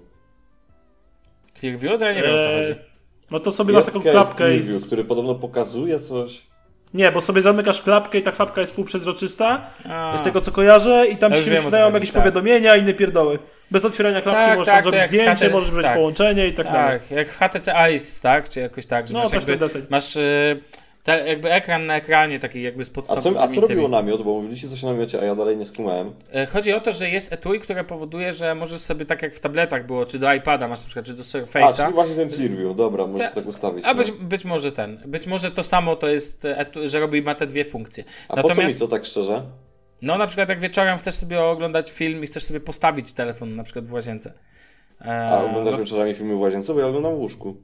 [1.61, 2.81] Clearview, to ja nie wiem o co Eee, chodzi.
[3.31, 4.61] No to sobie masz taką klapkę i...
[4.63, 6.43] Clearview, który podobno pokazuje coś.
[6.95, 10.17] Nie, bo sobie zamykasz klapkę i ta klapka jest półprzezroczysta, A.
[10.19, 12.23] z tego co kojarzę, i tam Ja ci się wyświetlają jakieś tak.
[12.23, 13.39] powiadomienia i inne pierdoły.
[13.71, 15.97] Bez otwierania klapki Tak, możesz tak, tam to zrobić zdjęcie, HT możesz wybrać tak.
[15.97, 17.01] połączenie i tak, dalej.
[17.01, 18.49] Tak, jak w HTC Ice, tak?
[18.49, 20.61] Czy jakoś tak, że No, masz coś jakby, masz y,
[21.07, 24.23] te, jakby ekran na ekranie taki jakby z A podstawowymi co, a co robiło namiot?
[24.23, 26.13] Bo mówiliście coś o namiocie, a ja dalej nie skumałem.
[26.33, 29.41] E, Chodzi o to, że jest etui, które powoduje, że możesz sobie tak jak w
[29.41, 31.77] tabletach było, czy do iPada masz na przykład, czy do A, Surface'a.
[31.83, 32.77] czyli właśnie ten Clearview.
[32.77, 33.85] Dobra, możesz Ta- tak ustawić.
[33.85, 33.95] A no.
[33.95, 35.03] być, być może ten.
[35.07, 38.05] Być może to samo to jest, e, że robi ma te dwie funkcje.
[38.29, 39.43] A po co mi Natomiast, to tak szczerze?
[40.03, 43.65] no na przykład jak wieczorem chcesz sobie oglądać film i chcesz sobie postawić telefon na
[43.65, 44.33] przykład w łazience.
[45.01, 46.75] E, A oglądasz no, wieczorami filmy w łazience?
[46.75, 47.57] Bo ja oglądam w łóżku.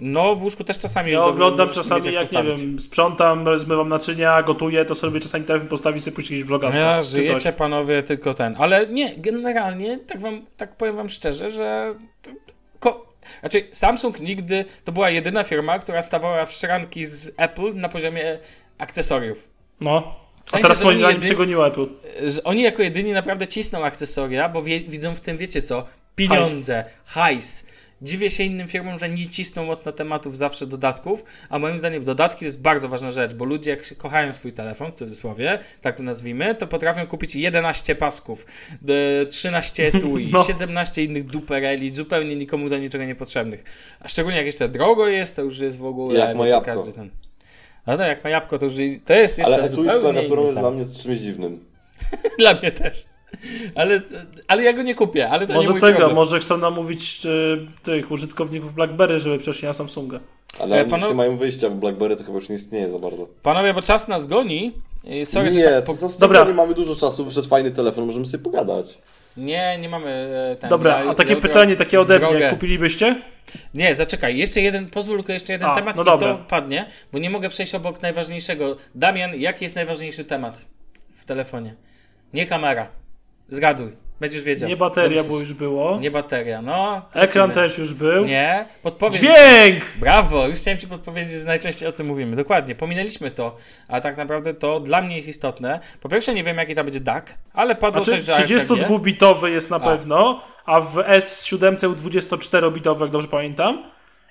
[0.00, 4.42] No w łóżku też czasami Ja oglądam czasami, mieć jak nie wiem, sprzątam, zmywam naczynia,
[4.42, 7.12] gotuję, to sobie czasami telefon postawić sobie pójść jakieś vlogaska, Ja, czy coś.
[7.12, 8.56] żyjecie panowie tylko ten.
[8.58, 11.94] Ale nie, generalnie, tak wam, tak powiem wam szczerze, że.
[12.80, 13.08] Ko...
[13.40, 18.38] Znaczy, Samsung nigdy to była jedyna firma, która stawała w szranki z Apple na poziomie
[18.78, 19.48] akcesoriów.
[19.80, 20.14] No.
[20.46, 21.86] A sensie, teraz że moim zdaniem przegoniło Apple.
[22.26, 25.86] Że oni jako jedyni naprawdę cisną akcesoria, bo wie, widzą w tym, wiecie co?
[26.16, 27.66] Pieniądze, hajs.
[28.02, 32.38] Dziwię się innym firmom, że nie cisną mocno tematów zawsze dodatków, a moim zdaniem dodatki
[32.38, 36.02] to jest bardzo ważna rzecz, bo ludzie jak kochają swój telefon, w cudzysłowie, tak to
[36.02, 38.46] nazwijmy, to potrafią kupić 11 pasków,
[39.30, 40.44] 13 etui, no.
[40.44, 43.64] 17 innych dupereli, zupełnie nikomu do niczego niepotrzebnych.
[44.00, 46.18] A szczególnie jak jeszcze drogo jest, to już jest w ogóle...
[46.18, 46.82] Jak ma jabłko.
[46.82, 47.10] Ten...
[47.86, 50.58] No tak, jak ma jabłko, to już to jest jeszcze Ale etui z klawiaturą jest
[50.58, 51.64] dla mnie czymś dziwnym.
[52.38, 53.06] dla mnie też.
[53.74, 54.00] Ale,
[54.48, 55.28] ale ja go nie kupię.
[55.30, 56.14] Ale to może nie tego, problem.
[56.14, 60.20] może chcą namówić y, tych użytkowników BlackBerry, żeby przeszli na Samsunga.
[60.60, 63.28] Ale e, oni nie mają wyjścia, bo BlackBerry to chyba już nie istnieje za bardzo.
[63.42, 64.72] Panowie, bo czas nas goni.
[65.24, 65.92] Sorry, nie, tak po...
[66.20, 66.44] Dobra.
[66.44, 68.98] nie mamy dużo czasu, wyszedł fajny telefon, możemy sobie pogadać.
[69.36, 70.10] Nie, nie mamy
[70.52, 70.70] e, ten.
[70.70, 73.22] Dobra, a takie pytanie, takie ode mnie, kupilibyście?
[73.74, 76.34] Nie, zaczekaj, jeszcze jeden, pozwól tylko jeszcze jeden a, temat no i dobra.
[76.34, 78.76] to padnie, bo nie mogę przejść obok najważniejszego.
[78.94, 80.64] Damian, jaki jest najważniejszy temat
[81.14, 81.74] w telefonie?
[82.32, 82.88] Nie kamera.
[83.48, 83.92] Zgaduj.
[84.20, 84.68] Będziesz wiedział.
[84.68, 85.98] Nie bateria, bo już było.
[86.00, 87.02] Nie bateria, no.
[87.14, 88.24] Ekran też już był.
[88.24, 88.66] Nie.
[88.82, 89.20] Podpowiem.
[89.20, 89.84] Dźwięk!
[89.96, 92.36] Brawo, już chciałem Ci podpowiedzieć, że najczęściej o tym mówimy.
[92.36, 93.56] Dokładnie, pominęliśmy to,
[93.88, 95.80] a tak naprawdę to dla mnie jest istotne.
[96.00, 99.70] Po pierwsze nie wiem, jaki to będzie DAC, ale padło znaczy, coś, że 32-bitowy jest
[99.70, 99.80] na a.
[99.80, 103.84] pewno, a w S7 24-bitowy, jak dobrze pamiętam.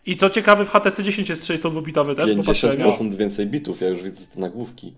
[0.07, 4.25] I co ciekawe, w HTC 10 jest 32-bitowy też, 50% więcej bitów, ja już widzę
[4.33, 4.93] te nagłówki.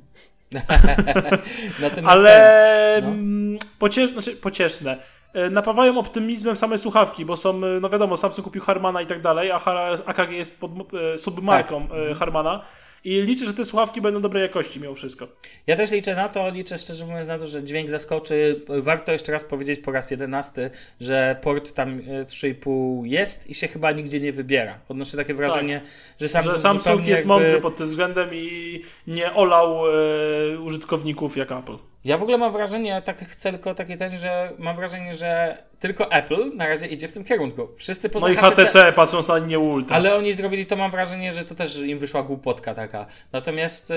[2.06, 3.60] Ale no.
[3.80, 4.98] pociesz, znaczy, pocieszne.
[5.34, 9.22] E, napawają optymizmem same słuchawki, bo są, e, no wiadomo, Samsung kupił Harmana i tak
[9.22, 9.62] dalej, a
[10.06, 12.18] AKG jest pod e, submarką tak.
[12.18, 12.62] Harmana.
[13.04, 15.28] I liczę, że te słuchawki będą dobrej jakości mimo wszystko.
[15.68, 18.66] Ja też liczę na to, liczę szczerze mówiąc na to, że dźwięk zaskoczy.
[18.68, 20.70] Warto jeszcze raz powiedzieć po raz jedenasty,
[21.02, 24.80] że port tam 3,5 jest i się chyba nigdzie nie wybiera.
[24.90, 25.90] Odnoszę takie wrażenie, tak.
[26.20, 27.28] że Samsung, że Samsung jest jakby...
[27.28, 31.78] mądry pod tym względem i nie olał e, użytkowników jak Apple.
[32.04, 36.12] Ja w ogóle mam wrażenie, tak chcę tylko takie ten, że mam wrażenie, że tylko
[36.12, 37.68] Apple na razie idzie w tym kierunku.
[37.78, 39.96] Wszyscy poza No i HTC, HTC patrząc na linię Ultra.
[39.96, 43.06] Ale oni zrobili to, mam wrażenie, że to też im wyszła głupotka taka.
[43.32, 43.96] Natomiast yy,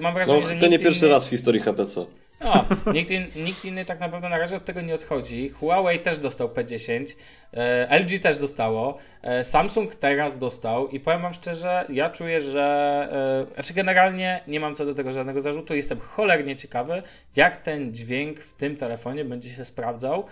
[0.00, 1.14] mam wrażenie, no, że to nie pierwszy inny...
[1.14, 2.06] raz w historii HTC.
[2.40, 5.48] No, nikt, in, nikt inny tak naprawdę na razie od tego nie odchodzi.
[5.48, 7.16] Huawei też dostał P10,
[7.52, 13.08] e, LG też dostało, e, Samsung teraz dostał i powiem Wam szczerze, ja czuję, że
[13.50, 15.74] e, znaczy generalnie nie mam co do tego żadnego zarzutu.
[15.74, 17.02] Jestem cholernie ciekawy,
[17.36, 20.26] jak ten dźwięk w tym telefonie będzie się sprawdzał.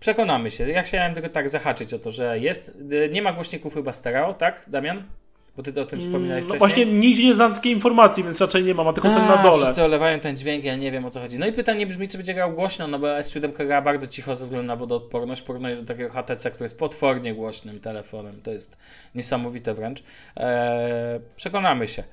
[0.00, 0.70] Przekonamy się.
[0.70, 2.78] Ja chciałem tylko tak zahaczyć o to, że jest,
[3.10, 5.04] nie ma głośników chyba stereo, tak, Damian?
[5.60, 8.74] Bo ty o tym wspominałeś no Właśnie nigdzie nie znam takiej informacji, więc raczej nie
[8.74, 9.64] mam, a tylko a, ten na dole.
[9.64, 11.38] Wszyscy olewają ten dźwięk, ja nie wiem o co chodzi.
[11.38, 14.44] No i pytanie brzmi, czy będzie grał głośno, no bo S7 gra bardzo cicho ze
[14.44, 18.40] względu na wodoodporność, porównanie do takiego HTC, który jest potwornie głośnym telefonem.
[18.42, 18.78] To jest
[19.14, 20.02] niesamowite wręcz.
[20.36, 22.04] Eee, przekonamy się.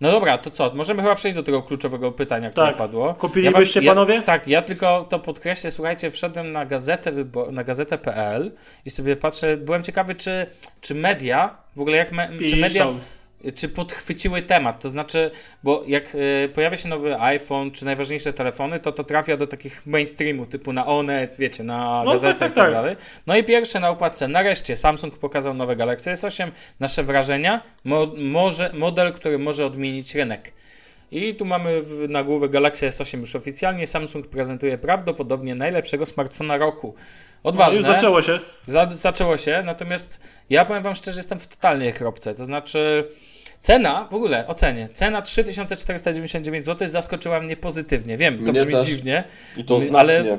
[0.00, 0.74] No dobra, to co?
[0.74, 2.76] Możemy chyba przejść do tego kluczowego pytania, które tak.
[2.76, 3.12] padło.
[3.12, 4.22] Kupilibyście ja panowie?
[4.22, 5.70] tak, ja tylko to podkreślę.
[5.70, 7.12] Słuchajcie, wszedłem na gazetę,
[7.52, 8.52] na gazetę.pl
[8.84, 10.46] i sobie patrzę, byłem ciekawy, czy,
[10.80, 12.86] czy media, w ogóle jak me, czy media
[13.54, 14.82] czy podchwyciły temat.
[14.82, 15.30] To znaczy,
[15.62, 19.86] bo jak y, pojawia się nowy iPhone, czy najważniejsze telefony, to to trafia do takich
[19.86, 22.96] mainstreamu, typu na Onet, wiecie, na no, gazetach tak, tak, i tak, tak dalej.
[23.26, 26.50] No i pierwsze na układce, nareszcie Samsung pokazał nowe Galaxy S8.
[26.80, 30.52] Nasze wrażenia, mo, może, model, który może odmienić rynek.
[31.10, 33.86] I tu mamy w nagłówek Galaxy S8 już oficjalnie.
[33.86, 36.94] Samsung prezentuje prawdopodobnie najlepszego smartfona roku.
[37.42, 37.80] Odważne.
[37.80, 38.40] No, już zaczęło się.
[38.66, 40.20] Za, zaczęło się, natomiast
[40.50, 42.34] ja powiem Wam szczerze, jestem w totalnej kropce.
[42.34, 43.08] To znaczy,
[43.60, 48.16] Cena, w ogóle ocenię, cena 3499 zł zaskoczyła mnie pozytywnie.
[48.16, 48.86] Wiem, to mnie brzmi też.
[48.86, 49.24] dziwnie.
[49.56, 49.98] I to znacznie.
[49.98, 50.38] Ale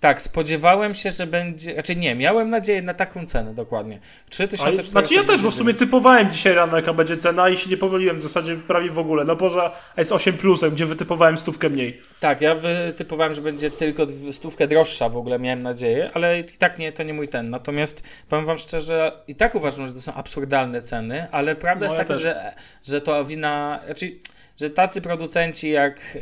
[0.00, 1.74] tak, spodziewałem się, że będzie.
[1.74, 4.00] Znaczy nie, miałem nadzieję na taką cenę dokładnie.
[4.30, 4.90] 3400.
[4.90, 7.76] Znaczy ja też, bo w sumie typowałem dzisiaj rano, jaka będzie cena i się nie
[7.76, 9.24] pomyliłem w zasadzie prawie w ogóle.
[9.24, 12.00] No poza S8 Plusem, gdzie wytypowałem stówkę mniej.
[12.20, 16.78] Tak, ja wytypowałem, że będzie tylko stówkę droższa w ogóle, miałem nadzieję, ale i tak
[16.78, 17.50] nie, to nie mój ten.
[17.50, 21.92] Natomiast powiem wam szczerze, i tak uważam, że to są absurdalne ceny, ale prawda no,
[21.92, 22.54] jest ja taka, że,
[22.84, 23.80] że to wina.
[23.86, 24.12] Znaczy,
[24.60, 26.20] że tacy producenci jak y,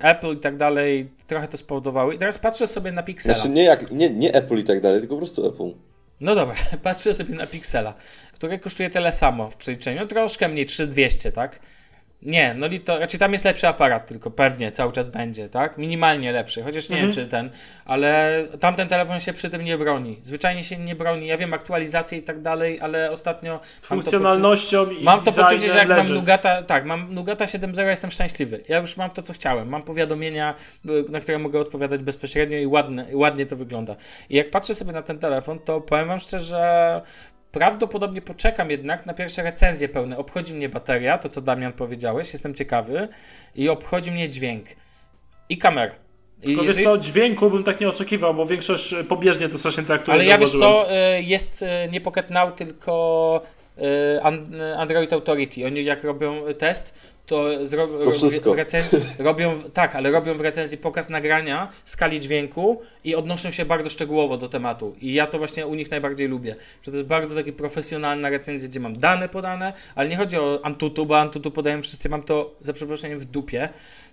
[0.00, 2.14] Apple i tak dalej trochę to spowodowały.
[2.14, 3.34] I teraz patrzę sobie na Pixela.
[3.34, 5.72] Znaczy nie, jak, nie, nie Apple i tak dalej, tylko po prostu Apple.
[6.20, 7.94] No dobra, patrzę sobie na Pixela,
[8.32, 11.60] który kosztuje tyle samo w przeliczeniu, troszkę mniej, 3200, tak?
[12.22, 15.78] Nie, no to raczej tam jest lepszy aparat, tylko pewnie cały czas będzie, tak?
[15.78, 17.14] Minimalnie lepszy, chociaż nie mhm.
[17.14, 17.50] wiem czy ten,
[17.84, 20.20] ale tamten telefon się przy tym nie broni.
[20.24, 21.26] Zwyczajnie się nie broni.
[21.26, 23.60] Ja wiem aktualizacje i tak dalej, ale ostatnio.
[23.82, 26.08] Funkcjonalnością i Mam to poczucie, że jak leży.
[26.08, 28.62] mam Nugata, tak, mam Nugata 7.0, jestem szczęśliwy.
[28.68, 29.68] Ja już mam to, co chciałem.
[29.68, 30.54] Mam powiadomienia,
[31.08, 33.96] na które mogę odpowiadać bezpośrednio i ładne, ładnie to wygląda.
[34.30, 37.02] I jak patrzę sobie na ten telefon, to powiem Wam szczerze,
[37.52, 40.18] Prawdopodobnie poczekam jednak na pierwsze recenzje pełne.
[40.18, 43.08] Obchodzi mnie bateria, to co Damian powiedziałeś, jestem ciekawy,
[43.54, 44.66] i obchodzi mnie dźwięk
[45.48, 45.94] i kamera.
[46.44, 50.14] Tylko wiesz co, dźwięku bym tak nie oczekiwał, bo większość e, pobieżnie to strasznie traktuje.
[50.14, 53.42] Ale ja wiesz co, y, jest y, nie Pocket Now, tylko
[54.22, 55.66] An- Android Authority.
[55.66, 56.94] Oni jak robią test,
[57.26, 58.52] to, zro, To wszystko.
[58.54, 63.64] w recenzji, robią, tak, ale robią w recenzji pokaz nagrania, skali dźwięku i odnoszą się
[63.64, 64.96] bardzo szczegółowo do tematu.
[65.00, 68.68] I ja to właśnie u nich najbardziej lubię, że to jest bardzo taki profesjonalna recenzja,
[68.68, 72.54] gdzie mam dane podane, ale nie chodzi o Antutu, bo Antutu podają wszyscy, mam to
[72.60, 73.68] za przeproszeniem w dupie,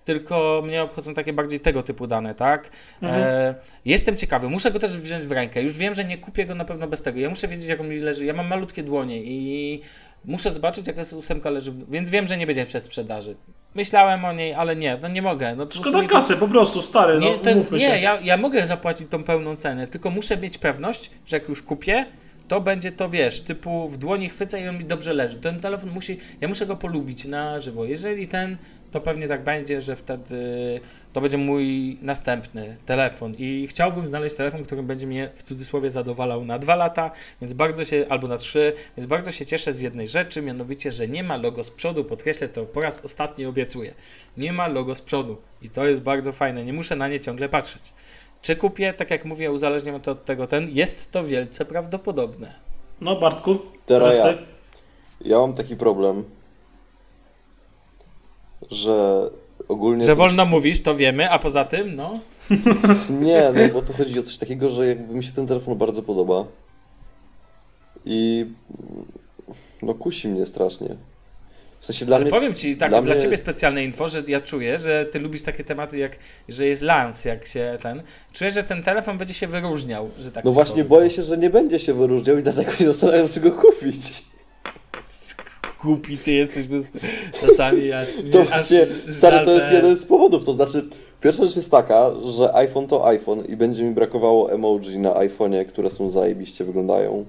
[0.05, 2.69] tylko mnie obchodzą takie bardziej tego typu dane, tak?
[3.03, 3.55] E,
[3.85, 5.63] jestem ciekawy, muszę go też wziąć w rękę.
[5.63, 7.19] Już wiem, że nie kupię go na pewno bez tego.
[7.19, 8.25] Ja muszę wiedzieć, jak on mi leży.
[8.25, 9.81] Ja mam malutkie dłonie i
[10.25, 13.35] muszę zobaczyć, jak jest ósemka leży, więc wiem, że nie będzie przed sprzedaży.
[13.75, 15.55] Myślałem o niej, ale nie, no nie mogę.
[15.55, 17.99] No, Szkoda to- kasy, po prostu, stary, nie, no to jest, nie się.
[17.99, 22.05] ja, ja mogę zapłacić tą pełną cenę, tylko muszę mieć pewność, że jak już kupię,
[22.47, 25.37] to będzie to, wiesz, typu w dłoni chwycę i on mi dobrze leży.
[25.39, 27.85] Ten telefon musi, ja muszę go polubić na żywo.
[27.85, 28.57] Jeżeli ten,
[28.91, 30.35] to pewnie tak będzie, że wtedy
[31.13, 36.45] to będzie mój następny telefon i chciałbym znaleźć telefon, który będzie mnie w cudzysłowie zadowalał
[36.45, 37.11] na dwa lata,
[37.41, 41.07] więc bardzo się, albo na trzy, więc bardzo się cieszę z jednej rzeczy, mianowicie, że
[41.07, 43.93] nie ma logo z przodu, podkreślę to po raz ostatni obiecuję.
[44.37, 47.49] Nie ma logo z przodu i to jest bardzo fajne, nie muszę na nie ciągle
[47.49, 47.83] patrzeć.
[48.41, 52.53] Czy kupię, tak jak mówię, uzależniam to od tego ten, jest to wielce prawdopodobne.
[53.01, 54.33] No Bartku, Teraz teraz ja.
[54.33, 54.43] ty.
[55.29, 56.23] Ja mam taki problem,
[58.71, 59.29] że
[59.67, 60.03] ogólnie...
[60.05, 62.19] Że to- wolno mówisz, to wiemy, a poza tym, no.
[63.21, 66.03] Nie, no bo to chodzi o coś takiego, że jakby mi się ten telefon bardzo
[66.03, 66.45] podoba.
[68.05, 68.45] I
[69.81, 70.95] no kusi mnie strasznie.
[71.79, 72.31] W sensie dla Ale mnie...
[72.33, 75.41] powiem ci, tak, dla dla, mnie- ciebie specjalne info, że ja czuję, że ty lubisz
[75.43, 76.17] takie tematy, jak,
[76.49, 78.03] że jest lans, jak się ten.
[78.33, 80.87] Czuję, że ten telefon będzie się wyróżniał, że tak No właśnie powiem.
[80.87, 84.23] boję się, że nie będzie się wyróżniał i dlatego się zastanawiam, czy go kupić.
[85.83, 86.75] Głupi ty jesteś, bo
[87.41, 90.45] czasami aż, To właśnie, stary, to jest jeden z powodów.
[90.45, 90.89] To znaczy,
[91.21, 95.65] pierwsza rzecz jest taka, że iPhone to iPhone i będzie mi brakowało emoji na iPhone'ie,
[95.65, 97.25] które są zajebiście wyglądają.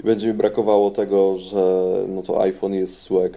[0.00, 3.32] I będzie mi brakowało tego, że no to iPhone jest swag.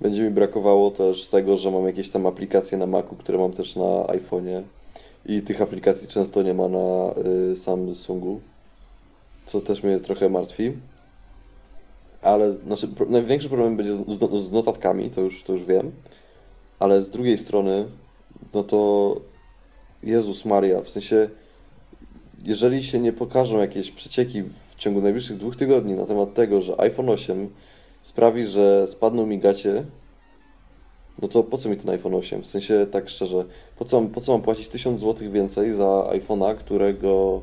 [0.00, 3.76] Będzie mi brakowało też tego, że mam jakieś tam aplikacje na Macu, które mam też
[3.76, 4.62] na iPhone'ie.
[5.26, 7.14] I tych aplikacji często nie ma na
[7.52, 8.40] y, Samsungu,
[9.46, 10.72] co też mnie trochę martwi.
[12.24, 15.92] Ale znaczy, największy problem będzie z, z, z notatkami, to już, to już wiem.
[16.78, 17.86] Ale z drugiej strony,
[18.54, 19.20] no to
[20.02, 21.28] Jezus Maria, w sensie,
[22.44, 26.80] jeżeli się nie pokażą jakieś przecieki w ciągu najbliższych dwóch tygodni na temat tego, że
[26.80, 27.48] iPhone 8
[28.02, 29.84] sprawi, że spadną mi gacie,
[31.22, 32.42] no to po co mi ten iPhone 8?
[32.42, 33.44] W sensie, tak szczerze,
[33.78, 37.40] po co, po co mam płacić 1000 zł więcej za iPhone'a, którego,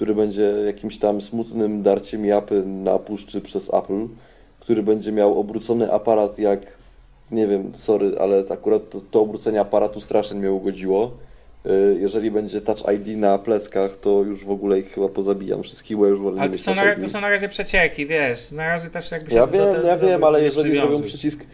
[0.00, 4.08] który będzie jakimś tam smutnym darciem japy na puszczy przez Apple,
[4.60, 6.60] który będzie miał obrócony aparat jak,
[7.30, 11.10] nie wiem, sorry, ale akurat to, to obrócenie aparatu strasznie mnie ugodziło.
[11.66, 15.96] Y, Jeżeli będzie Touch ID na pleckach, to już w ogóle ich chyba pozabijam wszystkich,
[15.96, 18.50] bo już wolę nie Ale to są, na, to są na razie przecieki, wiesz.
[18.50, 21.02] Na razie też jakby się Ja do wiem, ja do wiem, tego ale jeżeli zrobią
[21.02, 21.44] przycisk...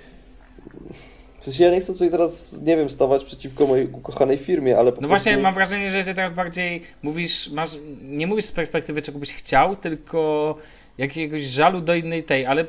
[1.47, 4.93] W sensie ja nie chcę tutaj teraz, nie wiem, stawać przeciwko mojej ukochanej firmie, ale
[4.93, 5.25] po No prostu...
[5.25, 7.71] właśnie, mam wrażenie, że ty teraz bardziej mówisz, masz,
[8.03, 10.55] nie mówisz z perspektywy czego byś chciał, tylko
[10.99, 12.65] jakiegoś żalu do innej tej, ale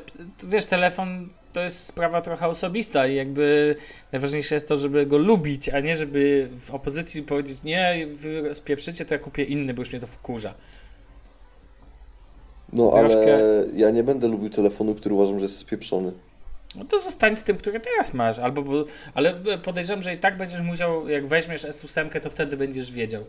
[0.48, 3.76] wiesz, telefon to jest sprawa trochę osobista i jakby
[4.12, 9.04] najważniejsze jest to, żeby go lubić, a nie żeby w opozycji powiedzieć, nie, wy spieprzycie,
[9.04, 10.54] to ja kupię inny, bo już mnie to wkurza.
[12.72, 16.12] No troszkę- ale ja nie będę lubił telefonu, który uważam, że jest spieprzony.
[16.76, 18.84] No to zostań z tym, który teraz masz, albo, bo,
[19.14, 19.34] ale
[19.64, 23.24] podejrzewam, że i tak będziesz musiał, jak weźmiesz S8, to wtedy będziesz wiedział.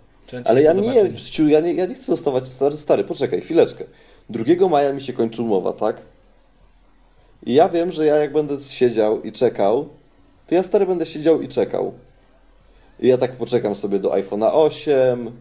[0.46, 3.84] Ale ja nie, w życiu, ja nie, ja nie chcę zostawać stary, stary, poczekaj, chwileczkę.
[4.30, 6.02] 2 maja mi się kończy umowa, tak?
[7.46, 9.90] I ja wiem, że ja jak będę siedział i czekał,
[10.48, 11.94] to ja stary będę siedział i czekał.
[13.00, 15.32] I ja tak poczekam sobie do iPhone'a 8,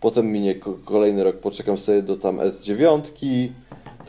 [0.00, 3.02] potem minie ko- kolejny rok, poczekam sobie do tam S9,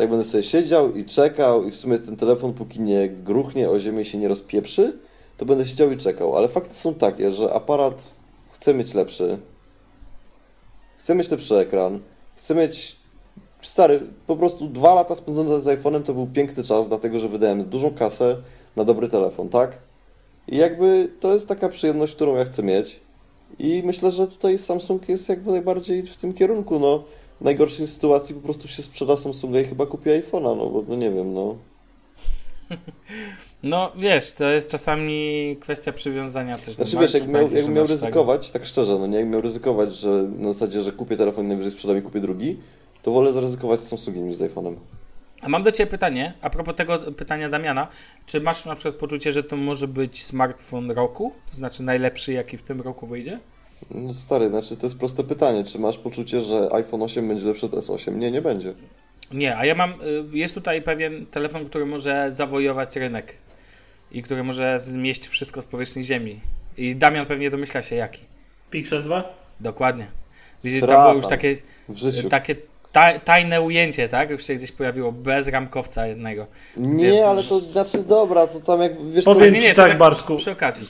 [0.02, 3.80] tak będę sobie siedział i czekał i w sumie ten telefon póki nie gruchnie o
[3.80, 4.98] ziemię się nie rozpieprzy,
[5.38, 6.38] to będę siedział i czekał.
[6.38, 8.14] Ale fakty są takie, że aparat
[8.52, 9.38] chce mieć lepszy,
[11.02, 11.99] Chcę mieć lepszy ekran.
[12.36, 12.95] Chcę mieć.
[13.61, 17.64] Stary, po prostu dwa lata spędzone z iPhone'em to był piękny czas, dlatego że wydałem
[17.64, 18.38] dużą kasę
[18.76, 19.78] na dobry telefon, tak?
[20.48, 22.99] I jakby to jest taka przyjemność, którą ja chcę mieć.
[23.60, 26.80] I myślę, że tutaj Samsung jest jakby najbardziej w tym kierunku.
[26.80, 27.03] No,
[27.41, 31.11] najgorszej sytuacji po prostu się sprzeda Samsunga i chyba kupi iPhone'a, no bo no nie
[31.11, 31.55] wiem, no.
[33.63, 37.65] No wiesz, to jest czasami kwestia przywiązania też Znaczy do wiesz, jakbym miał, jakbym miał
[37.65, 37.88] masz tego.
[37.88, 41.47] ryzykować, tak szczerze, no nie, jakbym miał ryzykować, że na zasadzie, że kupię telefon i
[41.47, 42.57] najwyżej sprzedam i kupię drugi,
[43.01, 44.76] to wolę zaryzykować z Samsungiem niż z iPhone'em.
[45.41, 47.88] A mam do Ciebie pytanie, a propos tego pytania Damiana.
[48.26, 51.34] Czy masz na przykład poczucie, że to może być smartfon roku?
[51.49, 53.39] To znaczy najlepszy, jaki w tym roku wyjdzie?
[53.90, 55.64] No stary, znaczy to jest proste pytanie.
[55.64, 58.16] Czy masz poczucie, że iPhone 8 będzie lepszy od S8?
[58.16, 58.74] Nie, nie będzie.
[59.32, 63.34] Nie, a ja mam, y, jest tutaj pewien telefon, który może zawojować rynek
[64.12, 66.40] i który może zmieść wszystko z powierzchni ziemi.
[66.78, 68.20] I Damian pewnie domyśla się jaki.
[68.72, 69.34] Pixel 2?
[69.60, 70.08] Dokładnie.
[70.64, 71.06] Widzicie, tam Sratan.
[71.12, 71.58] było już takie,
[71.90, 72.30] W życiu.
[72.30, 72.56] takie
[72.91, 74.30] ta, tajne ujęcie, tak?
[74.30, 76.48] Już się gdzieś pojawiło, bez ramkowca jednego.
[76.78, 79.82] Nie, ale to znaczy dobra, to tam jak wiesz co, Powiem Nie, ci nie, to
[79.82, 80.38] tak, Bartku.
[80.38, 80.88] Przy okazji.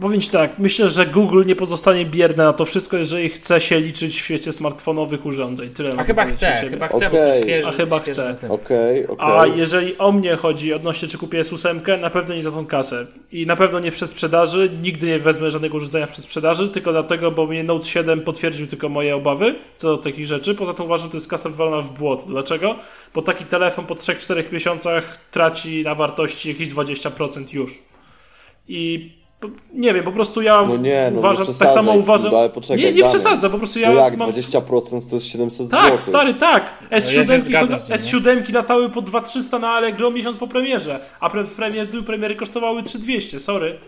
[0.00, 3.80] Powiem ci tak, myślę, że Google nie pozostanie bierne na to wszystko, jeżeli chce się
[3.80, 5.70] liczyć w świecie smartfonowych urządzeń.
[5.70, 7.68] Tyle A chyba chce, chyba chce, są świeży.
[7.68, 8.36] A chyba chce.
[8.40, 8.50] tym.
[8.50, 12.66] Okej, A jeżeli o mnie chodzi odnośnie czy kupię S8, na pewno nie za tą
[12.66, 13.06] kasę.
[13.32, 17.30] I na pewno nie przez sprzedaży, nigdy nie wezmę żadnego urządzenia przez sprzedaży, tylko dlatego,
[17.30, 20.54] bo mnie Note 7 potwierdził tylko moje obawy co do takich rzeczy.
[20.54, 22.24] Poza tym uważam, że to jest kasa wywalona w błot.
[22.26, 22.76] Dlaczego?
[23.14, 27.78] Bo taki telefon po 3-4 miesiącach traci na wartości jakieś 20% już.
[28.68, 29.10] I
[29.74, 32.34] nie wiem, po prostu ja No nie, no uważam, nie tak samo uważam.
[32.34, 33.08] ale poczekaj, nie, nie Damian.
[33.10, 36.00] przesadzę, po prostu ja No jak, mam 20% to jest 700 tak, zł.
[36.00, 36.78] stary, tak.
[36.90, 41.30] S7, się zgadzam z tym, S7 latały po 2300 na Allegro miesiąc po premierze, a
[41.30, 43.78] pre, w premier, premiery kosztowały 3200, sorry.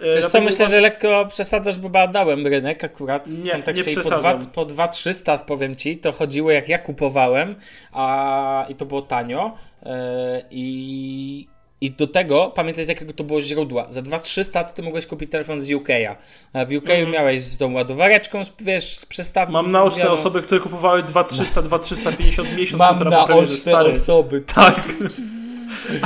[0.00, 3.92] E, Wiesz co, myślę, że lekko przesadzasz, bo badałem rynek akurat w Nie, kontekście nie
[3.92, 4.38] i po, przesadzam.
[4.38, 7.54] dwa, po 2300 powiem ci, to chodziło jak ja kupowałem
[7.92, 9.52] a, i to było tanio
[9.82, 11.46] e, i,
[11.84, 13.86] i do tego pamiętaj z jakiego to było źródła.
[13.88, 16.16] Za 2300 to ty mogłeś kupić telefon z UK'a,
[16.52, 19.52] a w UK miałeś z tą ładowareczką, z, wiesz, z przestawką.
[19.52, 20.20] Mam naoczne wiadomo.
[20.20, 24.44] osoby, które kupowały 2300, 2350 miesiąc Mam naoczne osoby.
[24.54, 24.84] Tak.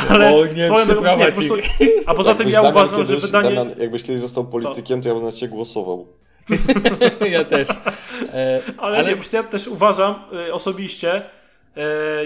[0.09, 1.55] Ale O nie, swoją drogą, nie, prostu,
[2.07, 3.55] a poza tym Jakbyś, ja Damian, uważam, że kiedyś, wydanie...
[3.55, 6.07] Damian, jakbyś kiedyś został politykiem, to ja bym na ciebie głosował.
[7.31, 7.69] ja też.
[8.33, 10.15] E, Ale, nie, po prostu ja też uważam
[10.49, 11.23] y, osobiście,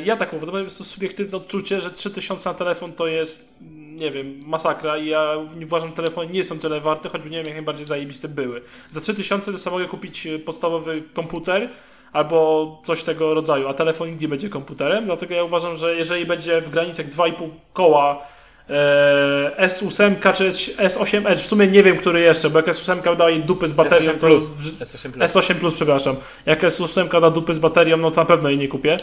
[0.05, 3.55] ja taką, to mam to subiektywne odczucie, że 3000 na telefon to jest,
[3.99, 5.33] nie wiem, masakra i ja
[5.65, 8.63] uważam, że telefony nie są tyle warte, choćby nie wiem, jak najbardziej zajebiste były.
[8.91, 11.69] Za 3000 to sobie mogę kupić y, podstawowy komputer
[12.13, 16.27] albo coś tego rodzaju, a telefon nigdy nie będzie komputerem, dlatego ja uważam, że jeżeli
[16.27, 18.23] będzie w granicach 2,5 koła
[18.69, 23.39] e, S8 czy S8 Edge, w sumie nie wiem, który jeszcze, bo jak S8 daje
[23.39, 24.51] dupy z baterią, S8 to Plus.
[24.51, 25.31] w- S8 Plus.
[25.33, 26.17] S8 Plus, przepraszam.
[26.47, 28.97] Jak S8 da dupy z baterią, no to na pewno jej nie kupię.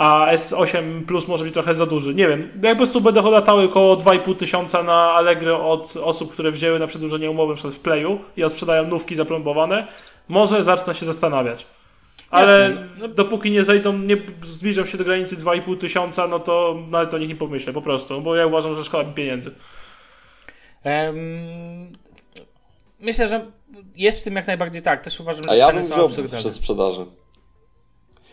[0.00, 2.14] A S8 Plus może być trochę za duży.
[2.14, 2.48] Nie wiem.
[2.62, 6.86] Jak po prostu będę latały około 2,5 tysiąca na Allegro od osób, które wzięły na
[6.86, 7.70] przedłużenie umowy np.
[7.70, 9.86] w Playu i sprzedają nówki zaplombowane,
[10.28, 11.66] może zacznę się zastanawiać.
[12.30, 12.88] Ale Jasne.
[12.98, 17.18] No, dopóki nie zejdą, nie zbliżą się do granicy 2,5 tysiąca, no to nawet o
[17.18, 19.54] nich nie pomyślę po prostu, bo ja uważam, że szkoda mi pieniędzy.
[20.84, 21.16] Em,
[23.00, 23.46] myślę, że
[23.96, 25.00] jest w tym jak najbardziej tak.
[25.00, 26.38] Też uważam, że A ja bym są wziął absurdalne.
[26.38, 27.06] przed sprzedaży.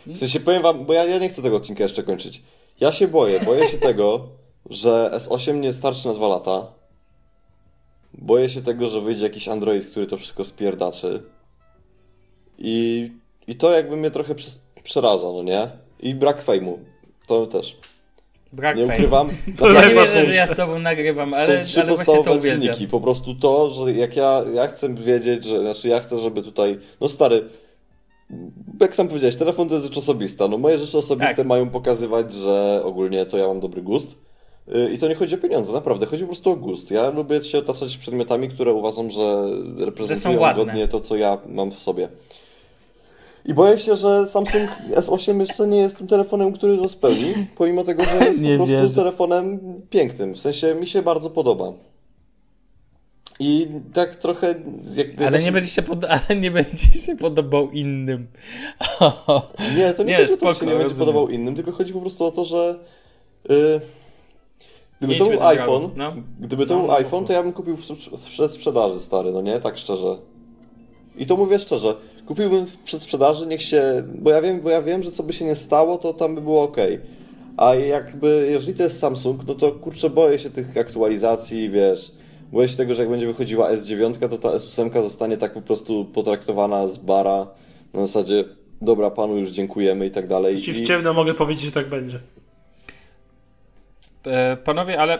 [0.07, 2.41] W sensie powiem wam, bo ja, ja nie chcę tego odcinka jeszcze kończyć.
[2.79, 4.27] Ja się boję, boję się tego,
[4.69, 6.67] że S8 nie starczy na dwa lata.
[8.13, 11.23] Boję się tego, że wyjdzie jakiś Android, który to wszystko spierdaczy.
[12.57, 13.11] I,
[13.47, 14.35] i to jakby mnie trochę
[14.84, 15.67] przeraża, no nie?
[15.99, 16.79] I brak fejmu.
[17.27, 17.77] To też.
[18.53, 19.29] Brak Nie ukrywam.
[19.57, 22.34] To Ja nie wierzę, że ja z tobą nagrywam, ale, Są trzy ale właśnie to
[22.34, 22.75] uwielbiam.
[22.91, 26.79] Po prostu to, że jak ja, ja chcę wiedzieć, że znaczy ja chcę, żeby tutaj.
[27.01, 27.49] No stary,
[28.82, 30.48] jak sam powiedziałeś, telefon to jest rzecz osobista.
[30.48, 31.45] No moje rzeczy osobiste Tak.
[31.48, 34.16] mają pokazywać, że ogólnie to ja mam dobry gust.
[34.76, 36.91] Y, I to nie chodzi o pieniądze, naprawdę, chodzi po prostu o gust.
[36.91, 39.45] Ja lubię się otaczać przedmiotami, które uważam, że
[39.78, 42.10] reprezentują godnie to, co ja mam w sobie.
[43.45, 47.84] I boję się, że Samsung S8 jeszcze nie jest tym telefonem, który to spełni, pomimo
[47.84, 48.94] tego, że jest po prostu wierzę.
[48.95, 49.60] telefonem
[49.90, 50.34] pięknym.
[50.34, 51.74] W sensie mi się bardzo podoba.
[53.39, 54.55] I tak trochę.
[54.95, 56.05] Jakby Ale nie, będzie się pod...
[56.30, 58.27] ale nie będzie się podobał innym.
[59.77, 61.93] Nie, to nie, Nie, chodzi o to, spoko, się nie będzie podobał innym, tylko chodzi
[61.93, 62.80] po prostu o to, że.
[63.51, 63.81] y,
[64.99, 66.14] gdyby to Idźmy był iPhone, no.
[66.39, 67.81] gdyby to No, był no, iPhone, to ja bym kupił w,
[68.18, 69.59] w przedsprzedaży, stary, no nie?
[69.59, 70.18] Tak szczerze.
[71.18, 71.95] I to mówię szczerze.
[72.27, 74.03] Kupiłbym w przedsprzedaży, niech się.
[74.15, 76.41] Bo ja wiem, bo ja wiem, że co by się nie stało, to tam by
[76.41, 76.77] było ok.
[77.57, 82.11] A jakby, jeżeli to jest Samsung, no to kurczę, boję się tych aktualizacji, wiesz.
[82.52, 86.06] Boję się tego, że jak będzie wychodziła S9, to ta S8 zostanie tak po prostu
[86.06, 87.48] potraktowana z bara.
[87.94, 88.44] Na zasadzie,
[88.82, 90.61] dobra, panu już dziękujemy i tak dalej.
[90.61, 92.19] Ci w ciemno mogę powiedzieć, że tak będzie.
[94.26, 95.19] E, panowie, ale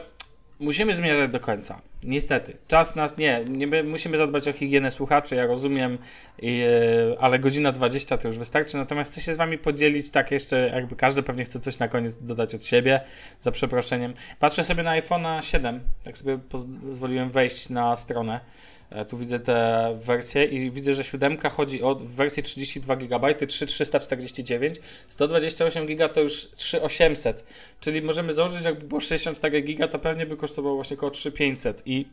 [0.60, 1.82] musimy zmierzać do końca.
[2.04, 2.58] Niestety.
[2.68, 3.46] Czas nas nie.
[3.50, 5.98] nie my- musimy zadbać o higienę słuchaczy, ja rozumiem,
[6.42, 8.78] i, e, ale godzina 20 to już wystarczy.
[8.78, 12.18] Natomiast chcę się z wami podzielić, tak jeszcze, jakby każdy pewnie chce coś na koniec
[12.18, 13.02] dodać od siebie,
[13.42, 14.14] za przeproszeniem.
[14.40, 18.40] Patrzę sobie na iPhone'a 7, tak sobie pozwoliłem wejść na stronę.
[18.90, 23.36] E, Tu widzę te wersje i widzę, że siódemka chodzi o w wersji 32 GB,
[23.36, 24.76] 3349,
[25.08, 27.44] 128 GB to już 3800,
[27.80, 32.06] czyli możemy założyć, jakby było 64 GB, to pewnie by kosztowało właśnie około 3500 i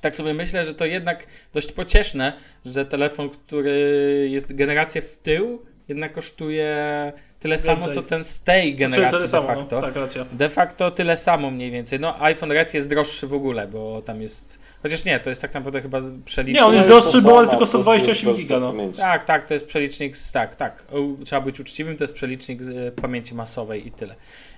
[0.00, 2.32] tak sobie myślę, że to jednak dość pocieszne,
[2.64, 7.94] że telefon, który jest generację w tył, jednak kosztuje tyle samo, Więcej.
[7.94, 9.80] co ten z tej generacji tyle de samo, facto.
[9.80, 10.28] no, tak.
[10.32, 12.00] De facto tyle samo mniej więcej.
[12.00, 14.58] No iPhone Red jest droższy w ogóle, bo tam jest...
[14.84, 16.56] Chociaż nie, to jest tak naprawdę chyba przelicznik.
[16.56, 18.74] Nie, on jest droższy, bo ale samo, tylko po prostu 128 jest giga, no.
[18.96, 20.84] Tak, tak, to jest przelicznik z, tak, tak.
[21.24, 24.14] Trzeba być uczciwym, to jest przelicznik z y, pamięci masowej i tyle.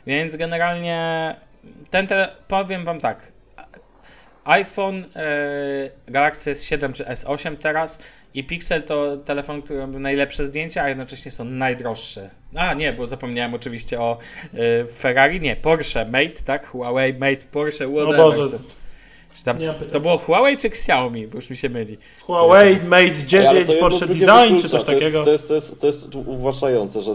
[0.07, 1.37] Więc generalnie
[1.91, 3.33] ten, te, powiem wam tak.
[4.45, 5.31] iPhone, e,
[6.07, 7.99] Galaxy S7 czy S8 teraz
[8.35, 12.31] i Pixel to telefon, który robi najlepsze zdjęcia, a jednocześnie są najdroższe.
[12.55, 14.19] A nie, bo zapomniałem oczywiście o
[14.55, 16.67] e, Ferrari, nie, Porsche Mate, tak?
[16.67, 18.17] Huawei Mate, Porsche, whatever.
[18.17, 18.59] Boże.
[19.45, 19.57] Tam,
[19.93, 21.99] to było Huawei czy Xiaomi, bo już mi się myli.
[22.23, 25.25] Huawei Mate Ej, ale 9, to jedno Porsche Design czy coś to jest, takiego.
[25.25, 27.15] To jest, to jest, to jest uwłaszczające, że,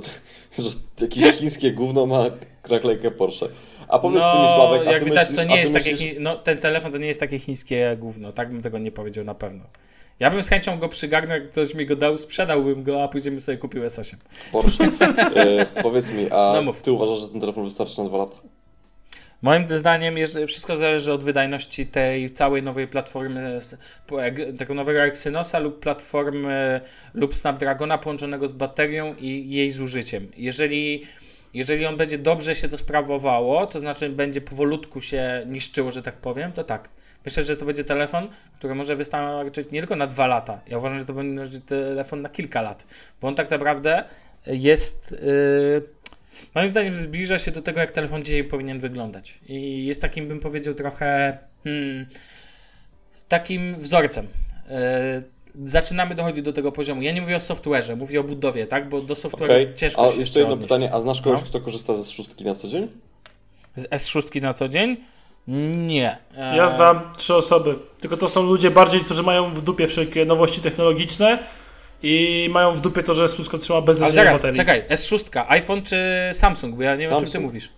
[0.59, 0.69] że
[1.01, 2.23] jakieś chińskie gówno ma
[2.69, 3.47] naklejkę Porsche.
[3.87, 6.35] A powiedz ty mi, Sławek, jak widać, myślisz, to nie jest takie, myślisz, chi- no,
[6.35, 9.63] ten telefon to nie jest takie chińskie gówno, tak bym tego nie powiedział na pewno.
[10.19, 13.31] Ja bym z chęcią go przygarnął, jak ktoś mi go dał, sprzedałbym go, a później
[13.31, 14.15] bym sobie kupił S8.
[14.51, 14.91] Porsche.
[15.35, 18.35] E, powiedz mi, a No ty uważasz, że ten telefon wystarczy na dwa lata?
[19.41, 23.57] Moim zdaniem jeżeli wszystko zależy od wydajności tej całej nowej platformy,
[24.19, 26.81] ek- tego nowego Exynosa lub platformy
[27.13, 30.27] lub Snapdragona połączonego z baterią i jej zużyciem.
[30.37, 31.05] Jeżeli,
[31.53, 36.15] jeżeli on będzie dobrze się to sprawowało, to znaczy będzie powolutku się niszczyło, że tak
[36.15, 36.89] powiem, to tak.
[37.25, 38.27] Myślę, że to będzie telefon,
[38.57, 40.61] który może wystarczyć nie tylko na dwa lata.
[40.67, 42.87] Ja uważam, że to będzie telefon na kilka lat,
[43.21, 44.03] bo on tak naprawdę
[44.47, 45.11] jest.
[45.11, 46.00] Yy,
[46.55, 49.39] Moim zdaniem zbliża się do tego, jak telefon dzisiaj powinien wyglądać.
[49.49, 52.05] I jest takim, bym powiedział, trochę hmm,
[53.27, 54.27] takim wzorcem.
[54.69, 55.21] E,
[55.65, 57.01] zaczynamy dochodzić do tego poziomu.
[57.01, 58.89] Ja nie mówię o software'ze, mówię o budowie, tak?
[58.89, 59.75] Bo do software'u Okej.
[59.75, 60.69] ciężko A się jeszcze jedno odnieść.
[60.73, 61.45] pytanie, a znasz kogoś, No.
[61.45, 62.87] kto korzysta ze szóstki na co dzień?
[63.75, 64.97] Z S6 na co dzień?
[65.87, 66.17] Nie.
[66.37, 67.75] E, Ja znam trzy osoby.
[68.01, 71.39] Tylko to są ludzie bardziej, którzy mają w dupie wszelkie nowości technologiczne
[72.03, 74.57] i mają w dupie to, że wszystko trzyma Ale beznadziejnie zaraz, baterii.
[74.57, 75.97] czekaj, S6, iPhone czy
[76.33, 76.75] Samsung?
[76.75, 77.45] Bo ja nie wiem, o czym ty Samsung.
[77.45, 77.69] mówisz.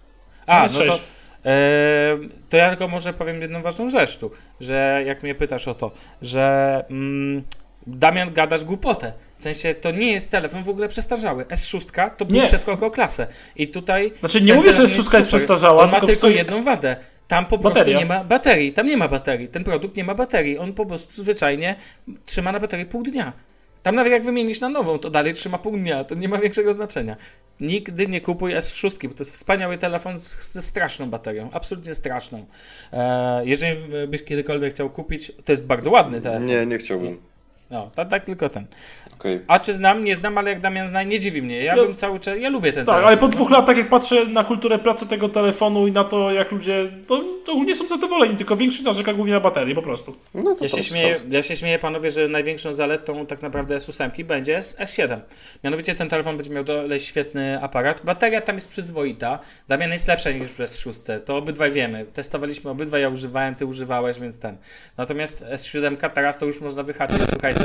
[0.46, 1.00] A, no to, S6.
[1.46, 2.18] e,
[2.50, 5.92] to ja tylko może powiem jedną ważną rzecz tu, że jak mnie pytasz o to,
[6.22, 7.44] że mm,
[7.88, 9.14] Damian gadasz głupotę.
[9.38, 11.46] W sensie to nie jest telefon w ogóle przestarzały.
[11.46, 12.48] S6 to był Nie.
[12.48, 13.28] przeskok o klasę.
[13.56, 14.12] I tutaj.
[14.20, 15.26] Znaczy nie mówię, że telefon S6 jest super.
[15.28, 16.96] przestarzała, On ma tylko jedną wadę.
[17.28, 18.00] Tam po prostu Bateria.
[18.00, 18.74] nie ma baterii.
[18.74, 19.48] Tam nie ma baterii.
[19.48, 20.58] Ten produkt nie ma baterii.
[20.58, 21.76] On po prostu zwyczajnie
[22.26, 23.34] trzyma na baterii pół dnia.
[23.84, 26.04] Tam nawet jak wymienisz na nową, to dalej trzyma pół dnia.
[26.04, 27.18] To nie ma większego znaczenia.
[27.60, 31.50] Nigdy nie kupuj S6, bo to jest wspaniały telefon z, ze straszną baterią.
[31.54, 32.46] Absolutnie straszną.
[32.94, 36.46] E, jeżeli byś kiedykolwiek chciał kupić, to jest bardzo ładny telefon.
[36.46, 37.33] Nie, nie chciałbym.
[37.74, 38.66] No, tak, tak tylko ten.
[39.20, 39.40] Okej.
[39.48, 40.04] A czy znam?
[40.04, 41.64] Nie znam, ale jak Damian zna, nie dziwi mnie.
[41.64, 43.08] Ja Jest- bym cały czas, ja lubię ten Tak, telefon.
[43.08, 46.52] ale po dwóch latach, jak patrzę na kulturę pracy tego telefonu i na to, jak
[46.52, 47.24] ludzie no,
[47.54, 50.16] ogólnie są zadowoleni, tylko większość narzeka głównie na baterię, po prostu.
[50.34, 53.78] No to Ja się, teraz śmieję, ja się śmieję, panowie, że największą zaletą tak naprawdę
[53.78, 55.18] S8 będzie S- S7.
[55.64, 58.02] Mianowicie ten telefon będzie miał dole świetny aparat.
[58.06, 59.40] Bateria tam jest przyzwoita.
[59.68, 61.20] Damian jest lepsza niż w S6.
[61.26, 62.06] To obydwaj wiemy.
[62.14, 64.58] Testowaliśmy obydwaj, ja używałem, ty używałeś, więc ten.
[64.98, 67.63] Natomiast S7 teraz to już można wyhaczyć, słuchajcie,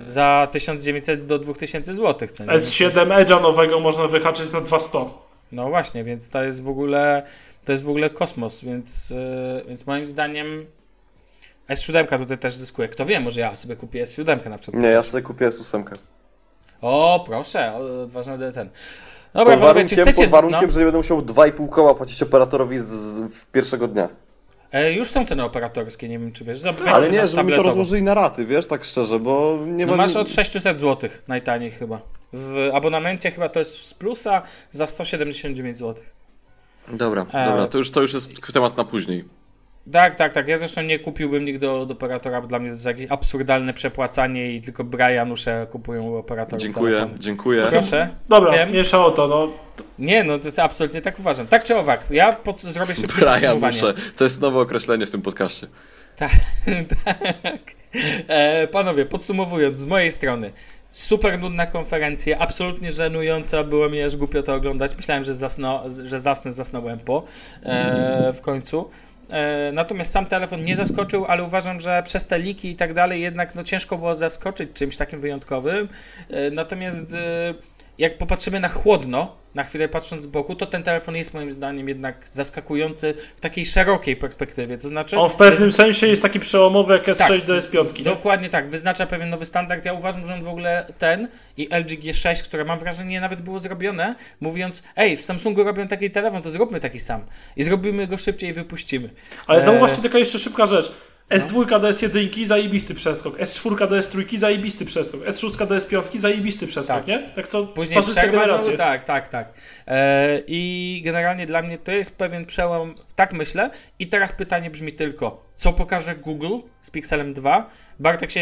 [0.00, 2.28] za 1900 do 2000 zł.
[2.28, 2.50] Co nie?
[2.50, 4.98] S7 Edge'a nowego można wyhaczyć za 200.
[5.52, 7.22] No właśnie, więc to jest w ogóle
[7.66, 10.66] to jest w ogóle kosmos, więc, yy, więc moim zdaniem
[11.68, 12.88] S7 tutaj też zyskuje.
[12.88, 14.82] Kto wie, może ja sobie kupię S7 na przykład.
[14.82, 15.84] Nie, ja sobie kupię S8.
[16.80, 18.68] O, proszę, odważny ten.
[18.68, 18.74] Pod
[19.34, 20.22] Dobra, panowie, czy warunkiem, chcecie...
[20.22, 23.88] pod warunkiem no, że nie będę musiał 2,5 koła płacić operatorowi z, z, w pierwszego
[23.88, 24.08] dnia.
[24.72, 26.58] E, już są ceny operatorskie, nie wiem czy wiesz.
[26.58, 29.92] Zapytaj Ale nie, żeby mi to rozłożyli na raty, wiesz, tak szczerze, bo nie No
[29.92, 29.96] ma...
[29.96, 32.00] masz od 600 zł najtaniej chyba.
[32.32, 36.04] W abonamencie chyba to jest z plusa za 179 zł.
[36.92, 39.24] Dobra, E, dobra, to już, to już jest temat na później.
[39.92, 40.48] Tak, tak, tak.
[40.48, 44.52] Ja zresztą nie kupiłbym nigdy od operatora, bo dla mnie to jest jakieś absurdalne przepłacanie
[44.52, 47.18] i tylko Brianusze kupują operatorów Dziękuję, telefonu.
[47.18, 47.62] dziękuję.
[47.70, 48.08] Proszę.
[48.28, 48.68] Dobra, Wiem.
[48.68, 49.52] mniejsza o to, no.
[49.98, 51.46] Nie, no to jest absolutnie tak uważam.
[51.46, 53.72] Tak czy owak, ja pod, zrobię szybkie Brian podsumowanie.
[53.76, 53.94] muszę.
[54.16, 55.66] To jest nowe określenie w tym podcaście.
[56.16, 56.30] Tak,
[57.04, 57.58] tak.
[58.28, 60.52] E, panowie, podsumowując, z mojej strony,
[60.92, 64.96] super nudna konferencja, absolutnie żenująca, było mi aż głupio to oglądać.
[64.96, 67.22] Myślałem, że, zasno, że zasnę, zasnąłem po
[67.62, 68.90] e, w końcu.
[69.30, 73.20] E, natomiast sam telefon nie zaskoczył, ale uważam, że przez te liki i tak dalej
[73.20, 75.88] jednak no, ciężko było zaskoczyć czymś takim wyjątkowym.
[76.30, 77.54] E, natomiast e,
[77.98, 81.88] jak popatrzymy na chłodno, na chwilę patrząc z boku, to ten telefon jest moim zdaniem
[81.88, 84.78] jednak zaskakujący w takiej szerokiej perspektywie.
[84.78, 87.44] To znaczy, On w pewnym sensie jest taki przełomowy jak S6 Tak.
[87.44, 87.98] do S5.
[87.98, 88.04] Nie?
[88.04, 89.84] Dokładnie tak, wyznacza pewien nowy standard.
[89.84, 93.58] Ja uważam, że on w ogóle ten i LG G6, które mam wrażenie nawet było
[93.58, 97.26] zrobione, mówiąc, ej, w Samsungu robią taki telefon, to zróbmy taki sam.
[97.56, 99.10] I zrobimy go szybciej i wypuścimy.
[99.46, 100.92] Ale E, zauważcie tylko jeszcze szybka rzecz.
[101.30, 106.96] S2 do S1 zajebisty przeskok, S4 do S3 zajebisty przeskok, S6 do S5 zajebisty przeskok,
[106.96, 107.06] Tak.
[107.06, 107.30] nie?
[107.34, 108.76] Tak co Później parzyste generacje.
[108.76, 109.52] tak, tak, tak.
[109.86, 113.70] E, I generalnie dla mnie to jest pewien przełom, tak myślę.
[113.98, 117.70] I teraz pytanie brzmi tylko, co pokaże Google z Pixelem 2?
[117.98, 118.40] Bartek się,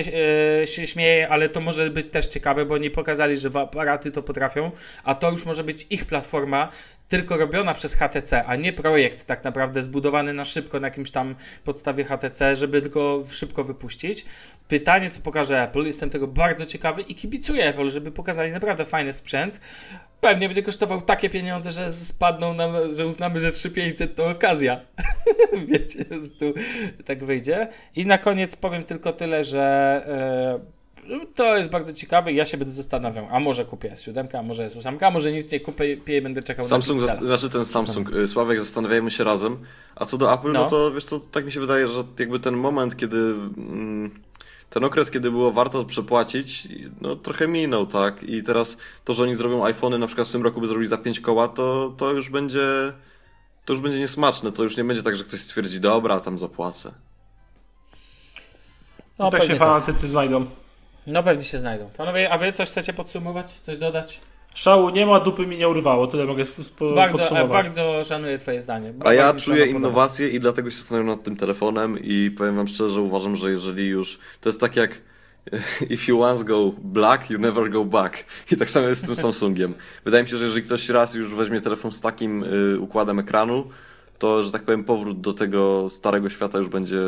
[0.62, 4.23] e, się śmieje, ale to może być też ciekawe, bo nie pokazali, że aparaty to
[4.23, 4.70] potrafią,
[5.05, 6.70] a to już może być ich platforma,
[7.09, 11.35] tylko robiona przez HTC, a nie projekt tak naprawdę zbudowany na szybko na jakimś tam
[11.64, 14.26] podstawie HTC, żeby tylko szybko wypuścić.
[14.68, 19.12] Pytanie, co pokaże Apple, jestem tego bardzo ciekawy i kibicuję Apple, żeby pokazali naprawdę fajny
[19.12, 19.60] sprzęt.
[20.20, 24.81] Pewnie będzie kosztował takie pieniądze, że spadną nam, że uznamy, że 3500 to okazja.
[25.68, 26.05] Wiecie,
[26.39, 26.55] tu
[27.05, 27.68] tak wyjdzie.
[27.97, 29.62] I na koniec powiem tylko tyle, że
[30.60, 30.73] e,
[31.35, 34.66] to jest bardzo ciekawe i ja się będę zastanawiał, a może kupię S7, a może
[34.66, 37.26] S8, a może nic nie kupię i będę czekał Samsung, na Pixela.
[37.36, 39.56] znaczy ten Samsung, y, Sławek, zastanawiajmy się razem.
[39.97, 40.70] A co do Apple, no, No.
[40.70, 44.10] to wiesz co, tak mi się wydaje, że jakby ten moment, kiedy mm,
[44.70, 46.68] ten okres, kiedy było warto przepłacić,
[47.01, 48.22] no trochę minął, tak?
[48.22, 50.98] I teraz to, że oni zrobią iPhony na przykład w tym roku by zrobili za
[50.98, 52.93] 5 koła, to, to już będzie
[53.64, 56.94] to już będzie niesmaczne, to już nie będzie tak, że ktoś stwierdzi, dobra, tam zapłacę.
[59.18, 60.47] No, tak się pewnie fanatycy znajdą.
[61.06, 61.90] No pewnie się znajdą.
[61.97, 63.51] Panowie, a wy coś chcecie podsumować?
[63.51, 64.20] Coś dodać?
[64.55, 67.52] Szału nie ma, dupy mi nie urwało, tyle mogę sp- Bardzo, podsumować.
[67.52, 68.93] bardzo szanuję twoje zdanie.
[69.05, 73.01] A ja czuję innowacje i dlatego się zastanawiam nad tym telefonem i powiem wam szczerze,
[73.01, 75.01] uważam, że jeżeli już, to jest tak jak
[75.90, 78.24] if you once go black, you never go back.
[78.52, 79.74] I tak samo jest z tym Samsungiem.
[80.05, 83.68] Wydaje mi się, że jeżeli ktoś raz już weźmie telefon z takim y, układem ekranu,
[84.18, 86.98] to, że tak powiem, powrót do tego starego świata już będzie,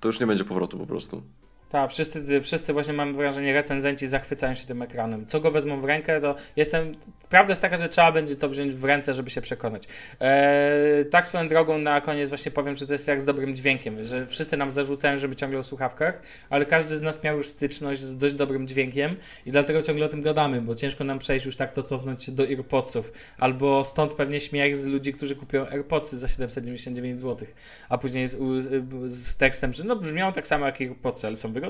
[0.00, 1.22] to już nie będzie powrotu po prostu.
[1.70, 5.26] Tak, wszyscy, wszyscy właśnie mam wrażenie, recenzenci zachwycają się tym ekranem.
[5.26, 6.94] Co go wezmą w rękę, to jestem.
[7.28, 9.88] Prawda jest taka, że trzeba będzie to wziąć w ręce, żeby się przekonać.
[10.20, 14.04] Eee, tak swoją drogą na koniec właśnie powiem, że to jest jak z dobrym dźwiękiem,
[14.04, 18.00] że wszyscy nam zarzucają, żeby ciągle o słuchawkach, ale każdy z nas miał już styczność
[18.00, 19.16] z dość dobrym dźwiękiem
[19.46, 22.42] i dlatego ciągle o tym gadamy, bo ciężko nam przejść już tak to cofnąć do
[22.42, 23.12] AirPodsów.
[23.38, 27.48] Albo stąd pewnie śmiech z ludzi, którzy kupią AirPodsy za 799 zł,
[27.88, 31.52] a później z, z, z tekstem, że no brzmią tak samo jak AirPodsy, ale są
[31.52, 31.63] wygodne.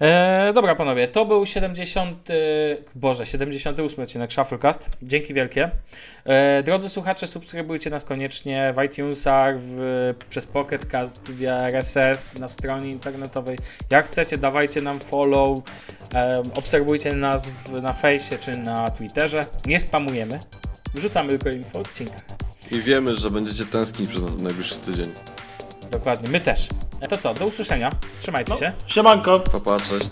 [0.00, 2.28] E, dobra, panowie, to był 70.
[2.94, 4.90] Boże, 78 odcinek Shufflecast.
[5.02, 5.70] Dzięki wielkie.
[6.24, 12.90] E, drodzy słuchacze, subskrybujcie nas koniecznie w iTunesach, w, przez Pocketcast, via RSS, na stronie
[12.90, 13.58] internetowej.
[13.90, 15.58] Jak chcecie, dawajcie nam follow.
[16.14, 19.46] E, obserwujcie nas w, na fejsie czy na Twitterze.
[19.66, 20.40] Nie spamujemy.
[20.94, 22.24] Wrzucamy tylko info o odcinkach.
[22.70, 25.10] I wiemy, że będziecie tęsknić przez najbliższy tydzień.
[25.90, 26.68] Dokładnie, my też.
[27.10, 27.90] To co, do usłyszenia.
[28.20, 28.72] Trzymajcie No, się.
[28.86, 29.40] siemanko.
[29.40, 30.08] Papa, cześć.